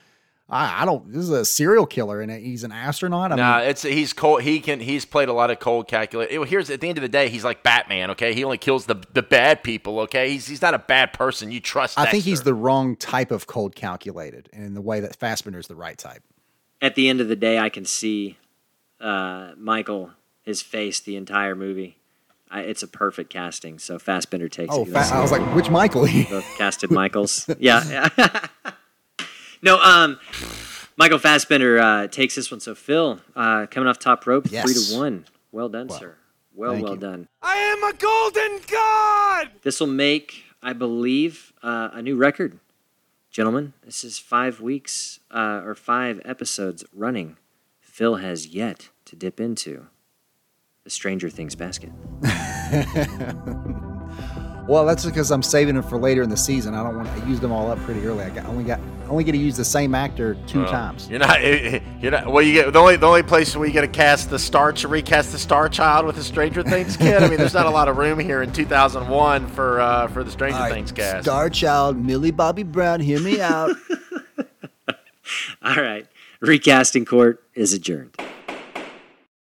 [0.50, 1.08] I, I don't.
[1.12, 3.32] This is a serial killer and he's an astronaut.
[3.32, 4.42] I Nah, mean, it's he's cold.
[4.44, 6.32] He can he's played a lot of cold calculate.
[6.48, 8.12] Here's at the end of the day, he's like Batman.
[8.12, 10.00] Okay, he only kills the the bad people.
[10.02, 11.50] Okay, he's he's not a bad person.
[11.52, 11.98] You trust.
[11.98, 15.60] I think he's the wrong type of cold calculated, and in the way that Fassbender
[15.60, 16.22] is the right type.
[16.82, 18.38] At the end of the day, I can see
[19.00, 20.12] uh, Michael,
[20.42, 21.98] his face, the entire movie.
[22.52, 23.80] I, it's a perfect casting.
[23.80, 24.90] So Fassbender takes Oh, it.
[24.90, 26.02] fa- I was like, which Michael?
[26.30, 27.50] both casted Michaels.
[27.60, 28.10] yeah.
[29.64, 29.72] yeah.
[29.72, 30.20] no, um,
[30.98, 32.60] Michael Fassbender uh, takes this one.
[32.60, 35.26] So Phil, uh, coming off top rope, three to one.
[35.52, 36.16] Well done, sir.
[36.56, 37.00] Well, thank well you.
[37.00, 37.28] done.
[37.42, 39.50] I am a golden god!
[39.64, 42.60] This will make, I believe, uh, a new record,
[43.32, 43.74] gentlemen.
[43.84, 47.38] This is five weeks uh, or five episodes running.
[47.80, 49.88] Phil has yet to dip into
[50.84, 51.92] the Stranger Things basket.
[54.68, 56.74] well, that's because I'm saving them for later in the season.
[56.74, 57.10] I don't want.
[57.10, 58.24] I used them all up pretty early.
[58.24, 58.80] I got, only got
[59.10, 61.10] only get to use the same actor two Well, times.
[61.10, 61.42] You're not.
[62.02, 62.32] You're not.
[62.32, 64.72] Well, you get the only the only place where you get to cast the star
[64.74, 67.22] to recast the Star Child with the Stranger Things kid.
[67.22, 70.32] I mean, there's not a lot of room here in 2001 for uh, for the
[70.32, 71.26] Stranger Things cast.
[71.26, 73.76] Star Child, Millie Bobby Brown, hear me out.
[75.64, 76.08] All right.
[76.42, 78.16] Recasting court is adjourned.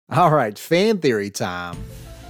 [0.09, 1.77] All right, fan theory time.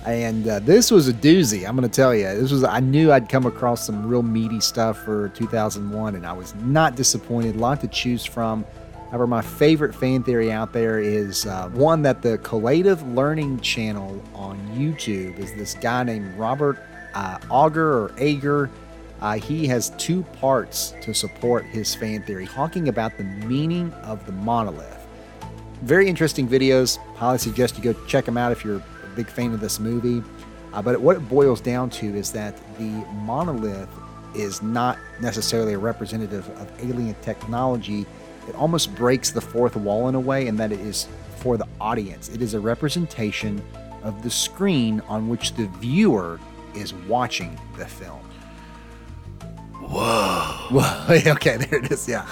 [0.06, 1.68] And uh, this was a doozy.
[1.68, 2.26] I'm going to tell you.
[2.26, 6.34] This was I knew I'd come across some real meaty stuff for 2001, and I
[6.34, 7.56] was not disappointed.
[7.56, 8.65] A lot to choose from.
[9.10, 14.22] However, my favorite fan theory out there is uh, one that the Collative Learning channel
[14.34, 16.77] on YouTube is this guy named Robert
[17.14, 18.69] uh, Auger or Ager.
[19.22, 24.23] Uh, he has two parts to support his fan theory, talking about the meaning of
[24.26, 25.06] the monolith
[25.82, 26.98] very interesting videos.
[27.15, 28.82] Highly suggest you go check them out if you're
[29.15, 30.23] big fan of this movie.
[30.73, 32.89] Uh, but what it boils down to is that the
[33.23, 33.89] monolith
[34.35, 38.05] is not necessarily a representative of alien technology.
[38.47, 41.67] It almost breaks the fourth wall in a way, in that it is for the
[41.79, 42.29] audience.
[42.29, 43.63] It is a representation
[44.03, 46.39] of the screen on which the viewer
[46.75, 48.19] is watching the film.
[49.79, 50.41] Whoa!
[50.71, 51.31] Whoa!
[51.33, 52.07] okay, there it is.
[52.07, 52.25] Yeah.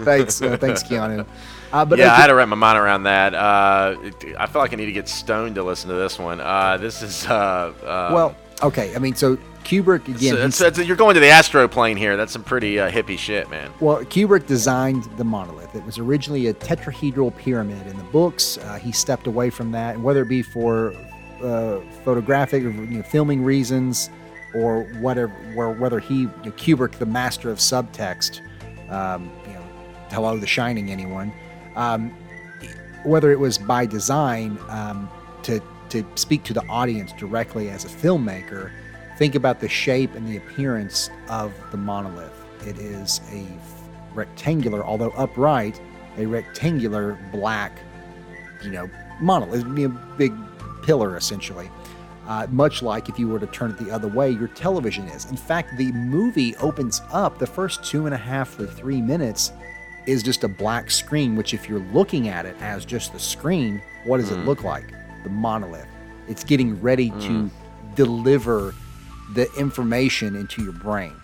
[0.00, 1.26] Thanks, uh, thanks, Keanu.
[1.72, 3.34] Uh, but yeah, I had to wrap my mind around that.
[3.34, 3.96] Uh,
[4.38, 6.40] I feel like I need to get stoned to listen to this one.
[6.40, 7.34] Uh, this is uh,
[7.84, 8.94] uh, Well, okay.
[8.94, 10.16] I mean, so Kubrick again.
[10.36, 12.16] he's- so- so you're going to the astral plane here.
[12.16, 13.72] That's some pretty uh, hippie shit, man.
[13.80, 15.74] well, Kubrick designed the monolith.
[15.74, 17.84] It was originally a tetrahedral pyramid.
[17.88, 20.94] In the books, uh, he stepped away from that, and whether it be for
[21.42, 24.08] uh, photographic or you know, filming reasons,
[24.54, 28.40] or whatever, where whether he you know, Kubrick, the master of subtext,
[28.90, 29.62] um, you know,
[30.12, 31.32] hello, The Shining, anyone,
[31.76, 32.10] um,
[33.04, 35.08] whether it was by design um,
[35.44, 38.72] to to speak to the audience directly as a filmmaker,
[39.18, 42.44] think about the shape and the appearance of the monolith.
[42.66, 43.46] It is a
[44.12, 45.80] rectangular, although upright,
[46.18, 47.78] a rectangular black,
[48.64, 48.90] you know,
[49.20, 49.60] monolith.
[49.60, 50.34] It'd be a big
[50.82, 51.70] pillar essentially.
[52.26, 55.30] Uh, much like if you were to turn it the other way, your television is.
[55.30, 59.52] In fact, the movie opens up the first two and a half or three minutes
[60.06, 63.82] is just a black screen, which, if you're looking at it as just the screen,
[64.04, 64.38] what does mm.
[64.38, 64.92] it look like?
[65.24, 65.88] The monolith.
[66.28, 67.22] It's getting ready mm.
[67.22, 67.50] to
[67.94, 68.74] deliver
[69.34, 71.14] the information into your brain.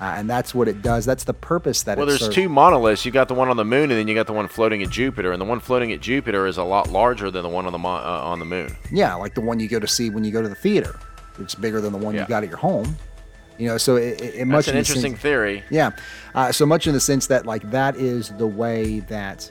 [0.00, 1.04] Uh, and that's what it does.
[1.04, 1.96] That's the purpose that.
[1.96, 2.34] Well, there's serves.
[2.34, 3.04] two monoliths.
[3.04, 4.90] You got the one on the moon, and then you got the one floating at
[4.90, 5.30] Jupiter.
[5.30, 7.78] And the one floating at Jupiter is a lot larger than the one on the
[7.78, 8.74] mo- uh, on the moon.
[8.90, 10.98] Yeah, like the one you go to see when you go to the theater.
[11.38, 12.22] It's bigger than the one yeah.
[12.22, 12.96] you got at your home.
[13.62, 15.62] You know, so it, it, much That's an in interesting sense, theory.
[15.70, 15.92] Yeah,
[16.34, 19.48] uh, so much in the sense that like that is the way that,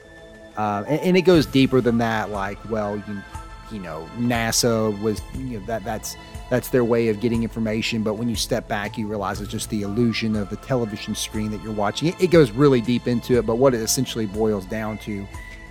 [0.58, 2.28] uh, and, and, it goes deeper than that.
[2.28, 3.22] Like, well, you,
[3.70, 6.14] you know, NASA was, you know, that that's
[6.50, 8.02] that's their way of getting information.
[8.02, 11.50] But when you step back, you realize it's just the illusion of the television screen
[11.50, 12.08] that you're watching.
[12.08, 15.26] It, it goes really deep into it, but what it essentially boils down to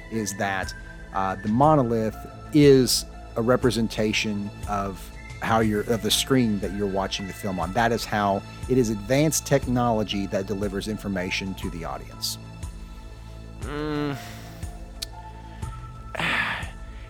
[0.09, 0.73] is that
[1.13, 2.17] uh, the monolith
[2.53, 3.05] is
[3.35, 5.10] a representation of
[5.41, 7.73] how you're of the screen that you're watching the film on.
[7.73, 12.37] That is how it is advanced technology that delivers information to the audience.
[13.61, 14.17] Mm.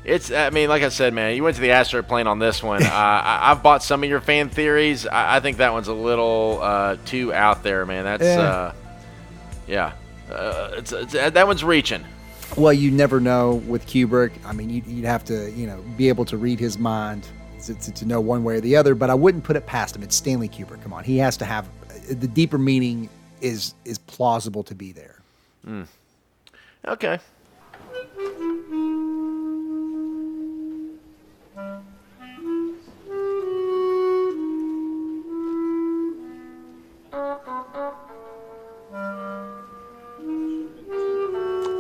[0.04, 2.64] It's, I mean, like I said, man, you went to the asteroid plane on this
[2.64, 2.82] one.
[2.82, 5.06] uh, I, have bought some of your fan theories.
[5.06, 8.04] I, I think that one's a little uh, too out there, man.
[8.06, 8.74] That's, yeah, uh,
[9.68, 9.94] yeah.
[10.28, 12.04] Uh, it's, it's, uh, that one's reaching.
[12.58, 14.32] Well, you never know with Kubrick.
[14.44, 17.28] I mean, you'd, you'd have to, you know, be able to read his mind
[17.66, 18.96] to, to, to, know one way or the other.
[18.96, 20.04] But I wouldn't put it past him.
[20.04, 20.82] It's Stanley Kubrick.
[20.84, 21.68] Come on, he has to have
[22.08, 23.10] the deeper meaning
[23.42, 25.20] is is plausible to be there.
[25.66, 25.88] Mm.
[26.88, 27.20] Okay.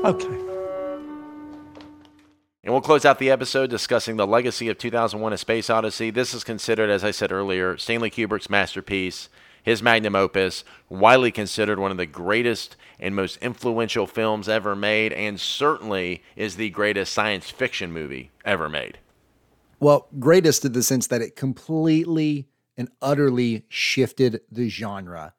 [0.03, 0.40] Okay.
[2.63, 6.11] And we'll close out the episode discussing the legacy of 2001 A Space Odyssey.
[6.11, 9.29] This is considered, as I said earlier, Stanley Kubrick's masterpiece,
[9.63, 15.11] his magnum opus, widely considered one of the greatest and most influential films ever made,
[15.11, 18.99] and certainly is the greatest science fiction movie ever made.
[19.79, 22.47] Well, greatest in the sense that it completely
[22.77, 25.33] and utterly shifted the genre.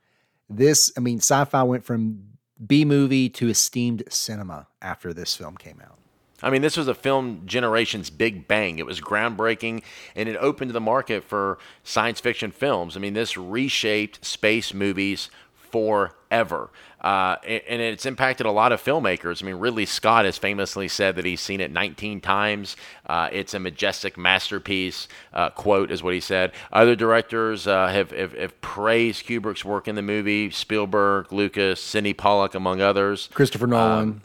[0.50, 2.30] This, I mean, sci fi went from
[2.66, 6.01] B movie to esteemed cinema after this film came out.
[6.42, 8.78] I mean, this was a film generation's big bang.
[8.78, 9.82] It was groundbreaking
[10.16, 12.96] and it opened the market for science fiction films.
[12.96, 16.70] I mean, this reshaped space movies forever.
[17.00, 19.42] Uh, and it's impacted a lot of filmmakers.
[19.42, 22.76] I mean, Ridley Scott has famously said that he's seen it 19 times.
[23.06, 26.52] Uh, it's a majestic masterpiece, uh, quote is what he said.
[26.72, 32.14] Other directors uh, have, have, have, praised Kubrick's work in the movie Spielberg, Lucas, Sydney
[32.14, 33.28] Pollack, among others.
[33.34, 33.98] Christopher Nolan.
[33.98, 34.22] Um,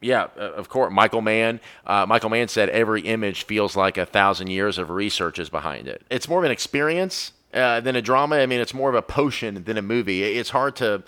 [0.00, 0.92] yeah, uh, of course.
[0.92, 1.60] Michael Mann.
[1.86, 5.88] Uh, Michael Mann said every image feels like a thousand years of research is behind
[5.88, 6.02] it.
[6.10, 8.36] It's more of an experience uh, than a drama.
[8.36, 10.22] I mean, it's more of a potion than a movie.
[10.22, 11.02] It's hard to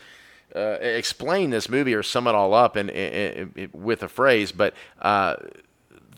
[0.55, 4.53] uh, explain this movie or sum it all up in, in, in with a phrase,
[4.53, 5.37] but uh,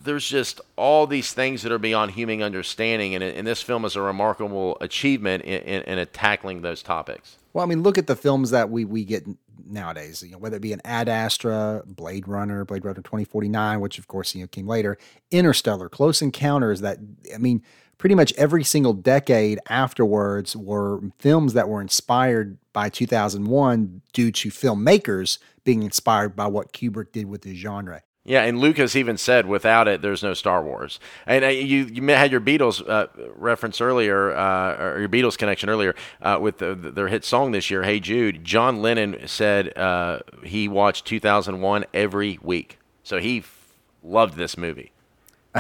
[0.05, 3.97] there's just all these things that are beyond human understanding, and, and this film is
[3.97, 7.37] a remarkable achievement in, in, tackling those topics.
[7.53, 9.27] Well, I mean, look at the films that we we get
[9.67, 10.23] nowadays.
[10.23, 14.09] You know, whether it be an Ad Astra, Blade Runner, Blade Runner 2049, which of
[14.09, 14.99] course you know came later,
[15.31, 16.81] Interstellar, Close Encounters.
[16.81, 16.99] That
[17.35, 17.63] I mean,
[17.99, 24.51] pretty much every single decade afterwards were films that were inspired by 2001 due to
[24.51, 28.03] filmmakers being inspired by what Kubrick did with the genre.
[28.29, 32.07] Yeah, and Lucas even said, "Without it, there's no Star Wars." And uh, you you
[32.09, 36.75] had your Beatles uh, reference earlier, uh, or your Beatles connection earlier uh, with the,
[36.75, 42.39] their hit song this year, "Hey Jude." John Lennon said uh, he watched 2001 every
[42.43, 43.73] week, so he f-
[44.03, 44.93] loved this movie.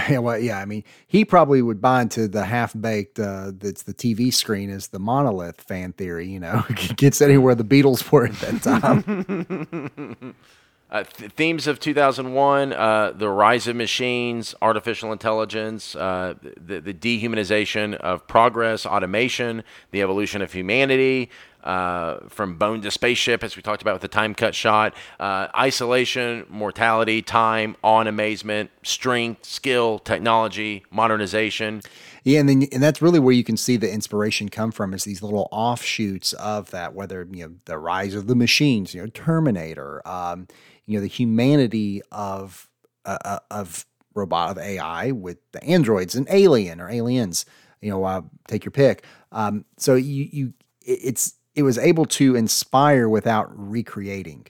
[0.10, 3.94] well, yeah, I mean, he probably would buy into the half baked uh, that's the
[3.94, 6.28] TV screen as the monolith fan theory.
[6.28, 6.64] You know,
[6.96, 10.34] gets anywhere the Beatles were at that time.
[10.90, 16.94] uh, th- themes of 2001: uh, the rise of machines, artificial intelligence, uh, the, the
[16.94, 21.30] dehumanization of progress, automation, the evolution of humanity,
[21.64, 25.48] uh, from bone to spaceship, as we talked about with the time cut shot, uh,
[25.56, 31.82] isolation, mortality, time, on amazement, strength, skill, technology, modernization.
[32.24, 35.04] Yeah, and then and that's really where you can see the inspiration come from is
[35.04, 39.08] these little offshoots of that, whether you know the rise of the machines, you know,
[39.08, 40.46] Terminator, um,
[40.88, 42.68] you know, the humanity of
[43.04, 47.44] uh, uh of robot of AI with the androids and Alien or Aliens.
[47.80, 49.04] You know, uh, take your pick.
[49.30, 54.46] Um, so you you it's it was able to inspire without recreating.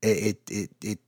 [0.00, 0.98] It it it it,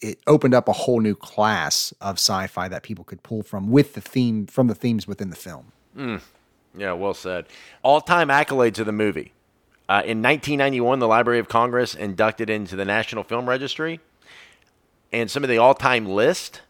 [0.00, 3.94] it opened up a whole new class of sci-fi that people could pull from with
[3.94, 5.72] the theme from the themes within the film.
[5.96, 6.20] Mm.
[6.76, 7.46] Yeah, well said.
[7.82, 9.34] All-time accolades of the movie.
[9.90, 14.00] Uh, in 1991, the Library of Congress inducted into the National Film Registry,
[15.12, 16.62] and some of the all-time list.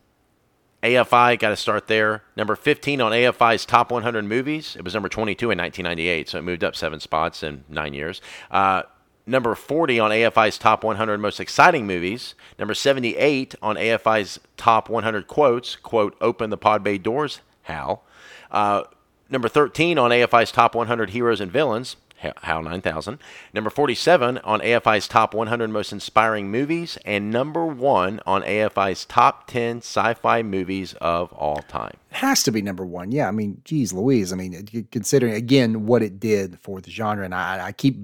[0.83, 2.25] AFI got to start there.
[2.37, 4.75] Number 15 on AFI's top 100 movies.
[4.77, 8.21] It was number 22 in 1998, so it moved up seven spots in nine years.
[8.51, 8.83] Uh,
[9.25, 12.35] number 40 on AFI's top 100 most exciting movies.
[12.59, 15.77] Number 78 on AFI's top 100 quotes.
[15.77, 18.03] Quote, open the pod bay doors, Hal.
[18.51, 18.83] Uh,
[19.31, 21.97] number 13 on AFI's top 100 heroes and villains.
[22.23, 23.19] HAL 9000.
[23.53, 29.47] Number 47 on AFI's top 100 most inspiring movies, and number one on AFI's top
[29.49, 31.97] 10 sci fi movies of all time.
[32.11, 33.13] It has to be number one.
[33.13, 33.29] Yeah.
[33.29, 34.33] I mean, geez, Louise.
[34.33, 37.99] I mean, considering again what it did for the genre, and I, I keep,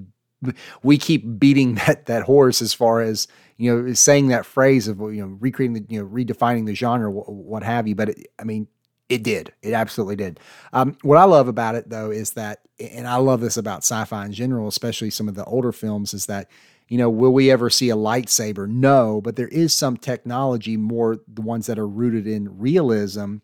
[0.82, 5.00] we keep beating that, that horse as far as, you know, saying that phrase of,
[5.00, 7.94] you know, recreating the, you know, redefining the genre, what have you.
[7.94, 8.68] But it, I mean,
[9.08, 9.52] it did.
[9.62, 10.38] It absolutely did.
[10.72, 14.04] Um, what I love about it, though, is that, and I love this about sci
[14.04, 16.50] fi in general, especially some of the older films, is that,
[16.88, 18.68] you know, will we ever see a lightsaber?
[18.68, 23.36] No, but there is some technology, more the ones that are rooted in realism,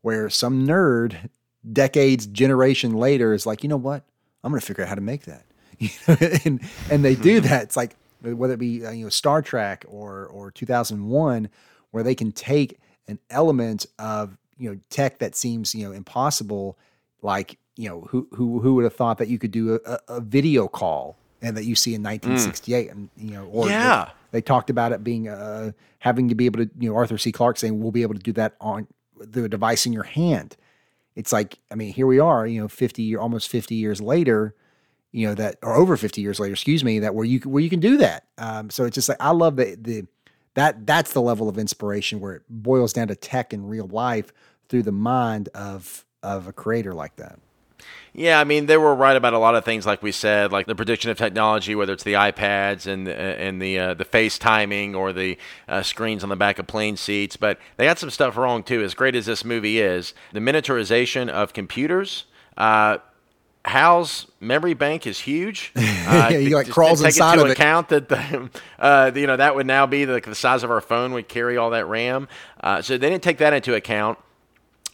[0.00, 1.30] where some nerd
[1.72, 4.04] decades, generation later is like, you know what?
[4.42, 5.44] I'm going to figure out how to make that.
[6.44, 7.62] and, and they do that.
[7.62, 11.48] It's like, whether it be, uh, you know, Star Trek or, or 2001,
[11.90, 16.78] where they can take an element of you know tech that seems you know impossible
[17.20, 20.20] like you know who who who would have thought that you could do a, a
[20.20, 22.92] video call and that you see in 1968 mm.
[22.92, 24.10] and you know or yeah.
[24.30, 27.18] they, they, talked about it being uh having to be able to you know Arthur
[27.18, 27.32] C.
[27.32, 28.86] Clarke saying we'll be able to do that on
[29.18, 30.56] the device in your hand.
[31.16, 34.54] It's like I mean here we are you know 50 almost 50 years later
[35.10, 37.70] you know that or over 50 years later excuse me that where you where you
[37.70, 38.26] can do that.
[38.38, 40.06] Um so it's just like I love the the
[40.54, 44.32] that that's the level of inspiration where it boils down to tech in real life
[44.72, 47.38] through the mind of of a creator like that.
[48.14, 50.66] Yeah, I mean they were right about a lot of things, like we said, like
[50.66, 54.94] the prediction of technology, whether it's the iPads and and the uh, the face timing
[54.94, 55.36] or the
[55.68, 57.36] uh, screens on the back of plane seats.
[57.36, 58.82] But they got some stuff wrong too.
[58.82, 62.24] As great as this movie is, the miniaturization of computers.
[62.56, 62.96] Uh,
[63.66, 65.72] Hal's memory bank is huge.
[66.04, 68.50] Uh, he like crawls take inside into of account that the,
[68.80, 71.56] uh, you know that would now be the, the, size of our phone would carry
[71.56, 72.26] all that RAM.
[72.60, 74.18] Uh, so they didn't take that into account.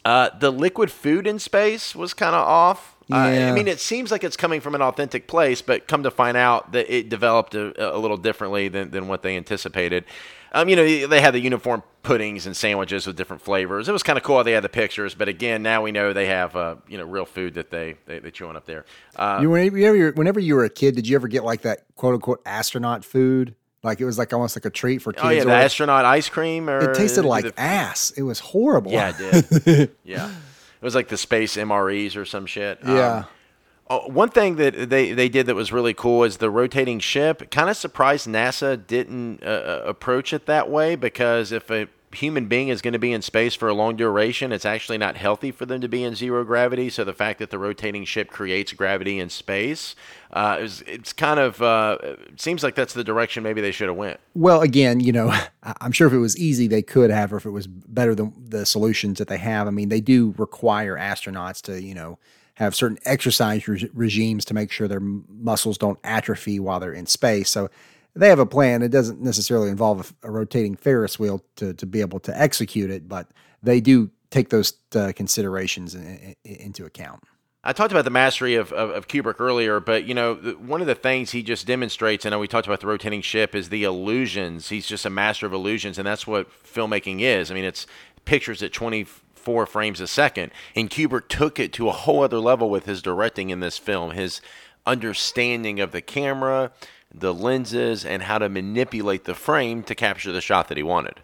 [0.04, 2.96] Uh, the liquid food in space was kind of off.
[3.08, 3.16] Yeah.
[3.16, 6.10] Uh, I mean, it seems like it's coming from an authentic place, but come to
[6.10, 10.04] find out that it developed a, a little differently than, than what they anticipated.
[10.52, 13.88] Um, you know, they had the uniform puddings and sandwiches with different flavors.
[13.88, 16.12] It was kind of cool how they had the pictures, but again, now we know
[16.12, 18.86] they have uh, you know real food that they they, they chew on up there.
[19.16, 22.14] Uh, you whenever, whenever you were a kid, did you ever get like that quote
[22.14, 23.54] unquote astronaut food?
[23.82, 25.24] Like it was like almost like a treat for kids.
[25.24, 26.68] Oh yeah, the astronaut ice cream.
[26.68, 28.12] Or it tasted like the, ass.
[28.16, 28.90] It was horrible.
[28.90, 29.90] Yeah, it did.
[30.04, 32.80] yeah, it was like the space MREs or some shit.
[32.84, 33.18] Yeah.
[33.18, 33.26] Um,
[33.90, 37.50] oh, one thing that they, they did that was really cool is the rotating ship.
[37.52, 42.46] Kind of surprised NASA didn't uh, uh, approach it that way because if a human
[42.46, 45.50] being is going to be in space for a long duration, it's actually not healthy
[45.50, 46.88] for them to be in zero gravity.
[46.90, 49.94] So the fact that the rotating ship creates gravity in space,
[50.32, 53.88] uh, is, it's kind of uh, it seems like that's the direction maybe they should
[53.88, 54.20] have went.
[54.34, 55.34] Well, again, you know,
[55.80, 58.32] I'm sure if it was easy, they could have, or if it was better than
[58.38, 59.66] the solutions that they have.
[59.66, 62.18] I mean, they do require astronauts to, you know,
[62.54, 67.06] have certain exercise re- regimes to make sure their muscles don't atrophy while they're in
[67.06, 67.50] space.
[67.50, 67.70] So
[68.18, 68.82] they have a plan.
[68.82, 72.90] It doesn't necessarily involve a, a, rotating Ferris wheel to, to be able to execute
[72.90, 73.30] it, but
[73.62, 77.22] they do take those uh, considerations in, in, into account.
[77.64, 80.86] I talked about the mastery of, of, of, Kubrick earlier, but you know, one of
[80.86, 84.68] the things he just demonstrates, and we talked about the rotating ship, is the illusions.
[84.68, 87.50] He's just a master of illusions, and that's what filmmaking is.
[87.50, 87.86] I mean, it's
[88.24, 92.70] pictures at 24 frames a second, and Kubrick took it to a whole other level
[92.70, 94.12] with his directing in this film.
[94.12, 94.40] His
[94.86, 96.72] understanding of the camera,
[97.14, 101.20] the lenses and how to manipulate the frame to capture the shot that he wanted.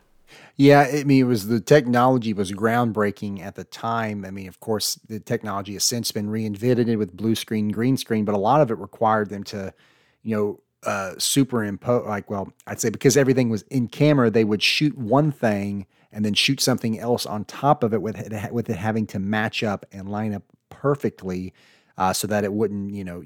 [0.57, 4.25] Yeah, I mean, it was the technology was groundbreaking at the time.
[4.25, 8.25] I mean, of course, the technology has since been reinvented with blue screen, green screen,
[8.25, 9.75] but a lot of it required them to,
[10.23, 12.07] you know, uh, superimpose.
[12.07, 16.25] Like, well, I'd say because everything was in camera, they would shoot one thing and
[16.25, 19.65] then shoot something else on top of it with it, with it having to match
[19.65, 21.53] up and line up perfectly,
[21.99, 23.25] uh, so that it wouldn't, you know,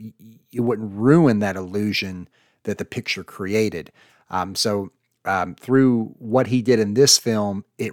[0.50, 2.26] it wouldn't ruin that illusion
[2.64, 3.92] that the picture created.
[4.30, 4.90] Um, so
[5.24, 7.92] um, through what he did in this film, it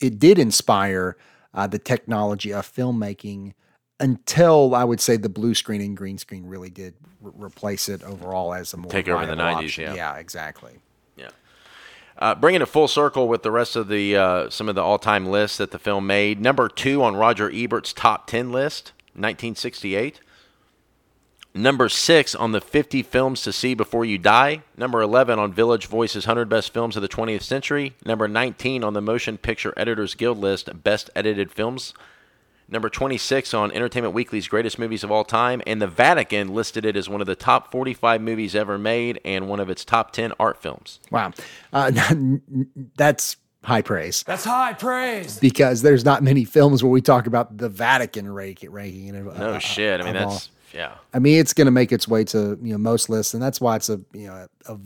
[0.00, 1.16] it did inspire
[1.54, 3.52] uh, the technology of filmmaking
[3.98, 8.02] until I would say the blue screen and green screen really did re- replace it
[8.02, 9.94] overall as a more Take over the 90s, yeah.
[9.94, 10.78] yeah, exactly.
[11.16, 11.28] Yeah.
[12.18, 15.26] Uh, bringing it full circle with the rest of the uh, some of the all-time
[15.26, 16.40] lists that the film made.
[16.40, 20.20] Number two on Roger Ebert's top ten list, 1968.
[21.52, 24.62] Number six on the 50 films to see before you die.
[24.76, 27.94] Number 11 on Village Voice's 100 best films of the 20th century.
[28.06, 31.92] Number 19 on the Motion Picture Editors Guild list, best edited films.
[32.68, 35.60] Number 26 on Entertainment Weekly's greatest movies of all time.
[35.66, 39.48] And the Vatican listed it as one of the top 45 movies ever made and
[39.48, 41.00] one of its top 10 art films.
[41.10, 41.32] Wow,
[41.72, 41.90] uh,
[42.96, 45.38] that's high praise That's high praise.
[45.40, 49.16] because there's not many films where we talk about the Vatican rank, ranking.
[49.16, 50.00] of- No uh, shit.
[50.00, 50.24] I mean, that's.
[50.32, 50.42] all.
[50.74, 50.94] Yeah.
[51.14, 53.60] I mean, it's going to make its way to you know most lists, and that's
[53.60, 54.78] why it's a you know a,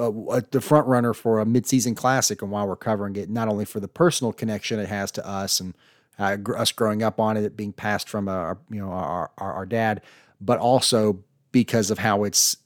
[0.00, 3.48] a, a, the front runner for a midseason classic, and why we're covering it not
[3.48, 5.74] only for the personal connection it has to us and
[6.18, 8.90] uh, gr- us growing up on it, it being passed from uh, our you know
[8.90, 10.02] our, our our dad,
[10.40, 11.22] but also
[11.52, 12.56] because of how it's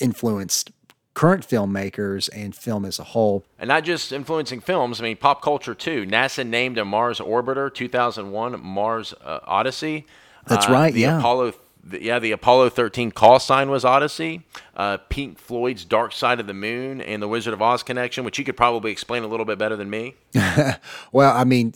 [0.00, 0.70] influenced
[1.14, 3.42] current filmmakers and film as a whole.
[3.58, 6.04] And not just influencing films, I mean, pop culture too.
[6.06, 10.06] NASA named a Mars orbiter 2001 Mars uh, Odyssey.
[10.46, 11.18] That's Uh, right, The yeah.
[11.18, 11.54] Apollo,
[11.88, 14.42] the, yeah, the Apollo 13 call sign was Odyssey.
[14.76, 18.38] Uh, Pink Floyd's Dark Side of the Moon and the Wizard of Oz connection, which
[18.38, 20.14] you could probably explain a little bit better than me.
[21.12, 21.72] Well, I mean,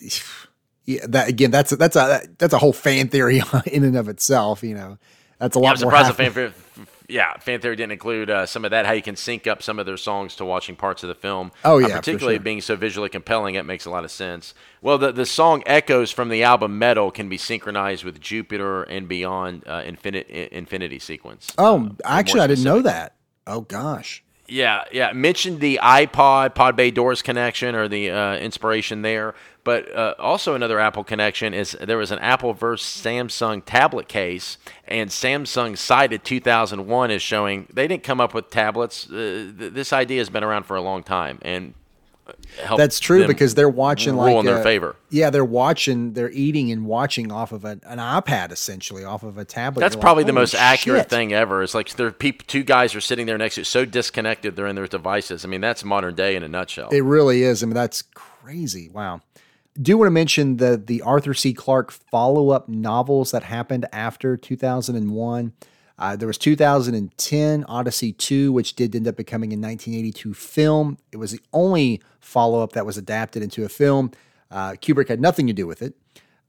[0.84, 4.08] yeah, that again, that's a, that's a that's a whole fan theory in and of
[4.08, 4.62] itself.
[4.62, 4.98] You know,
[5.38, 5.90] that's a Yeah, lot I'm more.
[5.90, 6.52] surprised half- the fan theory,
[7.10, 8.86] yeah, fan theory didn't include uh, some of that.
[8.86, 11.52] How you can sync up some of their songs to watching parts of the film.
[11.64, 12.42] Oh, Uh, yeah, for particularly sure.
[12.44, 14.54] being so visually compelling, it makes a lot of sense.
[14.80, 19.06] Well, the the song "Echoes" from the album "Meddle" can be synchronized with Jupiter and
[19.08, 21.52] beyond uh, Infinity Infinity sequence.
[21.58, 23.14] Oh, uh, actually, I didn't know that.
[23.46, 24.22] Oh gosh.
[24.52, 25.12] Yeah, yeah.
[25.12, 29.34] Mentioned the iPod Pod Bay Doors connection or the uh, inspiration there,
[29.64, 34.58] but uh, also another Apple connection is there was an Apple versus Samsung tablet case,
[34.86, 39.10] and Samsung cited 2001 as showing they didn't come up with tablets.
[39.10, 41.74] Uh, th- this idea has been around for a long time, and
[42.68, 44.96] uh, That's true because they're watching rule like in their favor.
[45.10, 49.38] Yeah, they're watching, they're eating and watching off of an, an iPad essentially, off of
[49.38, 49.80] a tablet.
[49.80, 51.62] That's You're like, probably the "Holy most accurate thing ever.
[51.62, 54.76] It's like there peop two guys are sitting there next to so disconnected they're in
[54.76, 55.44] their devices.
[55.44, 56.88] I mean, that's modern day in a nutshell.
[56.90, 57.62] It really is.
[57.62, 58.88] I mean, that's crazy.
[58.88, 59.20] Wow.
[59.80, 61.54] Do want to mention the the Arthur C.
[61.54, 65.52] Clarke follow up novels that happened after 2001.
[65.98, 70.96] Uh, there was 2010 Odyssey 2, which did end up becoming a 1982 film.
[71.12, 74.10] It was the only follow up that was adapted into a film.
[74.50, 75.94] Uh, Kubrick had nothing to do with it.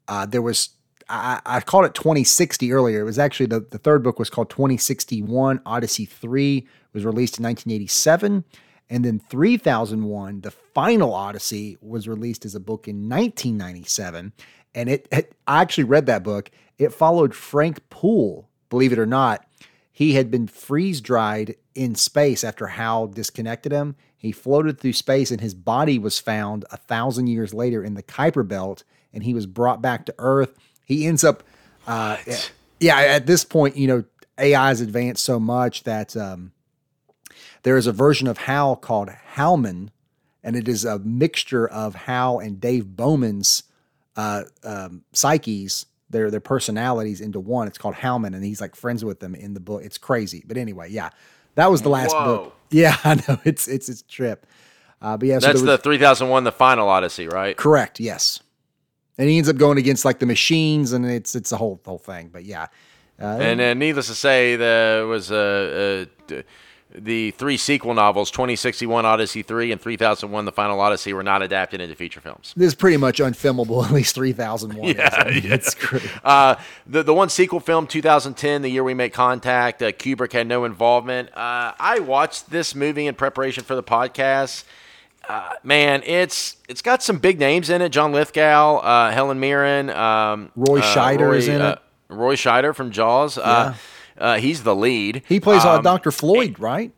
[0.07, 0.69] Uh, there was
[1.09, 3.01] I, I called it 2060 earlier.
[3.01, 5.61] It was actually the, the third book was called 2061.
[5.65, 8.43] Odyssey 3 was released in 1987.
[8.91, 14.33] And then 3001, the final Odyssey, was released as a book in 1997.
[14.75, 16.51] And it, it I actually read that book.
[16.77, 19.47] It followed Frank Poole, believe it or not.
[19.93, 23.95] He had been freeze dried in space after Hal disconnected him.
[24.17, 28.03] He floated through space and his body was found a thousand years later in the
[28.03, 30.57] Kuiper Belt and he was brought back to Earth.
[30.83, 31.43] He ends up,
[31.87, 32.17] uh,
[32.81, 34.03] yeah, at this point, you know,
[34.37, 36.51] AI has advanced so much that um,
[37.63, 39.91] there is a version of Hal called Halman,
[40.43, 43.63] and it is a mixture of Hal and Dave Bowman's
[44.15, 47.67] uh, um, psyches, their their personalities into one.
[47.67, 49.83] It's called Halman, and he's like friends with them in the book.
[49.83, 51.09] It's crazy, but anyway, yeah,
[51.55, 52.25] that was the last Whoa.
[52.25, 52.55] book.
[52.69, 54.45] Yeah, I know it's it's it's a trip.
[55.01, 57.57] Uh, but yeah, so That's was- the 3001, the final Odyssey, right?
[57.57, 57.99] Correct.
[57.99, 58.39] Yes.
[59.17, 61.97] And he ends up going against like the machines, and it's it's a whole whole
[61.97, 62.29] thing.
[62.31, 62.67] But yeah,
[63.19, 66.43] uh, And then, needless to say, there was uh, uh, d-
[66.93, 71.79] the three sequel novels, 2061 Odyssey 3 and 3001 The Final Odyssey, were not adapted
[71.81, 72.53] into feature films.
[72.57, 73.85] this is pretty much unfilmable.
[73.85, 74.89] At least three thousand one.
[74.95, 76.03] Yeah, It's great.
[76.23, 76.55] Uh,
[76.85, 80.65] the the one sequel film, 2010, the year we make contact, uh, Kubrick had no
[80.65, 81.29] involvement.
[81.29, 84.65] Uh, I watched this movie in preparation for the podcast.
[85.29, 89.89] Uh, man, it's it's got some big names in it: John Lithgow, uh, Helen Mirren,
[89.91, 91.69] um, Roy uh, Scheider Roy, is in uh,
[92.09, 92.13] it.
[92.13, 93.37] Roy Scheider from Jaws.
[93.37, 93.75] Uh,
[94.17, 95.23] uh, he's the lead.
[95.27, 96.91] He plays uh, Um, Doctor Floyd, right?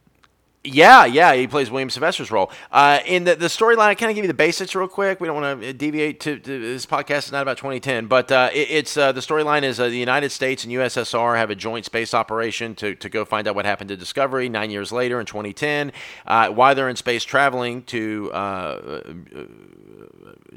[0.66, 2.50] yeah, yeah, he plays William Sylvester's role.
[2.72, 5.20] Uh, in the, the storyline, I kind of give you the basics real quick.
[5.20, 8.50] We don't want to deviate to, to this podcast is not about 2010, but uh,
[8.54, 11.84] it, it's uh, the storyline is uh, the United States and USSR have a joint
[11.84, 15.26] space operation to, to go find out what happened to Discovery nine years later in
[15.26, 15.92] 2010.
[16.26, 19.02] Uh, while they're in space traveling to uh,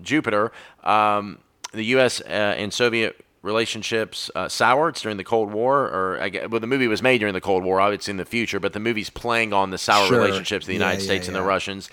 [0.00, 0.52] Jupiter,
[0.84, 1.38] um,
[1.72, 2.20] the U.S.
[2.20, 6.66] Uh, and Soviet relationships uh, soured during the Cold War, or I guess, well, the
[6.66, 9.52] movie was made during the Cold War, obviously in the future, but the movie's playing
[9.54, 10.18] on the sour Sure.
[10.20, 11.42] relationships of the Yeah, United yeah, States and the.
[11.42, 11.88] Russians.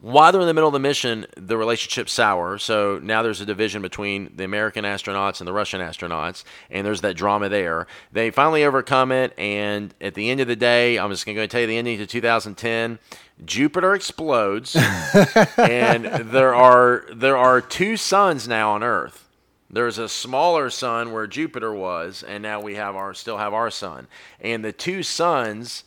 [0.00, 2.58] While they're in the middle of the mission, the relationship sour.
[2.58, 6.42] So now there's a division between the American astronauts and the Russian astronauts,
[6.72, 7.86] and there's that drama there.
[8.10, 11.46] They finally overcome it, and at the end of the day, I'm just going to
[11.46, 12.98] tell you the ending to 2010.
[13.44, 14.74] Jupiter explodes,
[15.56, 19.28] and there are there are two suns now on Earth.
[19.72, 23.70] There's a smaller sun where Jupiter was, and now we have our still have our
[23.70, 24.06] sun.
[24.40, 25.84] And the two suns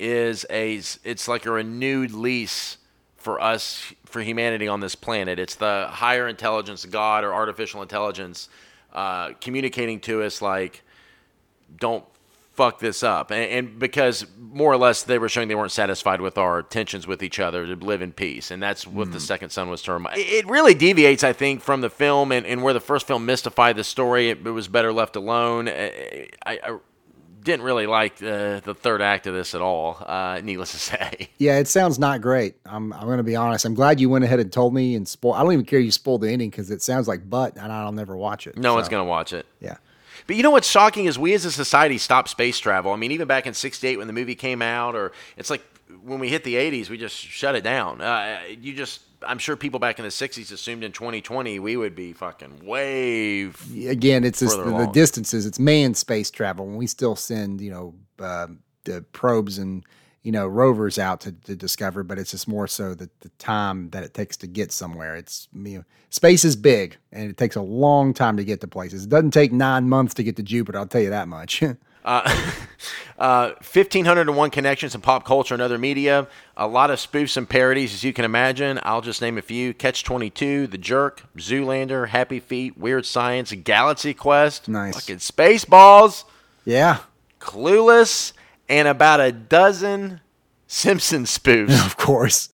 [0.00, 2.78] is a it's like a renewed lease
[3.16, 5.38] for us for humanity on this planet.
[5.38, 8.48] It's the higher intelligence, God or artificial intelligence,
[8.92, 10.82] uh, communicating to us like,
[11.78, 12.04] don't
[12.52, 13.30] fuck this up.
[13.30, 17.06] And, and, because more or less they were showing they weren't satisfied with our tensions
[17.06, 18.50] with each other to live in peace.
[18.50, 19.12] And that's what mm.
[19.12, 19.24] the hmm.
[19.24, 20.08] second son was termed.
[20.12, 23.76] It really deviates, I think, from the film and, and where the first film mystified
[23.76, 24.30] the story.
[24.30, 25.68] It, it was better left alone.
[25.68, 26.78] I, I
[27.42, 29.96] didn't really like uh, the third act of this at all.
[30.04, 31.30] Uh, needless to say.
[31.38, 32.56] Yeah, it sounds not great.
[32.66, 33.64] I'm I'm going to be honest.
[33.64, 35.32] I'm glad you went ahead and told me and spoil.
[35.32, 37.92] I don't even care you spoiled the ending because it sounds like butt, and I'll
[37.92, 38.56] never watch it.
[38.56, 38.74] No so.
[38.74, 39.46] one's going to watch it.
[39.60, 39.76] Yeah.
[40.30, 42.92] But you know what's shocking is we as a society stopped space travel.
[42.92, 45.60] I mean, even back in '68 when the movie came out, or it's like
[46.04, 48.00] when we hit the '80s, we just shut it down.
[48.00, 51.96] Uh, you just I'm sure people back in the '60s assumed in 2020 we would
[51.96, 53.50] be fucking way.
[53.88, 55.46] Again, it's just the, the, distances.
[55.46, 58.46] It's manned space travel, and we still send you know uh,
[58.84, 59.84] the probes and
[60.22, 62.02] you know rovers out to, to discover.
[62.02, 65.16] But it's just more so that the time that it takes to get somewhere.
[65.16, 68.68] It's you know, space is big, and it takes a long time to get to
[68.68, 69.04] places.
[69.04, 70.78] It doesn't take nine months to get to Jupiter.
[70.78, 71.62] I'll tell you that much.
[72.04, 72.22] Uh,
[73.18, 76.26] uh, 1,501 connections in pop culture and other media.
[76.56, 78.80] A lot of spoofs and parodies, as you can imagine.
[78.82, 84.14] I'll just name a few Catch 22, The Jerk, Zoolander, Happy Feet, Weird Science, Galaxy
[84.14, 84.94] Quest, nice.
[84.94, 86.24] fucking Spaceballs.
[86.64, 86.98] Yeah.
[87.38, 88.32] Clueless,
[88.70, 90.20] and about a dozen
[90.66, 91.84] Simpson spoofs.
[91.86, 92.50] of course.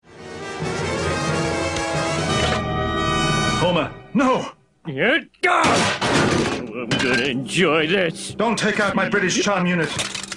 [3.59, 4.53] Homer, no!
[4.87, 8.35] Yeah, I'm gonna enjoy this.
[8.35, 9.91] Don't take out my British charm unit.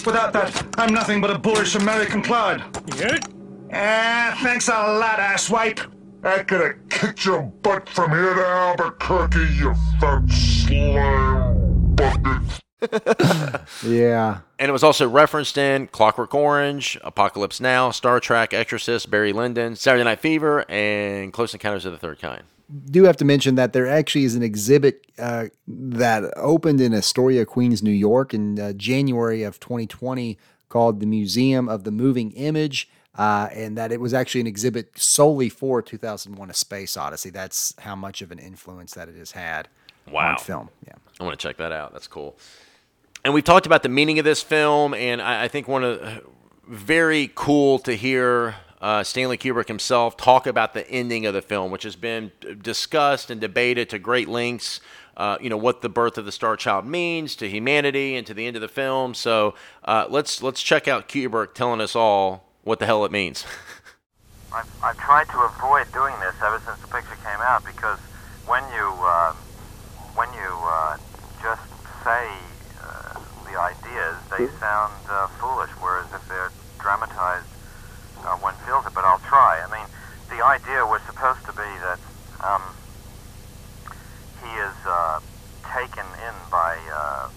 [0.05, 2.63] Without that, I'm nothing but a boorish American clod.
[2.97, 3.17] Yeah?
[3.69, 5.85] Eh, thanks a lot, asswipe.
[6.23, 12.61] I could have kicked your butt from here to Albuquerque, you fat slime bucket.
[13.83, 14.39] yeah.
[14.59, 19.75] And it was also referenced in Clockwork Orange, Apocalypse Now, Star Trek, Exorcist, Barry Lyndon,
[19.75, 22.43] Saturday Night Fever, and Close Encounters of the Third Kind
[22.89, 27.45] do have to mention that there actually is an exhibit uh, that opened in Astoria,
[27.45, 30.37] Queens, New York in uh, January of 2020
[30.69, 32.89] called the Museum of the Moving Image.
[33.15, 37.31] Uh, and that it was actually an exhibit solely for 2001 A Space Odyssey.
[37.31, 39.69] That's how much of an influence that it has had
[40.11, 40.33] wow.
[40.33, 40.69] on film.
[40.85, 40.93] Yeah.
[41.19, 41.93] I want to check that out.
[41.93, 42.37] That's cool.
[43.23, 46.21] And we've talked about the meaning of this film, and I, I think one of
[46.67, 51.71] very cool to hear uh, Stanley Kubrick himself talk about the ending of the film,
[51.71, 52.31] which has been
[52.61, 54.79] discussed and debated to great lengths.
[55.15, 58.35] Uh, you know what the birth of the Star Child means to humanity and to
[58.35, 59.15] the end of the film.
[59.15, 63.43] So uh, let's let's check out Kubrick telling us all what the hell it means.
[64.53, 67.99] I've, I've tried to avoid doing this ever since the picture came out because
[68.45, 69.33] when you uh,
[70.13, 70.97] when you uh,
[71.41, 71.61] just
[72.03, 72.29] say
[73.57, 74.93] ideas, they sound
[75.41, 77.49] foolish, whereas if they're dramatized
[78.25, 79.61] uh, one feels it, but I'll try.
[79.61, 79.87] I mean,
[80.29, 81.99] the idea was supposed to be that
[82.41, 82.63] um,
[84.41, 85.19] he is uh,
[85.73, 87.27] taken in by uh,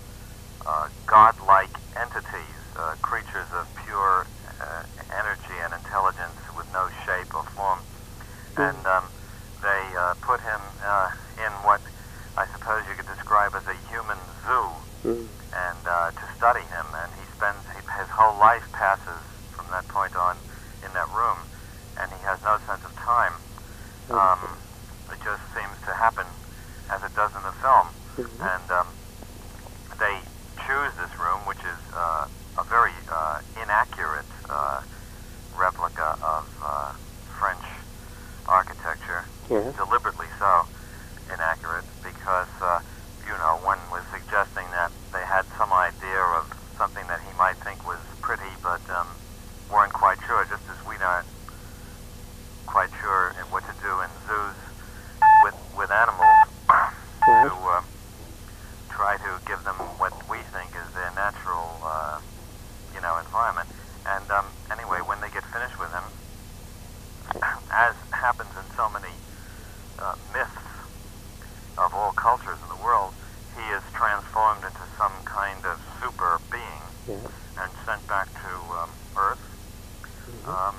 [0.66, 4.26] uh, godlike entities, uh, creatures of pure
[4.60, 4.82] uh,
[5.12, 7.80] energy and intelligence with no shape or form,
[8.56, 9.04] and um,
[9.62, 11.80] they uh, put him uh, in what
[12.36, 14.68] I suppose you could describe as a human zoo,
[15.04, 15.28] mm.
[15.90, 19.18] Uh, to study him, and he spends his whole life passes
[19.50, 20.38] from that point on
[20.86, 21.42] in that room,
[21.98, 23.34] and he has no sense of time.
[24.10, 24.38] Um,
[25.10, 26.26] it just seems to happen
[26.90, 28.42] as it does in the film, mm-hmm.
[28.42, 28.86] and um,
[29.98, 30.14] they
[30.70, 32.26] choose this room, which is uh,
[32.58, 34.80] a very uh, inaccurate uh,
[35.58, 36.94] replica of uh,
[37.38, 37.66] French
[38.46, 39.74] architecture, yes.
[39.74, 40.62] deliberately so
[41.34, 42.78] inaccurate, because uh,
[43.26, 47.56] you know one was suggesting that they had some idea of something that he might
[47.62, 49.06] think was pretty, but um,
[49.70, 51.26] weren't quite sure, just as we aren't
[52.66, 54.58] quite sure what to do in zoos
[55.42, 56.50] with with animals
[57.26, 57.82] to uh,
[58.90, 62.20] try to give them what we think is their natural, uh,
[62.94, 63.68] you know, environment.
[64.06, 66.06] And um, anyway, when they get finished with him,
[67.70, 69.14] as happens in so many
[69.98, 70.66] uh, myths
[71.78, 73.14] of all cultures in the world,
[73.54, 77.26] he is transformed into some kind of super being yes.
[77.58, 79.42] and sent back to um, Earth
[80.46, 80.76] um,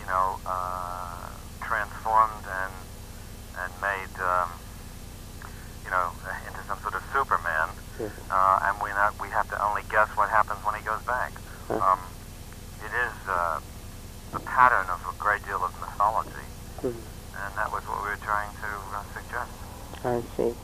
[0.00, 1.28] you know, uh,
[8.30, 11.32] uh, and we not we have to only guess what happens when he goes back.
[11.70, 11.98] Um,
[12.84, 13.58] it is uh,
[14.32, 16.44] the pattern of a great deal of mythology,
[16.82, 19.50] and that was what we were trying to uh, suggest.
[20.04, 20.54] I see.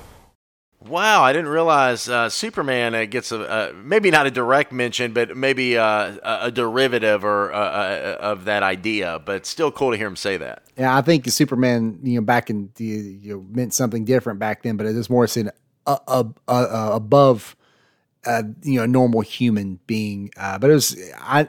[0.87, 5.15] Wow, I didn't realize uh, Superman uh, gets a uh, maybe not a direct mention,
[5.15, 9.19] but maybe uh, a, a derivative or uh, uh, of that idea.
[9.25, 10.65] But it's still cool to hear him say that.
[10.77, 14.63] Yeah, I think Superman, you know, back in the you know, meant something different back
[14.63, 15.49] then, but it is more saying
[15.87, 16.25] uh, uh,
[16.93, 17.57] above,
[18.27, 20.31] uh, you know, normal human being.
[20.37, 21.49] Uh, but it was I.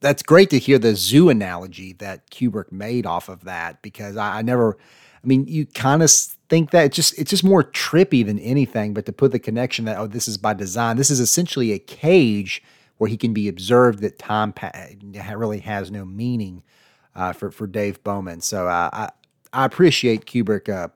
[0.00, 4.38] That's great to hear the zoo analogy that Kubrick made off of that because I,
[4.38, 4.76] I never.
[5.24, 6.10] I mean, you kind of
[6.48, 8.94] think that it's just it's just more trippy than anything.
[8.94, 10.96] But to put the connection that oh, this is by design.
[10.96, 12.62] This is essentially a cage
[12.98, 14.00] where he can be observed.
[14.00, 14.72] That time pa-
[15.34, 16.62] really has no meaning
[17.14, 18.40] uh, for for Dave Bowman.
[18.40, 19.10] So uh, I
[19.52, 20.88] I appreciate Kubrick uh,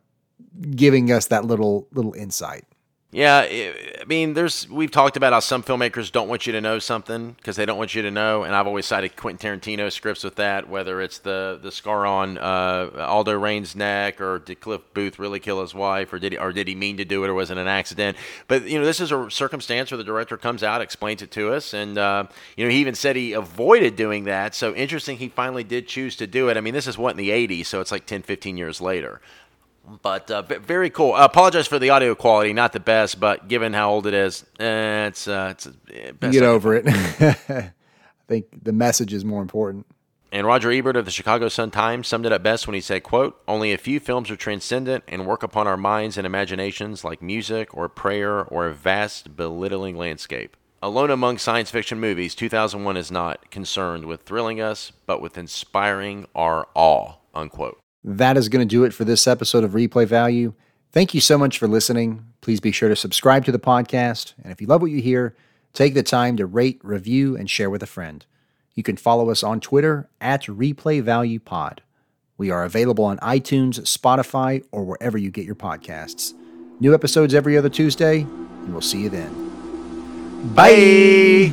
[0.70, 2.64] giving us that little little insight.
[3.12, 6.78] Yeah, I mean, there's we've talked about how some filmmakers don't want you to know
[6.78, 10.23] something because they don't want you to know, and I've always cited Quentin Tarantino scripts
[10.23, 10.69] with that.
[10.69, 15.41] Whether it's the the scar on uh, Aldo Raine's neck, or did Cliff Booth really
[15.41, 17.51] kill his wife, or did he or did he mean to do it, or was
[17.51, 18.16] it an accident?
[18.47, 21.53] But you know, this is a circumstance where the director comes out, explains it to
[21.53, 24.55] us, and uh, you know, he even said he avoided doing that.
[24.55, 26.57] So interesting, he finally did choose to do it.
[26.57, 29.20] I mean, this is what in the '80s, so it's like 10, 15 years later.
[30.02, 31.15] But uh, very cool.
[31.15, 34.44] I apologize for the audio quality, not the best, but given how old it is,
[34.59, 36.85] eh, it's uh, it's uh, best get over it.
[36.89, 37.73] I
[38.28, 39.86] think the message is more important.
[40.32, 43.02] And Roger Ebert of the Chicago Sun Times summed it up best when he said,
[43.02, 47.20] quote, Only a few films are transcendent and work upon our minds and imaginations like
[47.20, 50.57] music or prayer or a vast belittling landscape.
[50.82, 56.27] Alone among science fiction movies, 2001 is not concerned with thrilling us, but with inspiring
[56.35, 57.80] our awe, unquote.
[58.02, 60.55] That is going to do it for this episode of Replay Value.
[60.93, 62.24] Thank you so much for listening.
[62.40, 64.35] Please be sure to subscribe to the podcast.
[64.43, 65.36] And if you love what you hear,
[65.72, 68.24] take the time to rate, review, and share with a friend.
[68.74, 71.82] You can follow us on Twitter at Replay Value Pod.
[72.39, 76.32] We are available on iTunes, Spotify, or wherever you get your podcasts.
[76.81, 79.51] New episodes every other Tuesday, and we'll see you then.
[80.55, 81.52] Bye.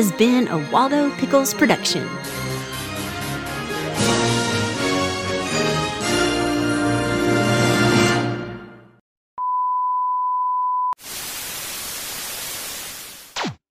[0.00, 2.08] Has been a Waldo Pickles production.